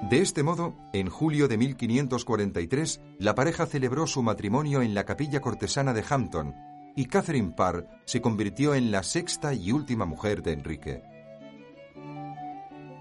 De 0.09 0.23
este 0.23 0.43
modo, 0.43 0.75
en 0.95 1.11
julio 1.11 1.47
de 1.47 1.59
1543, 1.59 3.03
la 3.19 3.35
pareja 3.35 3.67
celebró 3.67 4.07
su 4.07 4.23
matrimonio 4.23 4.81
en 4.81 4.95
la 4.95 5.05
capilla 5.05 5.41
cortesana 5.41 5.93
de 5.93 6.05
Hampton, 6.09 6.55
y 6.97 7.05
Catherine 7.05 7.53
Parr 7.55 7.87
se 8.07 8.23
convirtió 8.23 8.75
en 8.75 8.91
la 8.91 9.03
sexta 9.03 9.53
y 9.53 9.73
última 9.73 10.07
mujer 10.07 10.43
de 10.43 10.53
Enrique. 10.55 11.10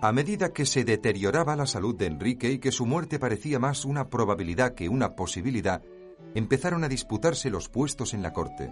A 0.02 0.14
medida 0.14 0.54
que 0.54 0.66
se 0.66 0.86
deterioraba 0.86 1.58
la 1.58 1.66
salud 1.66 1.94
de 1.94 2.06
Enrique 2.06 2.50
y 2.52 2.60
que 2.60 2.72
su 2.72 2.86
muerte 2.86 3.20
parecía 3.20 3.60
más 3.60 3.84
una 3.84 4.10
probabilidad 4.10 4.74
que 4.74 4.88
una 4.88 5.14
posibilidad, 5.14 5.84
empezaron 6.36 6.86
a 6.86 6.88
disputarse 6.88 7.50
los 7.50 7.68
puestos 7.68 8.14
en 8.14 8.22
la 8.22 8.32
corte. 8.32 8.72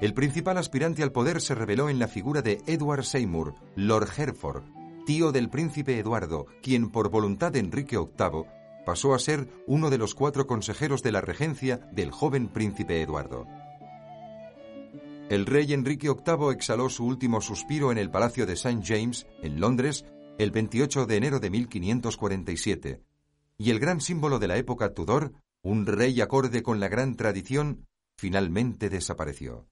El 0.00 0.14
principal 0.14 0.56
aspirante 0.56 1.02
al 1.02 1.12
poder 1.12 1.42
se 1.42 1.54
reveló 1.54 1.90
en 1.90 1.98
la 1.98 2.08
figura 2.08 2.40
de 2.40 2.62
Edward 2.66 3.04
Seymour, 3.04 3.56
Lord 3.76 4.08
Hereford, 4.16 4.62
tío 5.04 5.32
del 5.32 5.50
príncipe 5.50 5.98
Eduardo, 5.98 6.46
quien 6.62 6.90
por 6.90 7.10
voluntad 7.10 7.52
de 7.52 7.58
Enrique 7.58 7.98
VIII 7.98 8.46
pasó 8.86 9.12
a 9.12 9.18
ser 9.18 9.48
uno 9.66 9.90
de 9.90 9.98
los 9.98 10.14
cuatro 10.14 10.46
consejeros 10.46 11.02
de 11.02 11.12
la 11.12 11.20
regencia 11.20 11.76
del 11.92 12.10
joven 12.10 12.48
príncipe 12.48 13.02
Eduardo. 13.02 13.46
El 15.30 15.46
rey 15.46 15.72
Enrique 15.72 16.08
VIII 16.08 16.52
exhaló 16.52 16.90
su 16.90 17.06
último 17.06 17.40
suspiro 17.40 17.90
en 17.90 17.96
el 17.96 18.10
Palacio 18.10 18.44
de 18.44 18.52
St. 18.52 18.82
James, 18.84 19.26
en 19.40 19.58
Londres, 19.58 20.04
el 20.36 20.50
28 20.50 21.06
de 21.06 21.16
enero 21.16 21.40
de 21.40 21.48
1547, 21.48 23.02
y 23.56 23.70
el 23.70 23.80
gran 23.80 24.02
símbolo 24.02 24.38
de 24.38 24.48
la 24.48 24.58
época 24.58 24.92
Tudor, 24.92 25.32
un 25.62 25.86
rey 25.86 26.20
acorde 26.20 26.62
con 26.62 26.78
la 26.78 26.88
gran 26.88 27.16
tradición, 27.16 27.86
finalmente 28.18 28.90
desapareció. 28.90 29.66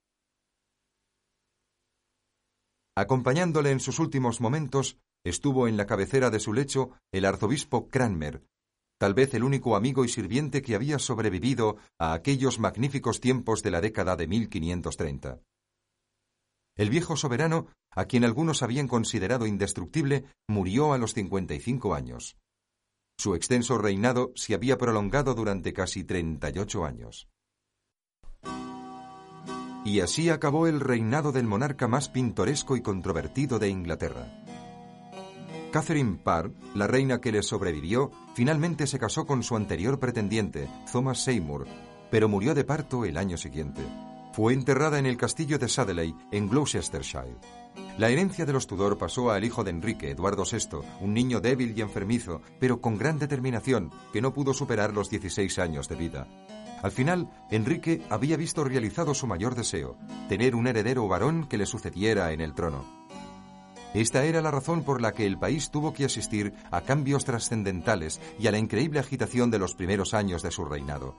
Acompañándole 2.95 3.69
en 3.69 3.79
sus 3.79 3.99
últimos 3.99 4.41
momentos, 4.41 4.97
estuvo 5.23 5.67
en 5.67 5.77
la 5.77 5.85
cabecera 5.85 6.31
de 6.31 6.39
su 6.39 6.53
lecho 6.53 6.91
el 7.11 7.25
arzobispo 7.25 7.89
Cranmer, 7.89 8.43
tal 9.03 9.13
vez 9.13 9.33
el 9.33 9.43
único 9.43 9.75
amigo 9.75 10.05
y 10.05 10.07
sirviente 10.07 10.61
que 10.61 10.75
había 10.75 10.97
sobrevivido 10.97 11.75
a 11.99 12.13
aquellos 12.13 12.57
magníficos 12.57 13.19
tiempos 13.19 13.61
de 13.61 13.69
la 13.69 13.81
década 13.81 14.15
de 14.15 14.27
1530. 14.27 15.41
El 16.77 16.89
viejo 16.89 17.17
soberano, 17.17 17.67
a 17.91 18.05
quien 18.05 18.23
algunos 18.23 18.63
habían 18.63 18.87
considerado 18.87 19.45
indestructible, 19.45 20.23
murió 20.47 20.93
a 20.93 20.97
los 20.97 21.13
55 21.15 21.93
años. 21.93 22.37
Su 23.17 23.35
extenso 23.35 23.77
reinado 23.77 24.31
se 24.35 24.53
había 24.53 24.77
prolongado 24.77 25.33
durante 25.33 25.73
casi 25.73 26.05
38 26.05 26.85
años. 26.85 27.27
Y 29.83 29.99
así 29.99 30.29
acabó 30.29 30.65
el 30.65 30.79
reinado 30.79 31.33
del 31.33 31.45
monarca 31.45 31.89
más 31.89 32.07
pintoresco 32.07 32.77
y 32.77 32.81
controvertido 32.81 33.59
de 33.59 33.67
Inglaterra. 33.67 34.42
Catherine 35.73 36.19
Parr, 36.23 36.51
la 36.75 36.85
reina 36.85 37.19
que 37.19 37.31
le 37.31 37.41
sobrevivió, 37.41 38.11
finalmente 38.35 38.85
se 38.85 38.99
casó 38.99 39.25
con 39.25 39.41
su 39.41 39.55
anterior 39.55 39.99
pretendiente, 39.99 40.69
Thomas 40.91 41.23
Seymour, 41.23 41.65
pero 42.11 42.29
murió 42.29 42.53
de 42.53 42.63
parto 42.63 43.05
el 43.05 43.17
año 43.17 43.37
siguiente. 43.37 43.81
Fue 44.33 44.53
enterrada 44.53 44.99
en 44.99 45.07
el 45.07 45.17
castillo 45.17 45.57
de 45.57 45.67
Sadeley, 45.67 46.15
en 46.31 46.47
Gloucestershire. 46.47 47.39
La 47.97 48.09
herencia 48.09 48.45
de 48.45 48.53
los 48.53 48.67
Tudor 48.67 48.99
pasó 48.99 49.31
al 49.31 49.45
hijo 49.45 49.63
de 49.63 49.71
Enrique, 49.71 50.11
Eduardo 50.11 50.43
VI, 50.43 50.87
un 51.01 51.15
niño 51.15 51.41
débil 51.41 51.73
y 51.75 51.81
enfermizo, 51.81 52.41
pero 52.59 52.79
con 52.79 52.99
gran 52.99 53.17
determinación, 53.17 53.89
que 54.13 54.21
no 54.21 54.31
pudo 54.31 54.53
superar 54.53 54.93
los 54.93 55.09
16 55.09 55.57
años 55.57 55.89
de 55.89 55.95
vida. 55.95 56.27
Al 56.83 56.91
final, 56.91 57.31
Enrique 57.49 58.05
había 58.11 58.37
visto 58.37 58.63
realizado 58.63 59.15
su 59.15 59.25
mayor 59.25 59.55
deseo, 59.55 59.97
tener 60.29 60.53
un 60.53 60.67
heredero 60.67 61.07
varón 61.07 61.47
que 61.47 61.57
le 61.57 61.65
sucediera 61.65 62.31
en 62.31 62.41
el 62.41 62.53
trono. 62.53 63.02
Esta 63.93 64.25
era 64.25 64.41
la 64.41 64.49
razón 64.49 64.83
por 64.83 65.01
la 65.01 65.11
que 65.11 65.25
el 65.25 65.37
país 65.37 65.69
tuvo 65.69 65.93
que 65.93 66.05
asistir 66.05 66.53
a 66.71 66.81
cambios 66.81 67.25
trascendentales 67.25 68.19
y 68.39 68.47
a 68.47 68.51
la 68.51 68.57
increíble 68.57 68.99
agitación 68.99 69.51
de 69.51 69.59
los 69.59 69.75
primeros 69.75 70.13
años 70.15 70.41
de 70.41 70.49
su 70.49 70.65
reinado. 70.65 71.15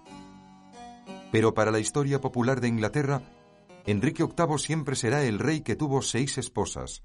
Pero 1.31 1.55
para 1.55 1.71
la 1.71 1.79
historia 1.79 2.21
popular 2.21 2.61
de 2.61 2.69
Inglaterra, 2.69 3.23
Enrique 3.87 4.25
VIII 4.25 4.59
siempre 4.59 4.97
será 4.97 5.25
el 5.25 5.39
rey 5.39 5.61
que 5.61 5.77
tuvo 5.77 6.03
seis 6.03 6.37
esposas. 6.39 7.05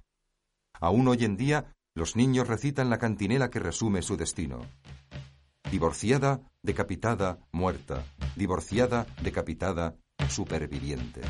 Aún 0.79 1.07
hoy 1.07 1.23
en 1.25 1.37
día, 1.37 1.75
los 1.93 2.15
niños 2.15 2.47
recitan 2.47 2.89
la 2.89 2.97
cantinela 2.97 3.49
que 3.49 3.59
resume 3.59 4.01
su 4.01 4.17
destino. 4.17 4.61
Divorciada, 5.69 6.41
decapitada, 6.63 7.39
muerta. 7.51 8.05
Divorciada, 8.35 9.05
decapitada, 9.21 9.97
superviviente. 10.29 11.21